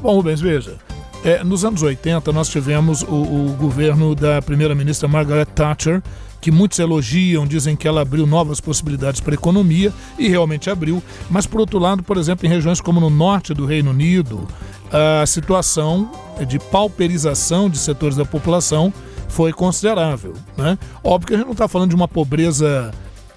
Bom, 0.00 0.14
Rubens, 0.14 0.40
veja. 0.40 0.76
É, 1.24 1.42
nos 1.42 1.64
anos 1.64 1.82
80, 1.82 2.32
nós 2.32 2.48
tivemos 2.48 3.02
o, 3.02 3.14
o 3.14 3.56
governo 3.58 4.14
da 4.14 4.40
primeira-ministra 4.40 5.08
Margaret 5.08 5.46
Thatcher, 5.46 6.00
que 6.46 6.50
muitos 6.52 6.78
elogiam, 6.78 7.44
dizem 7.44 7.74
que 7.74 7.88
ela 7.88 8.02
abriu 8.02 8.24
novas 8.24 8.60
possibilidades 8.60 9.20
para 9.20 9.32
a 9.32 9.34
economia, 9.34 9.92
e 10.16 10.28
realmente 10.28 10.70
abriu. 10.70 11.02
Mas, 11.28 11.44
por 11.44 11.58
outro 11.58 11.76
lado, 11.76 12.04
por 12.04 12.16
exemplo, 12.16 12.46
em 12.46 12.48
regiões 12.48 12.80
como 12.80 13.00
no 13.00 13.10
norte 13.10 13.52
do 13.52 13.66
Reino 13.66 13.90
Unido, 13.90 14.46
a 14.92 15.26
situação 15.26 16.08
de 16.46 16.60
pauperização 16.60 17.68
de 17.68 17.76
setores 17.78 18.16
da 18.16 18.24
população 18.24 18.94
foi 19.28 19.52
considerável. 19.52 20.34
Né? 20.56 20.78
Óbvio 21.02 21.26
que 21.26 21.34
a 21.34 21.36
gente 21.38 21.46
não 21.46 21.52
está 21.52 21.66
falando 21.66 21.88
de 21.88 21.96
uma 21.96 22.06
pobreza 22.06 22.92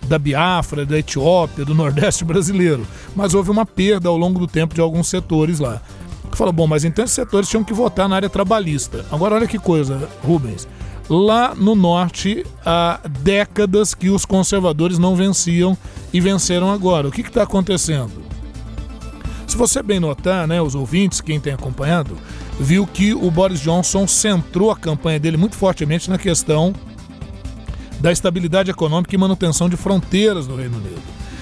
da 0.06 0.20
Biafra, 0.20 0.86
da 0.86 1.00
Etiópia, 1.00 1.66
do 1.66 1.74
Nordeste 1.74 2.24
brasileiro, 2.24 2.86
mas 3.16 3.34
houve 3.34 3.50
uma 3.50 3.66
perda 3.66 4.08
ao 4.08 4.18
longo 4.18 4.38
do 4.38 4.46
tempo 4.46 4.76
de 4.76 4.82
alguns 4.82 5.08
setores 5.08 5.58
lá. 5.58 5.82
Fala, 6.34 6.52
bom, 6.52 6.68
mas 6.68 6.86
então 6.86 7.04
esses 7.04 7.16
setores 7.16 7.50
tinham 7.50 7.64
que 7.64 7.74
votar 7.74 8.08
na 8.08 8.18
área 8.18 8.30
trabalhista. 8.30 9.04
Agora, 9.12 9.34
olha 9.34 9.48
que 9.48 9.58
coisa, 9.58 10.08
Rubens. 10.24 10.68
Lá 11.10 11.56
no 11.56 11.74
norte, 11.74 12.46
há 12.64 13.00
décadas 13.22 13.96
que 13.96 14.10
os 14.10 14.26
conservadores 14.26 15.00
não 15.00 15.16
venciam 15.16 15.76
e 16.14 16.22
venceram 16.22 16.72
agora. 16.72 17.08
O 17.08 17.12
que 17.12 17.22
está 17.22 17.44
acontecendo? 17.44 18.12
Se 19.48 19.58
você 19.58 19.82
bem 19.82 20.00
notar, 20.00 20.48
né, 20.48 20.62
os 20.62 20.76
ouvintes, 20.76 21.20
quem 21.20 21.40
tem 21.40 21.54
acompanhado, 21.54 22.16
viu 22.60 22.86
que 22.86 23.16
o 23.16 23.32
Boris 23.32 23.60
Johnson 23.60 24.06
centrou 24.06 24.70
a 24.70 24.78
campanha 24.78 25.20
dele 25.20 25.38
muito 25.38 25.56
fortemente 25.56 26.08
na 26.08 26.20
questão 26.20 26.72
da 28.00 28.12
estabilidade 28.12 28.70
econômica 28.70 29.16
e 29.16 29.18
manutenção 29.18 29.68
de 29.68 29.76
fronteiras 29.76 30.48
no 30.48 30.56
Reino 30.56 30.78
Unido. 30.78 31.02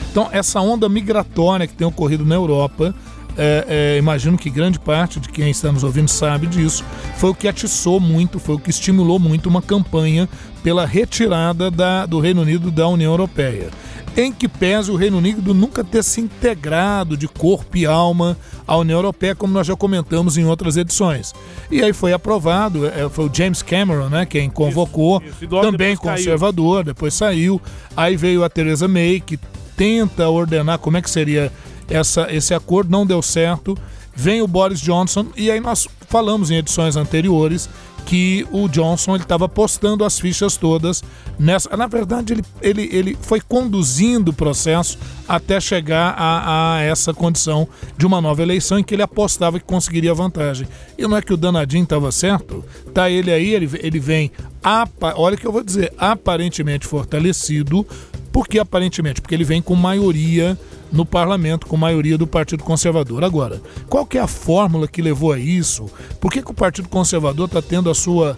Então, 0.10 0.30
essa 0.32 0.62
onda 0.62 0.88
migratória 0.88 1.68
que 1.68 1.74
tem 1.76 1.86
ocorrido 1.86 2.24
na 2.24 2.36
Europa, 2.36 2.96
é, 3.38 3.66
é, 3.68 3.98
imagino 3.98 4.38
que 4.38 4.50
grande 4.50 4.80
parte 4.80 5.20
de 5.20 5.30
quem 5.30 5.50
está 5.52 5.72
nos 5.72 5.84
ouvindo 5.84 6.08
sabe 6.08 6.48
disso, 6.48 6.84
foi 7.18 7.30
o 7.30 7.36
que 7.36 7.48
atiçou 7.48 8.00
muito, 8.00 8.40
foi 8.40 8.56
o 8.56 8.60
que 8.60 8.70
estimulou 8.70 9.20
muito 9.20 9.48
uma 9.48 9.62
campanha 9.62 10.28
pela 10.64 10.86
retirada 10.86 11.70
da, 11.70 12.06
do 12.06 12.20
Reino 12.20 12.42
Unido 12.42 12.72
da 12.72 12.88
União 12.88 13.12
Europeia. 13.12 13.70
Em 14.18 14.32
que 14.32 14.48
pese 14.48 14.90
o 14.90 14.96
Reino 14.96 15.20
Unido 15.20 15.54
nunca 15.54 15.84
ter 15.84 16.04
se 16.04 16.20
integrado 16.20 17.16
de 17.16 17.28
corpo 17.28 17.78
e 17.78 17.86
alma 17.86 18.36
à 18.66 18.76
União 18.76 18.98
Europeia, 18.98 19.36
como 19.36 19.54
nós 19.54 19.68
já 19.68 19.76
comentamos 19.76 20.40
em 20.40 20.46
outras 20.46 20.76
edições. 20.76 21.34
E 21.70 21.84
aí 21.84 21.94
foi 21.94 22.14
aprovado, 22.14 22.88
é, 22.88 23.08
foi 23.10 23.28
o 23.28 23.32
James 23.32 23.62
Cameron, 23.62 24.10
né, 24.10 24.26
quem 24.26 24.50
convocou, 24.50 25.22
isso. 25.22 25.46
Logo 25.48 25.72
também 25.72 25.94
depois 25.94 26.18
conservador, 26.18 26.84
depois 26.84 27.14
saiu. 27.14 27.62
Aí 27.96 28.18
veio 28.18 28.44
a 28.44 28.50
Theresa 28.50 28.88
May, 28.88 29.22
que 29.24 29.40
tenta 29.76 30.28
ordenar 30.28 30.80
como 30.80 30.98
é 30.98 31.02
que 31.04 31.10
seria 31.10 31.52
essa, 31.90 32.28
esse 32.34 32.54
acordo, 32.54 32.92
não 32.92 33.06
deu 33.06 33.22
certo. 33.22 33.78
vem 34.16 34.42
o 34.42 34.48
Boris 34.48 34.82
Johnson 34.82 35.28
e 35.36 35.52
aí 35.52 35.60
nós 35.60 35.88
falamos 36.08 36.50
em 36.50 36.56
edições 36.56 36.96
anteriores 36.96 37.70
que 38.08 38.48
o 38.54 38.70
Johnson 38.70 39.16
ele 39.16 39.24
estava 39.24 39.50
postando 39.50 40.06
as 40.06 40.18
fichas 40.18 40.56
todas 40.56 41.04
nessa. 41.38 41.76
Na 41.76 41.88
verdade, 41.88 42.34
ele, 42.34 42.44
ele, 42.62 42.90
ele 42.92 43.18
foi 43.22 43.42
conduzindo 43.42 44.32
o 44.32 44.34
processo 44.34 44.98
até 45.28 45.60
chegar 45.60 46.16
a, 46.18 46.76
a 46.76 46.82
essa 46.82 47.14
condição 47.14 47.68
de 47.98 48.06
uma 48.06 48.22
nova 48.22 48.42
eleição 48.42 48.80
em 48.80 48.84
que 48.84 48.96
ele 48.96 49.02
apostava 49.02 49.60
que 49.60 49.66
conseguiria 49.66 50.14
vantagem. 50.14 50.66
E 50.98 51.06
não 51.06 51.18
é 51.18 51.22
que 51.22 51.34
o 51.34 51.38
danadinho 51.38 51.84
estava 51.84 52.10
certo? 52.10 52.64
Tá 52.94 53.10
ele 53.10 53.30
aí, 53.30 53.54
ele, 53.54 53.70
ele 53.80 54.00
vem, 54.00 54.32
apa, 54.64 55.14
olha 55.18 55.36
que 55.36 55.46
eu 55.46 55.52
vou 55.52 55.64
dizer, 55.64 55.92
aparentemente 55.98 56.88
fortalecido. 56.88 57.86
Por 58.32 58.48
que 58.48 58.58
aparentemente? 58.58 59.20
Porque 59.20 59.36
ele 59.36 59.44
vem 59.44 59.62
com 59.62 59.76
maioria 59.76 60.58
no 60.92 61.06
parlamento, 61.06 61.68
com 61.68 61.78
maioria 61.78 62.18
do 62.18 62.28
Partido 62.28 62.64
Conservador. 62.64 63.24
Agora, 63.24 63.62
qual 63.88 64.08
é 64.14 64.20
a 64.20 64.28
fórmula 64.28 64.88
que 64.88 65.02
levou 65.02 65.34
a 65.34 65.40
isso? 65.40 65.90
Por 66.20 66.32
que, 66.32 66.42
que 66.42 66.52
o 66.52 66.54
Partido 66.54 66.90
Conservador 66.90 67.48
está 67.48 67.62
tendo 67.62 67.90
a 67.90 67.96
sua 67.96 68.38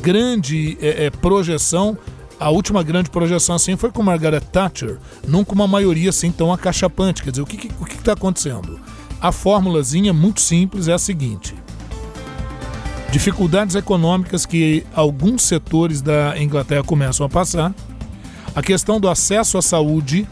grande 0.00 0.78
é, 0.80 1.06
é, 1.06 1.10
projeção? 1.10 1.96
A 2.40 2.50
última 2.50 2.82
grande 2.84 3.10
projeção 3.10 3.56
assim 3.56 3.76
foi 3.76 3.90
com 3.90 4.02
Margaret 4.02 4.40
Thatcher, 4.40 4.98
com 5.44 5.54
uma 5.54 5.66
maioria 5.66 6.10
assim 6.10 6.30
tão 6.30 6.52
acachapante. 6.52 7.22
Quer 7.22 7.30
dizer, 7.30 7.42
o 7.42 7.46
que 7.46 7.56
está 7.56 7.74
que, 7.74 7.82
o 7.82 7.84
que 7.84 7.98
tá 7.98 8.12
acontecendo? 8.12 8.78
A 9.20 9.32
fórmulazinha 9.32 10.12
muito 10.12 10.40
simples 10.40 10.86
é 10.86 10.92
a 10.92 10.98
seguinte: 10.98 11.54
dificuldades 13.10 13.74
econômicas 13.74 14.46
que 14.46 14.86
alguns 14.94 15.42
setores 15.42 16.00
da 16.00 16.40
Inglaterra 16.40 16.84
começam 16.84 17.26
a 17.26 17.28
passar, 17.28 17.74
a 18.54 18.62
questão 18.62 19.00
do 19.00 19.08
acesso 19.08 19.58
à 19.58 19.62
saúde 19.62 20.26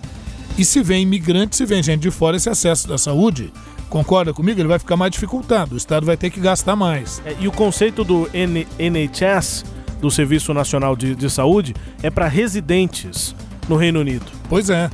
e 0.58 0.64
se 0.64 0.82
vem 0.82 1.02
imigrante, 1.02 1.56
se 1.56 1.66
vem 1.66 1.82
gente 1.82 2.00
de 2.00 2.10
fora, 2.10 2.36
esse 2.36 2.48
acesso 2.48 2.88
da 2.88 2.96
saúde, 2.96 3.52
concorda 3.88 4.32
comigo? 4.32 4.60
Ele 4.60 4.68
vai 4.68 4.78
ficar 4.78 4.96
mais 4.96 5.12
dificultado. 5.12 5.74
O 5.74 5.76
Estado 5.76 6.06
vai 6.06 6.16
ter 6.16 6.30
que 6.30 6.40
gastar 6.40 6.74
mais. 6.74 7.20
É, 7.24 7.36
e 7.38 7.46
o 7.46 7.52
conceito 7.52 8.02
do 8.02 8.28
N 8.32 8.66
NHS, 8.78 9.64
do 10.00 10.10
Serviço 10.10 10.54
Nacional 10.54 10.96
de, 10.96 11.14
de 11.14 11.28
Saúde, 11.28 11.74
é 12.02 12.10
para 12.10 12.26
residentes 12.28 13.34
no 13.68 13.76
Reino 13.76 14.00
Unido. 14.00 14.26
Pois 14.48 14.70
é. 14.70 14.90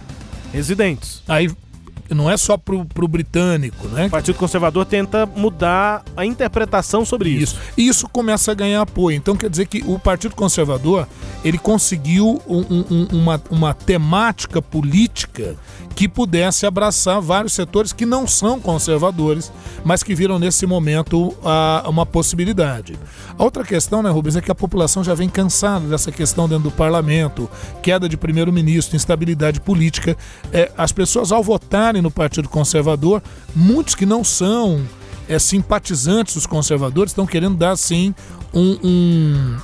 Residentes. 0.53 1.23
Aí 1.29 1.49
não 2.15 2.31
é 2.31 2.37
só 2.37 2.57
pro, 2.57 2.85
pro 2.85 3.07
britânico, 3.09 3.89
né? 3.89 4.07
O 4.07 4.11
Partido 4.11 4.37
Conservador 4.37 4.85
tenta 4.85 5.27
mudar 5.27 6.03
a 6.17 6.25
interpretação 6.27 7.05
sobre 7.05 7.31
isso. 7.31 7.55
Isso. 7.55 7.59
E 7.77 7.89
isso 7.89 8.09
começa 8.09 8.53
a 8.53 8.55
ganhar 8.55 8.83
apoio. 8.83 9.17
Então 9.17 9.37
quer 9.37 9.49
dizer 9.51 9.67
que 9.67 9.83
o 9.87 9.99
Partido 9.99 10.35
Conservador 10.35 11.07
ele 11.45 11.59
conseguiu 11.59 12.41
um- 12.47 12.85
um- 12.91 13.09
uma, 13.13 13.43
uma 13.51 13.75
temática 13.75 14.61
política 14.61 15.57
que 15.95 16.09
pudesse 16.09 16.65
abraçar 16.67 17.21
vários 17.21 17.53
setores 17.53 17.93
que 17.93 18.07
não 18.07 18.27
são 18.27 18.59
conservadores, 18.61 19.53
mas 19.85 20.03
que 20.03 20.15
viram 20.15 20.39
nesse 20.39 20.67
momento 20.67 21.35
ah, 21.45 21.85
uma 21.87 22.07
possibilidade. 22.07 22.95
A 23.39 23.43
outra 23.45 23.63
questão, 23.65 24.03
né, 24.03 24.11
Rubens, 24.11 24.37
é 24.37 24.41
que 24.41 24.51
a 24.51 24.55
população 24.55 25.03
já 25.05 25.15
vem 25.15 25.29
cansada 25.29 25.87
dessa 25.87 26.11
questão 26.11 26.49
dentro 26.49 26.65
do 26.65 26.71
parlamento, 26.71 27.49
queda 27.83 28.09
de 28.09 28.17
primeiro-ministro, 28.17 28.97
instabilidade 28.97 29.61
política. 29.61 30.17
É, 30.53 30.71
as 30.77 30.93
pessoas, 30.93 31.31
ao 31.33 31.43
votarem 31.43 32.02
no 32.03 32.11
Partido 32.11 32.49
Conservador, 32.49 33.23
muitos 33.55 33.95
que 33.95 34.05
não 34.05 34.23
são 34.25 34.83
é, 35.29 35.39
simpatizantes 35.39 36.35
dos 36.35 36.47
conservadores 36.47 37.13
estão 37.13 37.25
querendo 37.27 37.57
dar, 37.57 37.77
sim, 37.77 38.15
um- 38.53 38.79
um, 38.83 39.57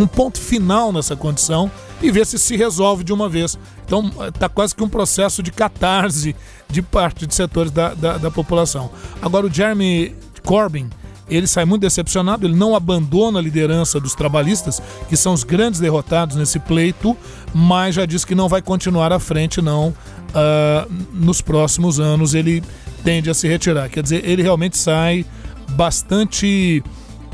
um 0.00 0.06
ponto 0.06 0.38
final 0.38 0.92
nessa 0.92 1.16
condição 1.16 1.70
e 2.02 2.10
ver 2.10 2.26
se 2.26 2.38
se 2.38 2.56
resolve 2.56 3.02
de 3.04 3.12
uma 3.12 3.28
vez. 3.28 3.58
Então 3.84 4.10
está 4.28 4.48
quase 4.48 4.74
que 4.74 4.82
um 4.82 4.88
processo 4.88 5.42
de 5.42 5.50
catarse 5.50 6.36
de 6.68 6.80
parte 6.82 7.26
de 7.26 7.34
setores 7.34 7.72
da, 7.72 7.94
da, 7.94 8.16
da 8.18 8.30
população. 8.30 8.90
Agora 9.20 9.46
o 9.46 9.52
Jeremy 9.52 10.14
Corbyn 10.44 10.88
ele 11.28 11.46
sai 11.46 11.64
muito 11.64 11.82
decepcionado, 11.82 12.44
ele 12.44 12.56
não 12.56 12.74
abandona 12.74 13.38
a 13.38 13.42
liderança 13.42 14.00
dos 14.00 14.16
trabalhistas, 14.16 14.82
que 15.08 15.16
são 15.16 15.32
os 15.32 15.44
grandes 15.44 15.78
derrotados 15.78 16.34
nesse 16.34 16.58
pleito, 16.58 17.16
mas 17.54 17.94
já 17.94 18.04
diz 18.04 18.24
que 18.24 18.34
não 18.34 18.48
vai 18.48 18.60
continuar 18.60 19.12
à 19.12 19.18
frente, 19.20 19.62
não. 19.62 19.94
Ah, 20.34 20.86
nos 21.12 21.40
próximos 21.40 21.98
anos 22.00 22.34
ele 22.34 22.62
tende 23.04 23.30
a 23.30 23.34
se 23.34 23.48
retirar. 23.48 23.88
Quer 23.88 24.02
dizer, 24.02 24.24
ele 24.28 24.42
realmente 24.42 24.76
sai 24.78 25.24
bastante 25.70 26.82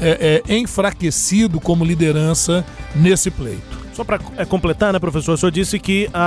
é, 0.01 0.43
é, 0.49 0.55
enfraquecido 0.57 1.61
como 1.61 1.85
liderança 1.85 2.65
nesse 2.95 3.31
pleito. 3.31 3.77
Só 3.93 4.05
para 4.05 4.19
completar, 4.47 4.93
né, 4.93 4.99
professor? 4.99 5.33
O 5.33 5.37
senhor 5.39 5.51
disse 5.51 5.79
que 5.79 6.09
a, 6.13 6.21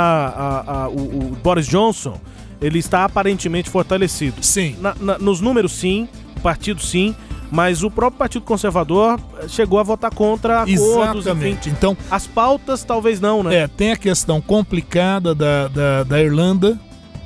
a- 0.67 0.73
a- 0.85 0.89
o, 0.89 1.31
o 1.33 1.37
Boris 1.43 1.67
Johnson 1.67 2.19
ele 2.61 2.79
está 2.79 3.05
aparentemente 3.05 3.69
fortalecido. 3.69 4.43
Sim. 4.43 4.75
Na- 4.81 4.95
na- 4.99 5.17
nos 5.19 5.39
números, 5.39 5.71
sim. 5.71 6.07
O 6.35 6.41
partido, 6.41 6.81
sim. 6.81 7.15
Mas 7.51 7.83
o 7.83 7.89
próprio 7.89 8.17
Partido 8.17 8.43
Conservador 8.43 9.19
eh, 9.39 9.47
chegou 9.47 9.79
a 9.79 9.83
votar 9.83 10.13
contra 10.13 10.61
acordos, 10.61 11.25
Exatamente. 11.25 11.69
enfim. 11.69 11.75
Então, 11.77 11.97
As 12.09 12.27
pautas, 12.27 12.83
talvez 12.83 13.19
não, 13.19 13.43
né? 13.43 13.55
É, 13.55 13.67
tem 13.67 13.91
a 13.91 13.97
questão 13.97 14.39
complicada 14.39 15.33
da, 15.33 15.67
da, 15.67 16.03
da 16.03 16.21
Irlanda, 16.21 16.79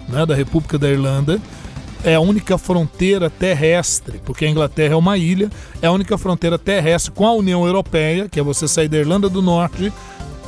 né, 0.07 0.25
da 0.25 0.33
República 0.33 0.77
da 0.77 0.89
Irlanda. 0.89 1.41
É 2.05 2.15
a 2.15 2.19
única 2.19 2.57
fronteira 2.57 3.29
terrestre, 3.29 4.21
porque 4.25 4.45
a 4.45 4.49
Inglaterra 4.49 4.93
é 4.93 4.97
uma 4.97 5.17
ilha, 5.17 5.49
é 5.81 5.87
a 5.87 5.91
única 5.91 6.17
fronteira 6.17 6.57
terrestre 6.57 7.11
com 7.11 7.25
a 7.25 7.33
União 7.33 7.65
Europeia, 7.65 8.27
que 8.27 8.39
é 8.39 8.43
você 8.43 8.67
sair 8.67 8.89
da 8.89 8.97
Irlanda 8.97 9.29
do 9.29 9.41
Norte 9.41 9.91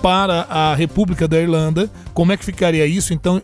para 0.01 0.41
a 0.49 0.75
República 0.75 1.27
da 1.27 1.39
Irlanda. 1.39 1.89
Como 2.13 2.31
é 2.31 2.37
que 2.37 2.43
ficaria 2.43 2.85
isso? 2.85 3.13
Então, 3.13 3.41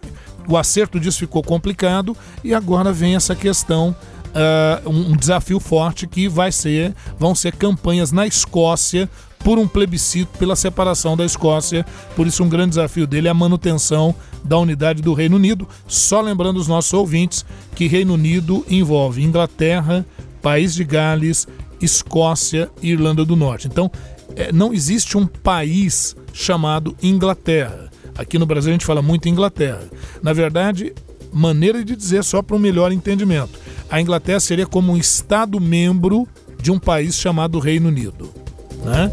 o 0.48 0.58
acerto 0.58 1.00
disso 1.00 1.20
ficou 1.20 1.42
complicado 1.42 2.16
e 2.44 2.54
agora 2.54 2.92
vem 2.92 3.16
essa 3.16 3.36
questão 3.36 3.96
ah, 4.34 4.82
um, 4.86 5.16
desafio 5.16 5.60
forte 5.60 6.08
que 6.08 6.28
vai 6.28 6.52
ser 6.52 6.94
vão 7.18 7.36
ser 7.36 7.56
campanhas 7.56 8.12
na 8.12 8.26
Escócia 8.26 9.10
por 9.44 9.58
um 9.58 9.68
plebiscito 9.68 10.38
pela 10.38 10.56
separação 10.56 11.18
da 11.18 11.26
Escócia. 11.26 11.86
Por 12.16 12.28
isso 12.28 12.44
um 12.44 12.50
grande 12.50 12.70
desafio 12.70 13.08
dele 13.08 13.28
é 13.28 13.32
a 13.32 13.34
manutenção 13.34 14.16
da 14.44 14.58
unidade 14.58 15.02
do 15.02 15.14
Reino 15.14 15.36
Unido. 15.36 15.68
Só 15.88 16.22
lembrando 16.22 16.58
os 16.58 16.68
nossos 16.68 16.94
ouvintes 16.94 17.46
que 17.76 17.88
Reino 17.88 18.14
Unido 18.14 18.66
envolve 18.70 19.24
Inglaterra, 19.24 20.06
País 20.42 20.74
de 20.74 20.84
Gales, 20.84 21.48
Escócia 21.82 22.70
e 22.82 22.92
Irlanda 22.92 23.26
do 23.26 23.36
Norte. 23.36 23.68
Então, 23.68 23.92
eh, 24.36 24.52
não 24.52 24.74
existe 24.74 25.18
um 25.18 25.26
país 25.26 26.16
chamado 26.32 26.96
Inglaterra. 27.02 27.90
Aqui 28.16 28.38
no 28.38 28.46
Brasil 28.46 28.70
a 28.70 28.74
gente 28.74 28.86
fala 28.86 29.02
muito 29.02 29.28
Inglaterra. 29.28 29.82
Na 30.22 30.34
verdade, 30.34 30.94
maneira 31.32 31.84
de 31.84 31.96
dizer 31.96 32.24
só 32.24 32.42
para 32.42 32.56
um 32.56 32.60
melhor 32.60 32.92
entendimento. 32.92 33.60
A 33.90 34.00
Inglaterra 34.00 34.40
seria 34.40 34.66
como 34.66 34.94
um 34.94 34.98
Estado 34.98 35.60
membro 35.60 36.28
de 36.62 36.72
um 36.72 36.80
país 36.80 37.16
chamado 37.16 37.60
Reino 37.60 37.90
Unido. 37.90 38.32
Né? 38.84 39.12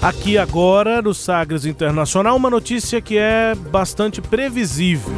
Aqui 0.00 0.36
agora, 0.36 1.00
no 1.00 1.14
Sagres 1.14 1.64
Internacional, 1.64 2.36
uma 2.36 2.50
notícia 2.50 3.00
que 3.00 3.16
é 3.16 3.54
bastante 3.54 4.20
previsível. 4.20 5.14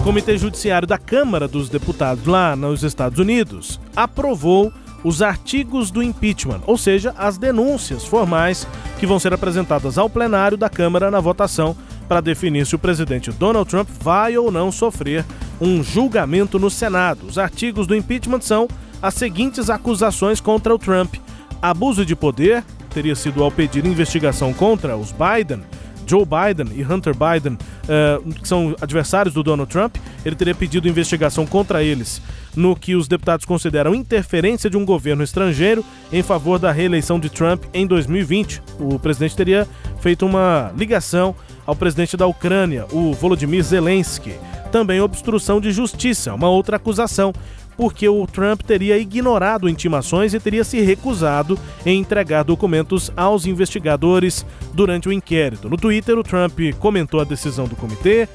O 0.00 0.02
Comitê 0.02 0.38
Judiciário 0.38 0.88
da 0.88 0.98
Câmara 0.98 1.46
dos 1.46 1.68
Deputados 1.68 2.26
lá 2.26 2.56
nos 2.56 2.82
Estados 2.82 3.18
Unidos 3.18 3.78
aprovou 3.94 4.72
os 5.04 5.20
artigos 5.20 5.90
do 5.90 6.02
impeachment, 6.02 6.62
ou 6.66 6.78
seja, 6.78 7.14
as 7.18 7.36
denúncias 7.36 8.04
formais 8.04 8.66
que 8.98 9.06
vão 9.06 9.18
ser 9.18 9.34
apresentadas 9.34 9.98
ao 9.98 10.08
plenário 10.08 10.56
da 10.56 10.68
Câmara 10.68 11.10
na 11.10 11.20
votação 11.20 11.76
para 12.08 12.20
definir 12.20 12.66
se 12.66 12.74
o 12.74 12.78
presidente 12.78 13.30
Donald 13.30 13.68
Trump 13.68 13.88
vai 14.00 14.36
ou 14.36 14.50
não 14.50 14.70
sofrer 14.70 15.24
um 15.60 15.82
julgamento 15.82 16.58
no 16.58 16.70
Senado. 16.70 17.26
Os 17.26 17.38
artigos 17.38 17.86
do 17.86 17.94
impeachment 17.94 18.40
são 18.40 18.68
as 19.00 19.14
seguintes 19.14 19.70
acusações 19.70 20.40
contra 20.40 20.74
o 20.74 20.78
Trump: 20.78 21.14
abuso 21.60 22.04
de 22.04 22.14
poder, 22.14 22.64
teria 22.90 23.14
sido 23.14 23.42
ao 23.42 23.50
pedir 23.50 23.84
investigação 23.86 24.52
contra 24.52 24.96
os 24.96 25.12
Biden, 25.12 25.62
Joe 26.06 26.24
Biden 26.24 26.76
e 26.76 26.84
Hunter 26.84 27.14
Biden, 27.14 27.56
eh, 27.88 28.20
que 28.40 28.46
são 28.46 28.74
adversários 28.80 29.34
do 29.34 29.42
Donald 29.42 29.70
Trump, 29.70 29.96
ele 30.24 30.36
teria 30.36 30.54
pedido 30.54 30.88
investigação 30.88 31.46
contra 31.46 31.82
eles 31.82 32.20
no 32.54 32.76
que 32.76 32.94
os 32.94 33.08
deputados 33.08 33.46
consideram 33.46 33.94
interferência 33.94 34.68
de 34.68 34.76
um 34.76 34.84
governo 34.84 35.22
estrangeiro 35.22 35.84
em 36.12 36.22
favor 36.22 36.58
da 36.58 36.70
reeleição 36.70 37.18
de 37.18 37.30
Trump 37.30 37.64
em 37.72 37.86
2020. 37.86 38.62
O 38.78 38.98
presidente 38.98 39.36
teria 39.36 39.66
feito 40.00 40.26
uma 40.26 40.72
ligação 40.76 41.34
ao 41.66 41.76
presidente 41.76 42.16
da 42.16 42.26
Ucrânia, 42.26 42.86
o 42.92 43.12
Volodymyr 43.12 43.62
Zelensky. 43.62 44.34
Também 44.70 45.00
obstrução 45.00 45.60
de 45.60 45.70
justiça, 45.70 46.34
uma 46.34 46.48
outra 46.48 46.76
acusação 46.76 47.32
porque 47.76 48.08
o 48.08 48.26
Trump 48.26 48.62
teria 48.62 48.98
ignorado 48.98 49.68
intimações 49.68 50.34
e 50.34 50.40
teria 50.40 50.64
se 50.64 50.80
recusado 50.80 51.58
em 51.84 51.98
entregar 52.00 52.44
documentos 52.44 53.10
aos 53.16 53.46
investigadores 53.46 54.46
durante 54.72 55.08
o 55.08 55.12
inquérito. 55.12 55.68
No 55.68 55.76
Twitter, 55.76 56.18
o 56.18 56.22
Trump 56.22 56.58
comentou 56.78 57.20
a 57.20 57.24
decisão 57.24 57.66
do 57.66 57.76
comitê, 57.76 58.28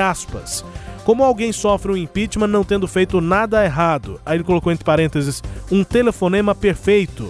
aspas, 0.00 0.64
como 1.04 1.22
alguém 1.22 1.52
sofre 1.52 1.92
um 1.92 1.96
impeachment 1.96 2.46
não 2.46 2.64
tendo 2.64 2.88
feito 2.88 3.20
nada 3.20 3.64
errado. 3.64 4.20
Aí 4.24 4.36
ele 4.36 4.44
colocou 4.44 4.72
entre 4.72 4.84
parênteses 4.84 5.42
um 5.70 5.84
telefonema 5.84 6.54
perfeito 6.54 7.28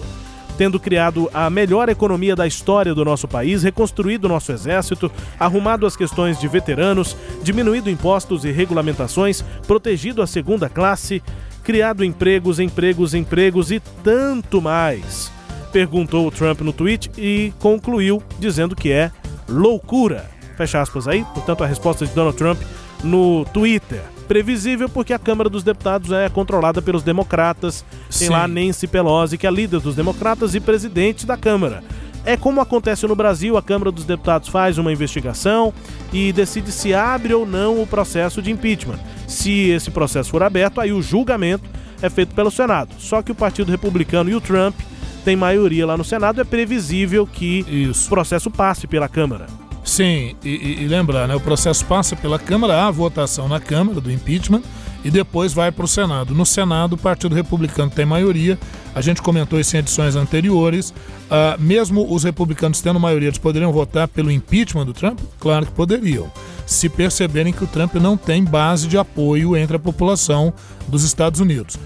tendo 0.57 0.79
criado 0.79 1.29
a 1.33 1.49
melhor 1.49 1.89
economia 1.89 2.35
da 2.35 2.47
história 2.47 2.93
do 2.93 3.05
nosso 3.05 3.27
país, 3.27 3.63
reconstruído 3.63 4.27
nosso 4.27 4.51
exército, 4.51 5.11
arrumado 5.39 5.85
as 5.85 5.95
questões 5.95 6.39
de 6.39 6.47
veteranos, 6.47 7.15
diminuído 7.43 7.89
impostos 7.89 8.45
e 8.45 8.51
regulamentações, 8.51 9.43
protegido 9.67 10.21
a 10.21 10.27
segunda 10.27 10.69
classe, 10.69 11.21
criado 11.63 12.03
empregos, 12.03 12.59
empregos, 12.59 13.13
empregos 13.13 13.71
e 13.71 13.79
tanto 14.03 14.61
mais. 14.61 15.31
Perguntou 15.71 16.27
o 16.27 16.31
Trump 16.31 16.61
no 16.61 16.71
tweet 16.71 17.11
e 17.17 17.51
concluiu 17.59 18.23
dizendo 18.39 18.75
que 18.75 18.91
é 18.91 19.11
loucura. 19.49 20.29
Fecha 20.55 20.81
aspas 20.81 21.07
aí, 21.07 21.25
portanto, 21.33 21.63
a 21.63 21.67
resposta 21.67 22.05
de 22.05 22.13
Donald 22.13 22.37
Trump 22.37 22.61
no 23.03 23.43
Twitter. 23.45 24.14
Previsível 24.27 24.89
porque 24.89 25.13
a 25.13 25.19
Câmara 25.19 25.49
dos 25.49 25.63
Deputados 25.63 26.11
é 26.11 26.27
controlada 26.29 26.81
pelos 26.81 27.03
democratas. 27.03 27.85
Tem 28.09 28.27
Sim. 28.27 28.29
lá 28.29 28.47
Nancy 28.47 28.87
Pelosi, 28.87 29.37
que 29.37 29.45
é 29.45 29.51
líder 29.51 29.79
dos 29.79 29.95
democratas 29.95 30.55
e 30.55 30.59
presidente 30.59 31.25
da 31.25 31.37
Câmara. 31.37 31.83
É 32.25 32.35
como 32.35 32.59
acontece 32.59 33.05
no 33.05 33.15
Brasil, 33.15 33.55
a 33.55 33.61
Câmara 33.61 33.91
dos 33.91 34.03
Deputados 34.03 34.49
faz 34.49 34.79
uma 34.79 34.91
investigação 34.91 35.71
e 36.11 36.33
decide 36.33 36.71
se 36.71 36.91
abre 36.91 37.35
ou 37.35 37.45
não 37.45 37.79
o 37.79 37.85
processo 37.85 38.41
de 38.41 38.49
impeachment. 38.49 38.97
Se 39.27 39.69
esse 39.69 39.91
processo 39.91 40.31
for 40.31 40.41
aberto, 40.41 40.81
aí 40.81 40.91
o 40.91 41.03
julgamento 41.03 41.69
é 42.01 42.09
feito 42.09 42.33
pelo 42.33 42.49
Senado. 42.49 42.95
Só 42.97 43.21
que 43.21 43.31
o 43.31 43.35
Partido 43.35 43.69
Republicano 43.69 44.31
e 44.31 44.35
o 44.35 44.41
Trump 44.41 44.75
têm 45.23 45.35
maioria 45.35 45.85
lá 45.85 45.95
no 45.95 46.03
Senado, 46.03 46.41
é 46.41 46.43
previsível 46.43 47.27
que 47.27 47.91
o 47.91 48.09
processo 48.09 48.49
passe 48.49 48.87
pela 48.87 49.07
Câmara. 49.07 49.45
Sim, 49.85 50.35
e, 50.43 50.81
e- 50.81 50.87
lembrar, 50.87 51.27
né, 51.27 51.35
o 51.35 51.39
processo 51.39 51.85
passa 51.85 52.15
pela 52.15 52.39
Câmara, 52.39 52.85
há 52.85 52.91
votação 52.91 53.47
na 53.47 53.59
Câmara 53.59 54.01
do 54.01 54.11
impeachment 54.11 54.63
e 55.03 55.11
depois 55.11 55.53
vai 55.53 55.71
para 55.71 55.85
o 55.85 55.87
Senado. 55.87 56.33
No 56.33 56.43
Senado, 56.43 56.93
o 56.93 56.97
Partido 56.97 57.35
Republicano 57.35 57.91
tem 57.91 58.03
maioria, 58.03 58.57
a 58.95 59.01
gente 59.01 59.21
comentou 59.21 59.59
isso 59.59 59.75
em 59.75 59.79
edições 59.79 60.15
anteriores. 60.15 60.91
Ah, 61.29 61.55
mesmo 61.59 62.11
os 62.11 62.23
republicanos 62.23 62.81
tendo 62.81 62.99
maioria, 62.99 63.27
eles 63.27 63.37
poderiam 63.37 63.71
votar 63.71 64.07
pelo 64.07 64.31
impeachment 64.31 64.87
do 64.87 64.93
Trump? 64.93 65.19
Claro 65.39 65.67
que 65.67 65.71
poderiam. 65.71 66.31
Se 66.65 66.89
perceberem 66.89 67.53
que 67.53 67.63
o 67.63 67.67
Trump 67.67 67.93
não 67.95 68.17
tem 68.17 68.43
base 68.43 68.87
de 68.87 68.97
apoio 68.97 69.55
entre 69.55 69.75
a 69.75 69.79
população 69.79 70.51
dos 70.87 71.03
Estados 71.03 71.39
Unidos. 71.39 71.77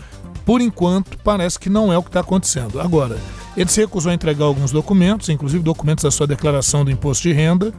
Por 0.45 0.61
enquanto, 0.61 1.17
parece 1.17 1.59
que 1.59 1.69
não 1.69 1.91
é 1.91 1.97
o 1.97 2.01
que 2.01 2.09
está 2.09 2.21
acontecendo. 2.21 2.79
Agora, 2.79 3.17
ele 3.61 3.69
se 3.69 3.81
recusou 3.81 4.09
a 4.09 4.15
entregar 4.15 4.45
alguns 4.45 4.71
documentos, 4.71 5.27
inclusive 5.27 5.61
documentos 5.61 6.03
da 6.03 6.11
sua 6.11 6.25
declaração 6.25 6.85
do 6.85 6.91
imposto 6.91 7.27
de 7.27 7.33
renda. 7.33 7.73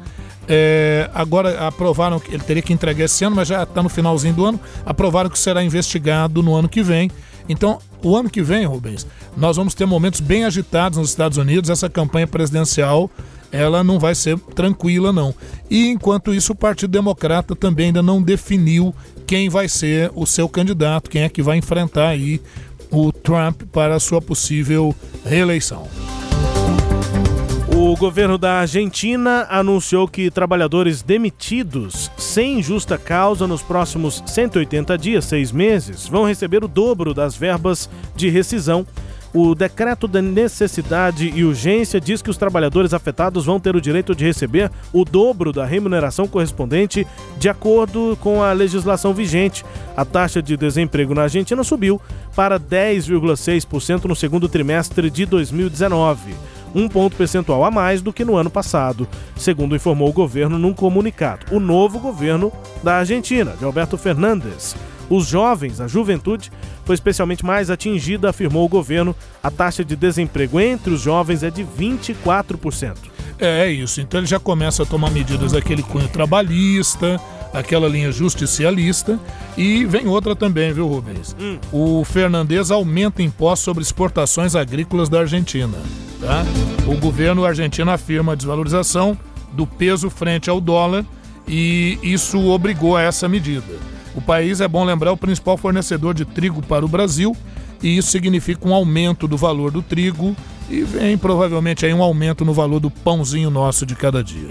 É, 0.46 1.08
agora 1.14 1.66
aprovaram 1.66 2.20
que 2.20 2.34
ele 2.34 2.42
teria 2.42 2.62
que 2.62 2.72
entregar 2.72 3.04
esse 3.04 3.24
ano, 3.24 3.36
mas 3.36 3.48
já 3.48 3.62
está 3.62 3.82
no 3.82 3.88
finalzinho 3.88 4.34
do 4.34 4.44
ano. 4.44 4.60
Aprovaram 4.84 5.30
que 5.30 5.38
será 5.38 5.64
investigado 5.64 6.42
no 6.42 6.54
ano 6.54 6.68
que 6.68 6.82
vem. 6.82 7.10
Então, 7.48 7.78
o 8.02 8.14
ano 8.14 8.28
que 8.28 8.42
vem, 8.42 8.66
Rubens, 8.66 9.06
nós 9.36 9.56
vamos 9.56 9.72
ter 9.72 9.86
momentos 9.86 10.20
bem 10.20 10.44
agitados 10.44 10.98
nos 10.98 11.08
Estados 11.08 11.38
Unidos. 11.38 11.70
Essa 11.70 11.88
campanha 11.88 12.26
presidencial 12.26 13.10
ela 13.52 13.82
não 13.82 13.98
vai 13.98 14.14
ser 14.14 14.38
tranquila, 14.54 15.12
não. 15.12 15.34
E 15.68 15.88
enquanto 15.88 16.34
isso, 16.34 16.52
o 16.52 16.56
Partido 16.56 16.90
Democrata 16.90 17.56
também 17.56 17.86
ainda 17.86 18.02
não 18.02 18.22
definiu 18.22 18.94
quem 19.26 19.48
vai 19.48 19.68
ser 19.68 20.10
o 20.14 20.26
seu 20.26 20.48
candidato, 20.48 21.10
quem 21.10 21.22
é 21.22 21.28
que 21.28 21.42
vai 21.42 21.56
enfrentar 21.56 22.08
aí 22.08 22.40
o 22.90 23.12
Trump 23.12 23.62
para 23.72 24.00
sua 24.00 24.20
possível 24.20 24.94
reeleição. 25.24 25.88
O 27.74 27.96
governo 27.96 28.36
da 28.36 28.60
Argentina 28.60 29.46
anunciou 29.48 30.06
que 30.06 30.30
trabalhadores 30.30 31.02
demitidos 31.02 32.10
sem 32.18 32.62
justa 32.62 32.98
causa 32.98 33.46
nos 33.46 33.62
próximos 33.62 34.22
180 34.26 34.98
dias, 34.98 35.24
seis 35.24 35.50
meses, 35.50 36.06
vão 36.06 36.24
receber 36.24 36.62
o 36.62 36.68
dobro 36.68 37.14
das 37.14 37.36
verbas 37.36 37.88
de 38.14 38.28
rescisão. 38.28 38.86
O 39.32 39.54
decreto 39.54 40.08
da 40.08 40.20
necessidade 40.20 41.32
e 41.34 41.44
urgência 41.44 42.00
diz 42.00 42.20
que 42.20 42.30
os 42.30 42.36
trabalhadores 42.36 42.92
afetados 42.92 43.46
vão 43.46 43.60
ter 43.60 43.76
o 43.76 43.80
direito 43.80 44.14
de 44.14 44.24
receber 44.24 44.70
o 44.92 45.04
dobro 45.04 45.52
da 45.52 45.64
remuneração 45.64 46.26
correspondente 46.26 47.06
de 47.38 47.48
acordo 47.48 48.18
com 48.20 48.42
a 48.42 48.52
legislação 48.52 49.14
vigente. 49.14 49.64
A 49.96 50.04
taxa 50.04 50.42
de 50.42 50.56
desemprego 50.56 51.14
na 51.14 51.22
Argentina 51.22 51.62
subiu 51.62 52.00
para 52.34 52.58
10,6% 52.58 54.06
no 54.06 54.16
segundo 54.16 54.48
trimestre 54.48 55.08
de 55.08 55.24
2019 55.26 56.34
um 56.74 56.88
ponto 56.88 57.16
percentual 57.16 57.64
a 57.64 57.70
mais 57.70 58.00
do 58.00 58.12
que 58.12 58.24
no 58.24 58.36
ano 58.36 58.50
passado, 58.50 59.08
segundo 59.36 59.74
informou 59.74 60.08
o 60.08 60.12
governo 60.12 60.58
num 60.58 60.72
comunicado. 60.72 61.46
O 61.50 61.58
novo 61.58 61.98
governo 61.98 62.52
da 62.82 62.96
Argentina, 62.96 63.54
de 63.58 63.64
Alberto 63.64 63.98
Fernandes. 63.98 64.76
Os 65.10 65.26
jovens, 65.26 65.80
a 65.80 65.88
juventude, 65.88 66.52
foi 66.84 66.94
especialmente 66.94 67.44
mais 67.44 67.68
atingida, 67.68 68.30
afirmou 68.30 68.64
o 68.64 68.68
governo. 68.68 69.14
A 69.42 69.50
taxa 69.50 69.84
de 69.84 69.96
desemprego 69.96 70.60
entre 70.60 70.94
os 70.94 71.00
jovens 71.00 71.42
é 71.42 71.50
de 71.50 71.64
24%. 71.64 72.96
É 73.38 73.68
isso, 73.68 74.00
então 74.00 74.20
ele 74.20 74.26
já 74.26 74.38
começa 74.38 74.82
a 74.82 74.86
tomar 74.86 75.10
medidas 75.10 75.52
daquele 75.52 75.82
cunho 75.82 76.06
trabalhista, 76.08 77.18
aquela 77.54 77.88
linha 77.88 78.12
justicialista, 78.12 79.18
e 79.56 79.84
vem 79.86 80.06
outra 80.06 80.36
também, 80.36 80.72
viu, 80.72 80.86
Rubens? 80.86 81.34
O 81.72 82.04
Fernandes 82.04 82.70
aumenta 82.70 83.22
impostos 83.22 83.64
sobre 83.64 83.82
exportações 83.82 84.54
agrícolas 84.54 85.08
da 85.08 85.20
Argentina. 85.20 85.76
Tá? 86.20 86.44
O 86.86 86.96
governo 86.98 87.44
argentino 87.44 87.90
afirma 87.90 88.32
a 88.32 88.34
desvalorização 88.34 89.18
do 89.52 89.66
peso 89.66 90.10
frente 90.10 90.50
ao 90.50 90.60
dólar 90.60 91.04
e 91.48 91.98
isso 92.02 92.38
obrigou 92.48 92.96
a 92.96 93.02
essa 93.02 93.26
medida. 93.28 93.74
O 94.14 94.20
país, 94.20 94.60
é 94.60 94.68
bom 94.68 94.84
lembrar, 94.84 95.10
é 95.10 95.12
o 95.12 95.16
principal 95.16 95.56
fornecedor 95.56 96.14
de 96.14 96.24
trigo 96.24 96.62
para 96.62 96.84
o 96.84 96.88
Brasil 96.88 97.36
e 97.82 97.96
isso 97.96 98.10
significa 98.10 98.68
um 98.68 98.74
aumento 98.74 99.26
do 99.26 99.36
valor 99.36 99.70
do 99.70 99.82
trigo 99.82 100.36
e 100.68 100.82
vem 100.82 101.16
provavelmente 101.16 101.84
aí 101.86 101.94
um 101.94 102.02
aumento 102.02 102.44
no 102.44 102.52
valor 102.52 102.80
do 102.80 102.90
pãozinho 102.90 103.50
nosso 103.50 103.86
de 103.86 103.94
cada 103.94 104.22
dia. 104.22 104.50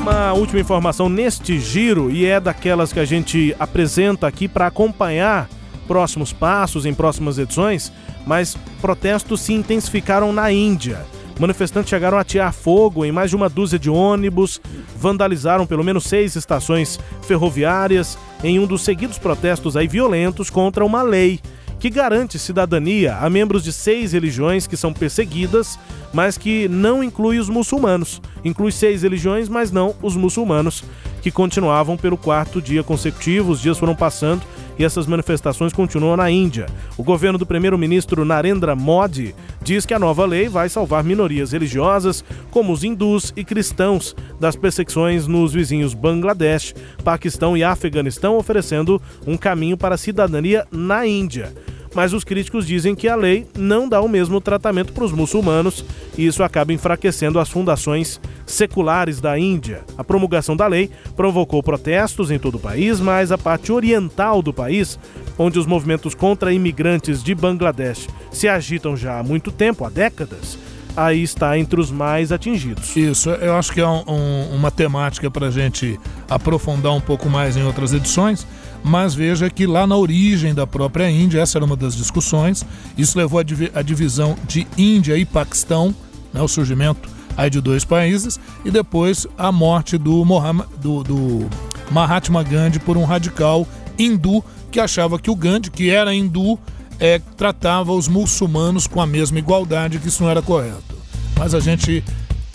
Uma 0.00 0.32
última 0.32 0.60
informação 0.60 1.08
neste 1.08 1.58
giro, 1.58 2.10
e 2.10 2.24
é 2.24 2.40
daquelas 2.40 2.92
que 2.92 3.00
a 3.00 3.04
gente 3.04 3.54
apresenta 3.58 4.26
aqui 4.26 4.48
para 4.48 4.66
acompanhar 4.66 5.48
próximos 5.86 6.32
passos 6.32 6.86
em 6.86 6.94
próximas 6.94 7.38
edições, 7.38 7.92
mas 8.26 8.56
protestos 8.80 9.40
se 9.40 9.52
intensificaram 9.52 10.32
na 10.32 10.50
Índia. 10.52 11.04
Manifestantes 11.38 11.90
chegaram 11.90 12.16
a 12.16 12.22
atear 12.22 12.52
fogo 12.52 13.04
em 13.04 13.12
mais 13.12 13.30
de 13.30 13.36
uma 13.36 13.48
dúzia 13.48 13.78
de 13.78 13.90
ônibus, 13.90 14.60
vandalizaram 14.96 15.66
pelo 15.66 15.84
menos 15.84 16.04
seis 16.04 16.36
estações 16.36 16.98
ferroviárias 17.22 18.18
em 18.42 18.58
um 18.58 18.66
dos 18.66 18.82
seguidos 18.82 19.18
protestos 19.18 19.76
aí 19.76 19.88
violentos 19.88 20.50
contra 20.50 20.84
uma 20.84 21.02
lei 21.02 21.40
que 21.78 21.90
garante 21.90 22.38
cidadania 22.38 23.16
a 23.16 23.30
membros 23.30 23.62
de 23.62 23.72
seis 23.72 24.12
religiões 24.12 24.66
que 24.66 24.76
são 24.76 24.92
perseguidas, 24.92 25.78
mas 26.12 26.36
que 26.36 26.68
não 26.68 27.04
inclui 27.04 27.38
os 27.38 27.48
muçulmanos. 27.48 28.20
Inclui 28.44 28.72
seis 28.72 29.02
religiões, 29.02 29.48
mas 29.48 29.70
não 29.70 29.94
os 30.02 30.16
muçulmanos, 30.16 30.82
que 31.22 31.30
continuavam 31.30 31.96
pelo 31.96 32.16
quarto 32.16 32.60
dia 32.60 32.82
consecutivo. 32.82 33.52
Os 33.52 33.60
dias 33.60 33.78
foram 33.78 33.94
passando 33.94 34.42
e 34.78 34.84
essas 34.84 35.06
manifestações 35.06 35.72
continuam 35.72 36.16
na 36.16 36.30
Índia. 36.30 36.66
O 36.96 37.02
governo 37.02 37.38
do 37.38 37.46
primeiro-ministro 37.46 38.24
Narendra 38.24 38.76
Modi 38.76 39.34
diz 39.62 39.84
que 39.84 39.94
a 39.94 39.98
nova 39.98 40.24
lei 40.24 40.48
vai 40.48 40.68
salvar 40.68 41.02
minorias 41.02 41.52
religiosas, 41.52 42.24
como 42.50 42.72
os 42.72 42.84
hindus 42.84 43.32
e 43.36 43.44
cristãos, 43.44 44.14
das 44.38 44.56
perseguições 44.56 45.26
nos 45.26 45.52
vizinhos 45.52 45.94
Bangladesh, 45.94 46.74
Paquistão 47.02 47.56
e 47.56 47.64
Afeganistão, 47.64 48.36
oferecendo 48.36 49.00
um 49.26 49.36
caminho 49.36 49.76
para 49.76 49.96
a 49.96 49.98
cidadania 49.98 50.66
na 50.70 51.06
Índia. 51.06 51.52
Mas 51.94 52.12
os 52.12 52.22
críticos 52.24 52.66
dizem 52.66 52.94
que 52.94 53.08
a 53.08 53.16
lei 53.16 53.46
não 53.56 53.88
dá 53.88 54.00
o 54.00 54.08
mesmo 54.08 54.40
tratamento 54.40 54.92
para 54.92 55.04
os 55.04 55.12
muçulmanos 55.12 55.84
e 56.16 56.26
isso 56.26 56.42
acaba 56.42 56.72
enfraquecendo 56.72 57.38
as 57.40 57.48
fundações 57.48 58.20
seculares 58.46 59.20
da 59.20 59.38
Índia. 59.38 59.82
A 59.96 60.04
promulgação 60.04 60.56
da 60.56 60.66
lei 60.66 60.90
provocou 61.16 61.62
protestos 61.62 62.30
em 62.30 62.38
todo 62.38 62.56
o 62.56 62.60
país, 62.60 63.00
mas 63.00 63.32
a 63.32 63.38
parte 63.38 63.72
oriental 63.72 64.42
do 64.42 64.52
país, 64.52 64.98
onde 65.38 65.58
os 65.58 65.66
movimentos 65.66 66.14
contra 66.14 66.52
imigrantes 66.52 67.22
de 67.22 67.34
Bangladesh 67.34 68.06
se 68.30 68.48
agitam 68.48 68.96
já 68.96 69.18
há 69.18 69.22
muito 69.22 69.50
tempo, 69.50 69.84
há 69.84 69.88
décadas, 69.90 70.58
aí 70.96 71.22
está 71.22 71.58
entre 71.58 71.80
os 71.80 71.90
mais 71.90 72.32
atingidos. 72.32 72.96
Isso, 72.96 73.30
eu 73.30 73.54
acho 73.54 73.72
que 73.72 73.80
é 73.80 73.86
um- 73.86 74.02
um- 74.08 74.56
uma 74.56 74.70
temática 74.70 75.30
para 75.30 75.46
a 75.46 75.50
gente 75.50 75.98
aprofundar 76.28 76.92
um 76.92 77.00
pouco 77.00 77.28
mais 77.28 77.56
em 77.56 77.62
outras 77.64 77.92
edições, 77.92 78.46
mas 78.82 79.14
veja 79.14 79.50
que 79.50 79.66
lá 79.66 79.86
na 79.86 79.96
origem 79.96 80.54
da 80.54 80.66
própria 80.66 81.10
Índia, 81.10 81.40
essa 81.40 81.58
era 81.58 81.64
uma 81.64 81.76
das 81.76 81.96
discussões, 81.96 82.64
isso 82.96 83.18
levou 83.18 83.40
à 83.40 83.42
divi- 83.42 83.70
à 83.74 83.82
divisão 83.82 84.36
de 84.46 84.66
Índia 84.76 85.16
e 85.16 85.24
Paquistão, 85.24 85.94
né, 86.32 86.40
o 86.40 86.48
surgimento 86.48 87.08
aí 87.36 87.50
de 87.50 87.60
dois 87.60 87.84
países, 87.84 88.38
e 88.64 88.70
depois 88.70 89.26
a 89.36 89.52
morte 89.52 89.96
do, 89.96 90.24
Mohammed, 90.24 90.68
do, 90.80 91.04
do 91.04 91.50
Mahatma 91.90 92.42
Gandhi 92.42 92.78
por 92.78 92.96
um 92.96 93.04
radical 93.04 93.66
hindu 93.98 94.44
que 94.70 94.80
achava 94.80 95.18
que 95.18 95.30
o 95.30 95.36
Gandhi, 95.36 95.70
que 95.70 95.90
era 95.90 96.14
hindu, 96.14 96.58
é, 97.00 97.20
tratava 97.36 97.92
os 97.92 98.08
muçulmanos 98.08 98.86
com 98.86 99.00
a 99.00 99.06
mesma 99.06 99.38
igualdade, 99.38 99.98
que 99.98 100.08
isso 100.08 100.22
não 100.22 100.30
era 100.30 100.42
correto. 100.42 100.96
Mas 101.36 101.54
a 101.54 101.60
gente 101.60 102.02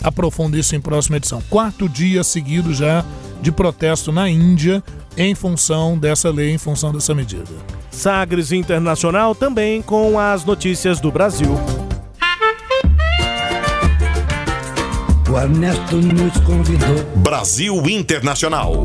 aprofunda 0.02 0.58
isso 0.58 0.76
em 0.76 0.80
próxima 0.80 1.16
edição. 1.16 1.42
Quarto 1.48 1.88
dia 1.88 2.22
seguido 2.22 2.74
já 2.74 3.02
de 3.40 3.50
protesto 3.50 4.12
na 4.12 4.28
Índia 4.28 4.84
em 5.16 5.34
função 5.34 5.98
dessa 5.98 6.30
lei, 6.30 6.50
em 6.50 6.58
função 6.58 6.92
dessa 6.92 7.14
medida. 7.14 7.50
Sagres 7.90 8.52
Internacional 8.52 9.34
também 9.34 9.80
com 9.80 10.18
as 10.18 10.44
notícias 10.44 11.00
do 11.00 11.10
Brasil. 11.10 11.50
O 15.30 15.38
Ernesto 15.38 15.96
nos 15.96 16.38
convidou. 16.40 17.04
Brasil 17.16 17.74
Internacional. 17.88 18.84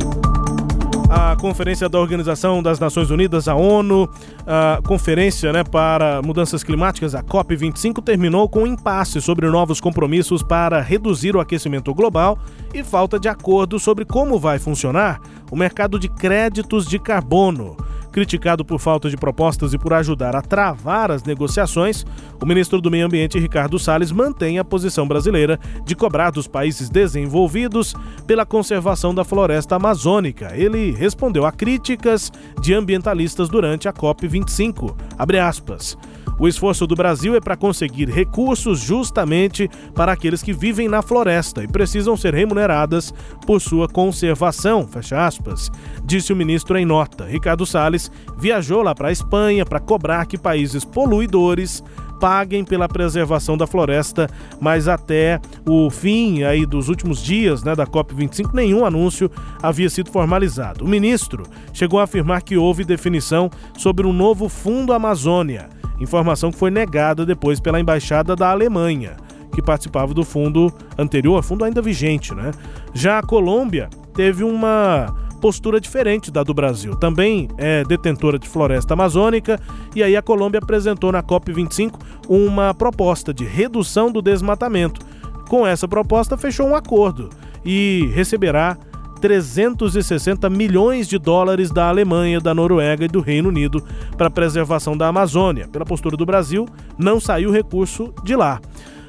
A 1.10 1.36
conferência 1.36 1.90
da 1.90 2.00
Organização 2.00 2.62
das 2.62 2.80
Nações 2.80 3.10
Unidas, 3.10 3.48
a 3.48 3.56
ONU, 3.56 4.08
a 4.46 4.80
conferência 4.86 5.52
né, 5.52 5.64
para 5.64 6.22
mudanças 6.22 6.64
climáticas, 6.64 7.16
a 7.16 7.24
COP25, 7.24 8.04
terminou 8.04 8.48
com 8.48 8.68
impasse 8.68 9.20
sobre 9.20 9.50
novos 9.50 9.82
compromissos 9.82 10.44
para 10.44 10.80
reduzir 10.80 11.36
o 11.36 11.40
aquecimento 11.40 11.94
global 11.96 12.38
e 12.74 12.84
falta 12.84 13.20
de 13.20 13.28
acordo 13.28 13.80
sobre 13.80 14.06
como 14.06 14.38
vai 14.38 14.60
funcionar 14.60 15.20
o 15.50 15.56
mercado 15.56 15.98
de 15.98 16.08
créditos 16.08 16.86
de 16.86 17.00
carbono. 17.00 17.76
Criticado 18.12 18.66
por 18.66 18.80
falta 18.80 19.10
de 19.10 19.18
propostas 19.18 19.74
e 19.74 19.78
por 19.78 19.94
ajudar 19.94 20.36
a 20.36 20.42
travar 20.42 21.12
as 21.12 21.24
negociações, 21.24 22.06
o 22.42 22.46
ministro 22.46 22.82
do 22.82 22.90
Meio 22.90 23.06
Ambiente, 23.06 23.40
Ricardo 23.40 23.78
Salles, 23.78 24.12
mantém 24.12 24.58
a 24.58 24.64
posição 24.64 25.08
brasileira 25.08 25.60
de 25.86 25.96
cobrar 25.96 26.32
dos 26.32 26.48
países 26.48 26.90
desenvolvidos 26.90 27.94
pela 28.26 28.46
conservação 28.46 29.14
da 29.14 29.24
floresta 29.24 29.76
amazônica. 29.76 30.52
Ele 30.56 30.92
respondeu 30.92 31.46
a 31.46 31.52
críticas 31.52 32.32
de 32.62 32.74
ambientalistas 32.74 33.48
durante 33.50 33.88
a 33.88 33.94
COP25. 33.94 34.96
Abre 35.18 35.40
aspas. 35.40 35.98
O 36.40 36.48
esforço 36.48 36.88
do 36.88 36.96
Brasil 36.96 37.36
é 37.36 37.42
para 37.42 37.58
conseguir 37.58 38.08
recursos 38.08 38.80
justamente 38.80 39.70
para 39.94 40.14
aqueles 40.14 40.42
que 40.42 40.54
vivem 40.54 40.88
na 40.88 41.02
floresta 41.02 41.62
e 41.62 41.68
precisam 41.68 42.16
ser 42.16 42.34
remuneradas 42.34 43.14
por 43.46 43.60
sua 43.60 43.90
conservação, 43.90 44.88
fecha 44.88 45.26
aspas, 45.26 45.70
disse 46.06 46.32
o 46.32 46.36
ministro 46.38 46.78
em 46.78 46.86
nota. 46.86 47.26
Ricardo 47.26 47.66
Salles 47.66 47.99
viajou 48.38 48.84
lá 48.84 48.94
para 48.94 49.10
a 49.10 49.12
Espanha 49.12 49.66
para 49.66 49.80
cobrar 49.80 50.26
que 50.26 50.38
países 50.38 50.86
poluidores 50.86 51.84
paguem 52.20 52.64
pela 52.64 52.88
preservação 52.88 53.58
da 53.58 53.66
floresta, 53.66 54.30
mas 54.60 54.88
até 54.88 55.40
o 55.66 55.90
fim 55.90 56.44
aí 56.44 56.66
dos 56.66 56.90
últimos 56.90 57.24
dias, 57.24 57.64
né, 57.64 57.76
da 57.76 57.88
COP25, 57.88 58.54
nenhum 58.54 58.86
anúncio 58.86 59.32
havia 59.64 59.90
sido 59.90 60.12
formalizado. 60.12 60.84
O 60.84 60.88
ministro 60.88 61.44
chegou 61.74 62.00
a 62.00 62.04
afirmar 62.04 62.42
que 62.44 62.58
houve 62.58 62.84
definição 62.84 63.50
sobre 63.78 64.06
um 64.06 64.14
novo 64.14 64.50
Fundo 64.50 64.94
Amazônia 64.94 65.70
informação 66.00 66.52
que 66.52 66.58
foi 66.58 66.72
negada 66.72 67.26
depois 67.26 67.60
pela 67.60 67.80
embaixada 67.80 68.36
da 68.36 68.50
Alemanha, 68.50 69.18
que 69.54 69.62
participava 69.62 70.14
do 70.14 70.24
fundo 70.24 70.74
anterior, 70.98 71.44
fundo 71.44 71.66
ainda 71.66 71.82
vigente, 71.82 72.34
né? 72.34 72.52
Já 72.94 73.20
a 73.20 73.24
Colômbia 73.24 73.90
teve 74.14 74.44
uma 74.44 75.14
postura 75.40 75.80
diferente 75.80 76.30
da 76.30 76.44
do 76.44 76.54
Brasil. 76.54 76.96
Também 76.96 77.48
é 77.58 77.84
detentora 77.84 78.38
de 78.38 78.48
floresta 78.48 78.94
amazônica 78.94 79.60
e 79.96 80.04
aí 80.04 80.16
a 80.16 80.22
Colômbia 80.22 80.60
apresentou 80.62 81.12
na 81.12 81.24
COP25 81.24 81.94
uma 82.28 82.74
proposta 82.74 83.34
de 83.34 83.46
redução 83.46 84.12
do 84.12 84.22
desmatamento. 84.22 85.02
Com 85.48 85.66
essa 85.66 85.88
proposta 85.88 86.38
fechou 86.38 86.68
um 86.68 86.76
acordo 86.76 87.30
e 87.66 88.10
receberá 88.14 88.78
360 89.20 90.50
milhões 90.50 91.08
de 91.08 91.18
dólares 91.18 91.72
da 91.72 91.90
Alemanha, 91.90 92.40
da 92.40 92.54
Noruega 92.54 93.06
e 93.06 93.10
do 93.10 93.20
Reino 93.20 93.50
Unido 93.50 93.84
para 94.18 94.28
a 94.28 94.32
preservação 94.32 94.96
da 94.96 95.08
Amazônia. 95.08 95.68
Pela 95.68 95.86
postura 95.86 96.16
do 96.16 96.26
Brasil, 96.26 96.68
não 96.98 97.20
saiu 97.20 97.52
recurso 97.52 98.14
de 98.24 98.36
lá. 98.36 98.60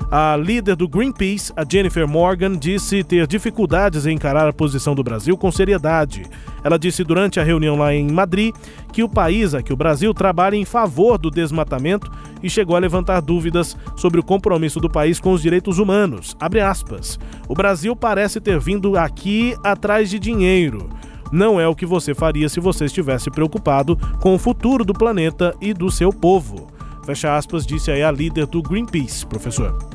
A 0.09 0.36
líder 0.36 0.76
do 0.76 0.88
Greenpeace, 0.88 1.53
a 1.57 1.64
Jennifer 1.68 2.07
Morgan, 2.07 2.57
disse 2.57 3.03
ter 3.03 3.26
dificuldades 3.26 4.07
em 4.07 4.14
encarar 4.14 4.48
a 4.48 4.53
posição 4.53 4.94
do 4.94 5.03
Brasil 5.03 5.36
com 5.36 5.51
seriedade. 5.51 6.24
Ela 6.62 6.78
disse 6.78 7.03
durante 7.03 7.40
a 7.40 7.44
reunião 7.44 7.76
lá 7.76 7.94
em 7.94 8.11
Madrid 8.11 8.55
que 8.92 9.03
o 9.03 9.09
país, 9.09 9.55
aqui 9.55 9.72
o 9.72 9.76
Brasil, 9.76 10.12
trabalha 10.12 10.57
em 10.57 10.64
favor 10.64 11.16
do 11.16 11.30
desmatamento 11.30 12.11
e 12.42 12.51
chegou 12.51 12.76
a 12.76 12.80
levantar 12.80 13.20
dúvidas 13.20 13.76
sobre 13.96 14.20
o 14.20 14.24
compromisso 14.24 14.80
do 14.80 14.90
país 14.90 15.20
com 15.20 15.32
os 15.32 15.42
direitos 15.42 15.78
humanos. 15.78 16.36
Abre 16.40 16.61
aspas. 16.61 17.18
O 17.48 17.55
Brasil 17.55 17.94
parece 17.94 18.40
ter 18.40 18.59
vindo 18.59 18.96
aqui 18.96 19.57
atrás 19.62 20.11
de 20.11 20.18
dinheiro 20.18 20.88
não 21.32 21.61
é 21.61 21.68
o 21.68 21.74
que 21.74 21.86
você 21.86 22.14
faria 22.14 22.48
se 22.48 22.59
você 22.59 22.86
estivesse 22.86 23.30
preocupado 23.30 23.96
com 24.20 24.34
o 24.34 24.38
futuro 24.38 24.84
do 24.84 24.92
planeta 24.92 25.55
e 25.61 25.72
do 25.72 25.90
seu 25.90 26.12
povo. 26.12 26.66
Fecha 27.05 27.36
aspas, 27.36 27.66
disse 27.66 27.90
aí 27.90 28.03
a 28.03 28.11
líder 28.11 28.46
do 28.46 28.62
Greenpeace, 28.62 29.26
professor. 29.26 29.89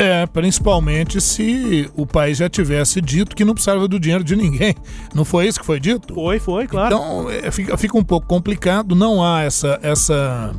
É, 0.00 0.26
principalmente 0.26 1.20
se 1.20 1.90
o 1.94 2.06
país 2.06 2.38
já 2.38 2.48
tivesse 2.48 3.02
dito 3.02 3.36
que 3.36 3.44
não 3.44 3.52
precisava 3.52 3.86
do 3.86 4.00
dinheiro 4.00 4.24
de 4.24 4.34
ninguém. 4.34 4.74
Não 5.14 5.26
foi 5.26 5.46
isso 5.46 5.60
que 5.60 5.66
foi 5.66 5.78
dito? 5.78 6.14
Foi, 6.14 6.38
foi, 6.38 6.66
claro. 6.66 6.94
Então 6.94 7.30
é, 7.30 7.50
fica, 7.50 7.76
fica 7.76 7.98
um 7.98 8.04
pouco 8.04 8.26
complicado, 8.26 8.94
não 8.94 9.22
há 9.22 9.42
essa, 9.42 9.78
essa 9.82 10.54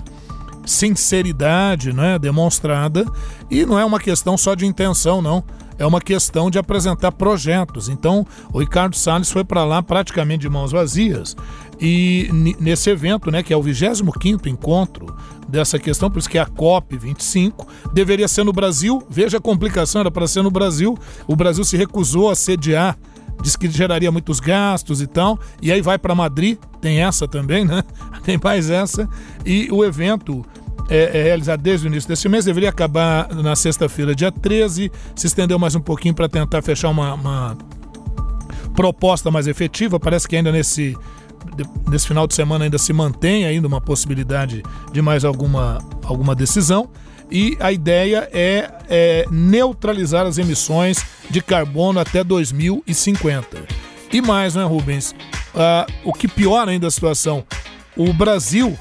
sinceridade 0.63 1.91
né, 1.91 2.19
demonstrada 2.19 3.03
e 3.49 3.65
não 3.65 3.79
é 3.79 3.83
uma 3.83 3.99
questão 3.99 4.37
só 4.37 4.53
de 4.53 4.65
intenção, 4.65 5.23
não. 5.23 5.43
É 5.81 5.85
uma 5.85 5.99
questão 5.99 6.51
de 6.51 6.59
apresentar 6.59 7.11
projetos. 7.11 7.89
Então, 7.89 8.23
o 8.53 8.59
Ricardo 8.59 8.95
Salles 8.95 9.31
foi 9.31 9.43
para 9.43 9.65
lá 9.65 9.81
praticamente 9.81 10.41
de 10.41 10.49
mãos 10.49 10.71
vazias. 10.71 11.35
E 11.79 12.29
nesse 12.59 12.91
evento, 12.91 13.31
né, 13.31 13.41
que 13.41 13.51
é 13.51 13.57
o 13.57 13.63
25º 13.63 14.45
encontro 14.45 15.15
dessa 15.47 15.79
questão, 15.79 16.11
por 16.11 16.19
isso 16.19 16.29
que 16.29 16.37
é 16.37 16.41
a 16.41 16.45
COP 16.45 16.95
25, 16.95 17.67
deveria 17.91 18.27
ser 18.27 18.43
no 18.43 18.53
Brasil. 18.53 19.01
Veja 19.09 19.39
a 19.39 19.41
complicação, 19.41 20.01
era 20.01 20.11
para 20.11 20.27
ser 20.27 20.43
no 20.43 20.51
Brasil. 20.51 20.95
O 21.25 21.35
Brasil 21.35 21.63
se 21.63 21.75
recusou 21.75 22.29
a 22.29 22.35
sediar 22.35 22.95
diz 23.41 23.55
que 23.55 23.67
geraria 23.67 24.11
muitos 24.11 24.39
gastos 24.39 25.01
e 25.01 25.07
tal. 25.07 25.39
E 25.63 25.71
aí 25.71 25.81
vai 25.81 25.97
para 25.97 26.13
Madrid, 26.13 26.59
tem 26.79 27.01
essa 27.01 27.27
também, 27.27 27.65
né? 27.65 27.83
Tem 28.23 28.39
mais 28.41 28.69
essa. 28.69 29.09
E 29.43 29.67
o 29.71 29.83
evento 29.83 30.45
é, 30.91 31.17
é, 31.17 31.23
realizado 31.23 31.61
desde 31.61 31.87
o 31.87 31.89
início 31.89 32.09
desse 32.09 32.27
mês, 32.27 32.43
deveria 32.43 32.69
acabar 32.69 33.33
na 33.33 33.55
sexta-feira, 33.55 34.13
dia 34.13 34.31
13. 34.31 34.91
Se 35.15 35.25
estendeu 35.25 35.57
mais 35.57 35.73
um 35.73 35.79
pouquinho 35.79 36.13
para 36.13 36.27
tentar 36.27 36.61
fechar 36.61 36.89
uma, 36.89 37.13
uma 37.13 37.57
proposta 38.75 39.31
mais 39.31 39.47
efetiva. 39.47 39.97
Parece 39.97 40.27
que 40.27 40.35
ainda 40.35 40.51
nesse 40.51 40.95
nesse 41.89 42.07
final 42.07 42.27
de 42.27 42.35
semana 42.35 42.65
ainda 42.65 42.77
se 42.77 42.93
mantém 42.93 43.45
ainda 43.45 43.67
uma 43.67 43.81
possibilidade 43.81 44.61
de 44.91 45.01
mais 45.01 45.25
alguma, 45.25 45.79
alguma 46.03 46.35
decisão. 46.35 46.89
E 47.31 47.57
a 47.59 47.71
ideia 47.71 48.29
é, 48.33 48.69
é 48.89 49.25
neutralizar 49.31 50.25
as 50.25 50.37
emissões 50.37 51.03
de 51.29 51.41
carbono 51.41 51.99
até 51.99 52.23
2050. 52.23 53.63
E 54.11 54.21
mais, 54.21 54.55
não 54.55 54.61
é, 54.61 54.65
Rubens? 54.65 55.15
Ah, 55.55 55.87
o 56.03 56.11
que 56.11 56.27
piora 56.27 56.71
ainda 56.71 56.87
a 56.87 56.91
situação, 56.91 57.45
o 57.95 58.11
Brasil, 58.11 58.77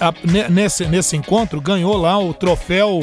a, 0.00 0.12
nesse, 0.48 0.86
nesse 0.86 1.16
encontro, 1.16 1.60
ganhou 1.60 1.96
lá 1.96 2.18
o 2.18 2.32
troféu 2.32 3.00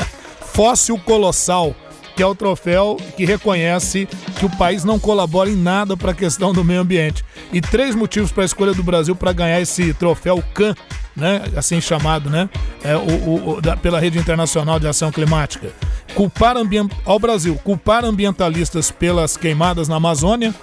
Fóssil 0.52 0.98
Colossal 0.98 1.74
que 2.14 2.22
é 2.22 2.26
o 2.26 2.34
troféu 2.34 2.96
que 3.16 3.24
reconhece 3.24 4.08
que 4.38 4.46
o 4.46 4.56
país 4.56 4.84
não 4.84 4.98
colabora 4.98 5.50
em 5.50 5.56
nada 5.56 5.96
para 5.96 6.12
a 6.12 6.14
questão 6.14 6.52
do 6.52 6.64
meio 6.64 6.80
ambiente. 6.80 7.24
E 7.52 7.60
três 7.60 7.94
motivos 7.94 8.30
para 8.30 8.44
a 8.44 8.46
escolha 8.46 8.72
do 8.72 8.82
Brasil 8.82 9.16
para 9.16 9.32
ganhar 9.32 9.60
esse 9.60 9.92
troféu 9.94 10.42
CAN, 10.54 10.74
né, 11.16 11.42
assim 11.56 11.80
chamado, 11.80 12.30
né, 12.30 12.48
é, 12.82 12.96
o, 12.96 13.56
o, 13.56 13.60
da, 13.60 13.76
pela 13.76 14.00
Rede 14.00 14.18
Internacional 14.18 14.78
de 14.78 14.86
Ação 14.86 15.10
Climática. 15.10 15.72
Culpar 16.14 16.56
ambient... 16.56 16.90
ao 17.04 17.18
Brasil, 17.18 17.58
culpar 17.64 18.04
ambientalistas 18.04 18.90
pelas 18.90 19.36
queimadas 19.36 19.88
na 19.88 19.96
Amazônia, 19.96 20.54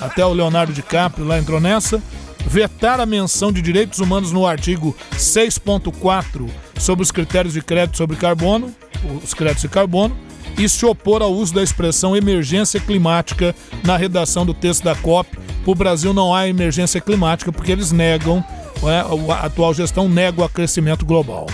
até 0.00 0.24
o 0.24 0.32
Leonardo 0.32 0.72
DiCaprio 0.72 1.26
lá 1.26 1.38
entrou 1.38 1.60
nessa, 1.60 2.02
vetar 2.46 3.00
a 3.00 3.06
menção 3.06 3.52
de 3.52 3.60
direitos 3.60 3.98
humanos 3.98 4.32
no 4.32 4.46
artigo 4.46 4.96
6.4 5.14 6.48
sobre 6.78 7.02
os 7.02 7.10
critérios 7.10 7.54
de 7.54 7.62
crédito 7.62 7.96
sobre 7.96 8.16
carbono, 8.16 8.74
os 9.22 9.34
créditos 9.34 9.62
de 9.62 9.68
carbono, 9.68 10.16
e 10.56 10.68
se 10.68 10.84
opor 10.84 11.22
ao 11.22 11.32
uso 11.32 11.54
da 11.54 11.62
expressão 11.62 12.16
emergência 12.16 12.80
climática 12.80 13.54
na 13.84 13.96
redação 13.96 14.44
do 14.44 14.54
texto 14.54 14.82
da 14.84 14.94
COP. 14.94 15.36
Para 15.62 15.70
o 15.70 15.74
Brasil 15.74 16.12
não 16.12 16.34
há 16.34 16.48
emergência 16.48 17.00
climática 17.00 17.52
porque 17.52 17.70
eles 17.70 17.92
negam, 17.92 18.44
né, 18.82 19.04
a 19.30 19.46
atual 19.46 19.72
gestão 19.74 20.08
nega 20.08 20.44
o 20.44 20.48
crescimento 20.48 21.04
global. 21.04 21.46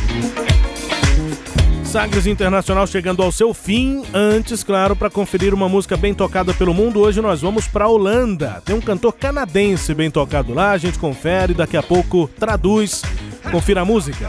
Sagres 1.94 2.26
Internacional 2.26 2.88
chegando 2.88 3.22
ao 3.22 3.30
seu 3.30 3.54
fim. 3.54 4.02
Antes, 4.12 4.64
claro, 4.64 4.96
para 4.96 5.08
conferir 5.08 5.54
uma 5.54 5.68
música 5.68 5.96
bem 5.96 6.12
tocada 6.12 6.52
pelo 6.52 6.74
mundo, 6.74 6.98
hoje 6.98 7.20
nós 7.20 7.40
vamos 7.40 7.68
para 7.68 7.86
Holanda. 7.86 8.60
Tem 8.64 8.74
um 8.74 8.80
cantor 8.80 9.12
canadense 9.12 9.94
bem 9.94 10.10
tocado 10.10 10.52
lá, 10.52 10.72
a 10.72 10.76
gente 10.76 10.98
confere, 10.98 11.54
daqui 11.54 11.76
a 11.76 11.82
pouco 11.84 12.28
traduz. 12.36 13.00
Confira 13.48 13.82
a 13.82 13.84
música. 13.84 14.28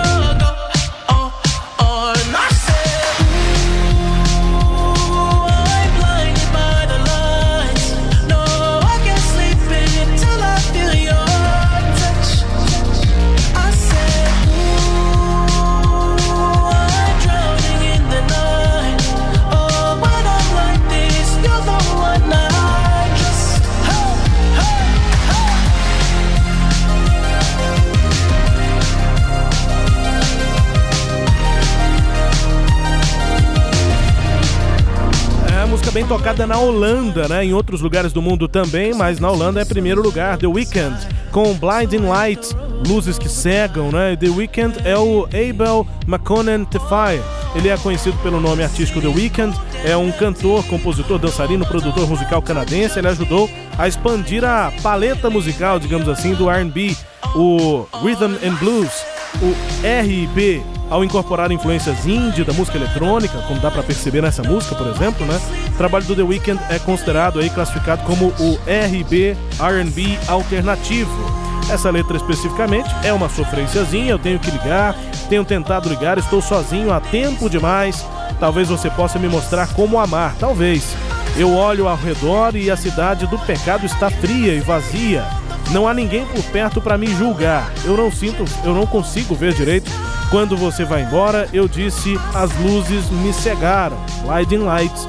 música 35.81 35.91
bem 35.91 36.05
tocada 36.05 36.45
na 36.45 36.59
Holanda, 36.59 37.27
né? 37.27 37.43
Em 37.43 37.53
outros 37.53 37.81
lugares 37.81 38.13
do 38.13 38.21
mundo 38.21 38.47
também, 38.47 38.93
mas 38.93 39.19
na 39.19 39.31
Holanda 39.31 39.61
é 39.61 39.65
primeiro 39.65 39.99
lugar. 39.99 40.37
The 40.37 40.45
Weeknd 40.45 40.95
com 41.31 41.55
Blinding 41.55 42.05
Lights, 42.07 42.55
luzes 42.87 43.17
que 43.17 43.27
cegam, 43.27 43.91
né? 43.91 44.15
The 44.15 44.29
Weeknd 44.29 44.77
é 44.85 44.95
o 44.95 45.25
Abel 45.25 45.87
McConan 46.07 46.65
Tefai. 46.65 47.19
Ele 47.55 47.69
é 47.69 47.77
conhecido 47.77 48.15
pelo 48.19 48.39
nome 48.39 48.63
artístico 48.63 49.01
The 49.01 49.07
Weeknd, 49.07 49.57
é 49.83 49.97
um 49.97 50.11
cantor, 50.11 50.63
compositor, 50.65 51.17
dançarino, 51.17 51.65
produtor 51.65 52.07
musical 52.07 52.43
canadense. 52.43 52.99
Ele 52.99 53.07
ajudou 53.07 53.49
a 53.75 53.87
expandir 53.87 54.45
a 54.45 54.71
paleta 54.83 55.31
musical, 55.31 55.79
digamos 55.79 56.07
assim, 56.07 56.35
do 56.35 56.47
R&B, 56.47 56.95
o 57.35 57.87
Rhythm 58.03 58.35
and 58.45 58.53
Blues, 58.59 59.03
o 59.41 59.55
R&B 59.83 60.61
ao 60.91 61.05
incorporar 61.05 61.51
influências 61.51 62.05
indie 62.05 62.43
da 62.43 62.51
música 62.51 62.77
eletrônica, 62.77 63.37
como 63.47 63.61
dá 63.61 63.71
para 63.71 63.81
perceber 63.81 64.21
nessa 64.21 64.43
música, 64.43 64.75
por 64.75 64.85
exemplo, 64.87 65.25
né? 65.25 65.39
O 65.69 65.77
trabalho 65.77 66.03
do 66.03 66.15
The 66.15 66.21
Weeknd 66.21 66.61
é 66.69 66.77
considerado 66.77 67.39
aí 67.39 67.49
classificado 67.49 68.03
como 68.03 68.27
o 68.27 68.59
RB 68.67 69.37
R&B 69.57 70.19
alternativo. 70.27 71.41
Essa 71.71 71.89
letra 71.89 72.17
especificamente 72.17 72.89
é 73.03 73.13
uma 73.13 73.29
sofrênciazinha, 73.29 74.11
eu 74.11 74.19
tenho 74.19 74.37
que 74.37 74.51
ligar, 74.51 74.93
tenho 75.29 75.45
tentado 75.45 75.87
ligar, 75.87 76.17
estou 76.17 76.41
sozinho 76.41 76.91
há 76.91 76.99
tempo 76.99 77.49
demais. 77.49 78.05
Talvez 78.37 78.67
você 78.67 78.89
possa 78.89 79.17
me 79.17 79.29
mostrar 79.29 79.73
como 79.73 79.97
amar, 79.97 80.35
talvez. 80.37 80.93
Eu 81.37 81.55
olho 81.55 81.87
ao 81.87 81.95
redor 81.95 82.55
e 82.57 82.69
a 82.69 82.75
cidade 82.75 83.25
do 83.27 83.39
pecado 83.39 83.85
está 83.85 84.09
fria 84.09 84.53
e 84.53 84.59
vazia. 84.59 85.40
Não 85.71 85.87
há 85.87 85.93
ninguém 85.93 86.25
por 86.25 86.43
perto 86.45 86.81
para 86.81 86.97
me 86.97 87.07
julgar. 87.15 87.71
Eu 87.85 87.95
não 87.95 88.11
sinto, 88.11 88.43
eu 88.63 88.73
não 88.73 88.85
consigo 88.85 89.33
ver 89.33 89.53
direito. 89.53 89.89
Quando 90.29 90.55
você 90.55 90.85
vai 90.85 91.01
embora, 91.03 91.47
eu 91.53 91.67
disse, 91.67 92.19
as 92.33 92.53
luzes 92.57 93.09
me 93.09 93.33
cegaram. 93.33 93.97
Blinding 94.25 94.63
lights. 94.63 95.07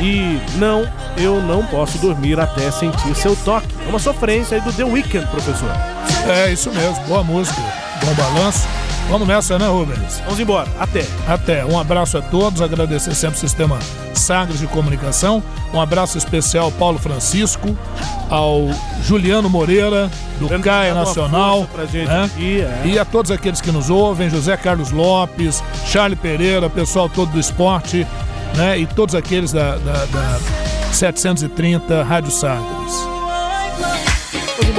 E 0.00 0.40
não, 0.56 0.90
eu 1.18 1.42
não 1.42 1.64
posso 1.66 1.98
dormir 1.98 2.40
até 2.40 2.70
sentir 2.70 3.14
seu 3.14 3.36
toque. 3.36 3.68
É 3.84 3.88
uma 3.88 3.98
sofrência 3.98 4.56
aí 4.56 4.62
do 4.62 4.72
The 4.72 4.84
Weeknd, 4.84 5.26
professor. 5.26 5.70
É 6.26 6.52
isso 6.52 6.70
mesmo, 6.72 7.04
boa 7.06 7.22
música, 7.22 7.60
bom 8.02 8.14
balanço. 8.14 8.66
Vamos 9.10 9.26
nessa, 9.26 9.58
né, 9.58 9.66
Rubens? 9.66 10.20
Vamos 10.24 10.38
embora. 10.38 10.68
Até. 10.78 11.04
Até. 11.26 11.64
Um 11.64 11.78
abraço 11.78 12.16
a 12.16 12.22
todos. 12.22 12.62
Agradecer 12.62 13.12
sempre 13.12 13.36
o 13.36 13.40
Sistema 13.40 13.76
Sagres 14.14 14.60
de 14.60 14.68
Comunicação. 14.68 15.42
Um 15.74 15.80
abraço 15.80 16.16
especial 16.16 16.66
ao 16.66 16.72
Paulo 16.72 16.96
Francisco, 16.96 17.76
ao 18.28 18.68
Juliano 19.02 19.50
Moreira, 19.50 20.08
do 20.38 20.46
uma 20.46 20.94
Nacional. 20.94 21.66
né? 22.06 22.24
aqui, 22.24 22.60
é. 22.60 22.82
E 22.84 22.98
a 23.00 23.04
todos 23.04 23.32
aqueles 23.32 23.60
que 23.60 23.72
nos 23.72 23.90
ouvem, 23.90 24.30
José 24.30 24.56
Carlos 24.56 24.92
Lopes, 24.92 25.60
Charlie 25.86 26.16
Pereira, 26.16 26.70
pessoal 26.70 27.08
todo 27.08 27.32
do 27.32 27.40
esporte, 27.40 28.06
né? 28.56 28.78
E 28.78 28.86
todos 28.86 29.16
aqueles 29.16 29.50
da, 29.52 29.76
da, 29.76 30.04
da 30.06 30.40
730 30.92 32.04
Rádio 32.04 32.30
Sagres. 32.30 33.09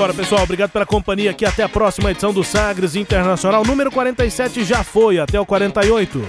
Embora, 0.02 0.16
pessoal. 0.16 0.42
Obrigado 0.42 0.72
pela 0.72 0.84
companhia 0.84 1.30
aqui. 1.30 1.46
Até 1.46 1.62
a 1.62 1.70
próxima 1.70 2.10
edição 2.10 2.34
do 2.34 2.44
Sagres 2.44 2.96
Internacional. 2.96 3.64
Número 3.64 3.92
47 3.92 4.64
já 4.64 4.84
foi. 4.84 5.20
Até 5.20 5.40
o 5.40 5.46
48. 5.46 6.28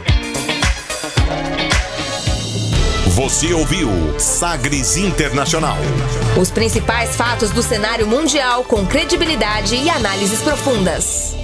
Você 3.15 3.55
ouviu 3.55 3.89
Sagres 4.21 4.99
Internacional. 4.99 5.79
Os 6.39 6.51
principais 6.51 7.17
fatos 7.17 7.51
do 7.51 7.63
cenário 7.63 8.07
mundial 8.07 8.63
com 8.65 8.85
credibilidade 8.85 9.75
e 9.75 9.89
análises 9.89 10.43
profundas. 10.43 11.42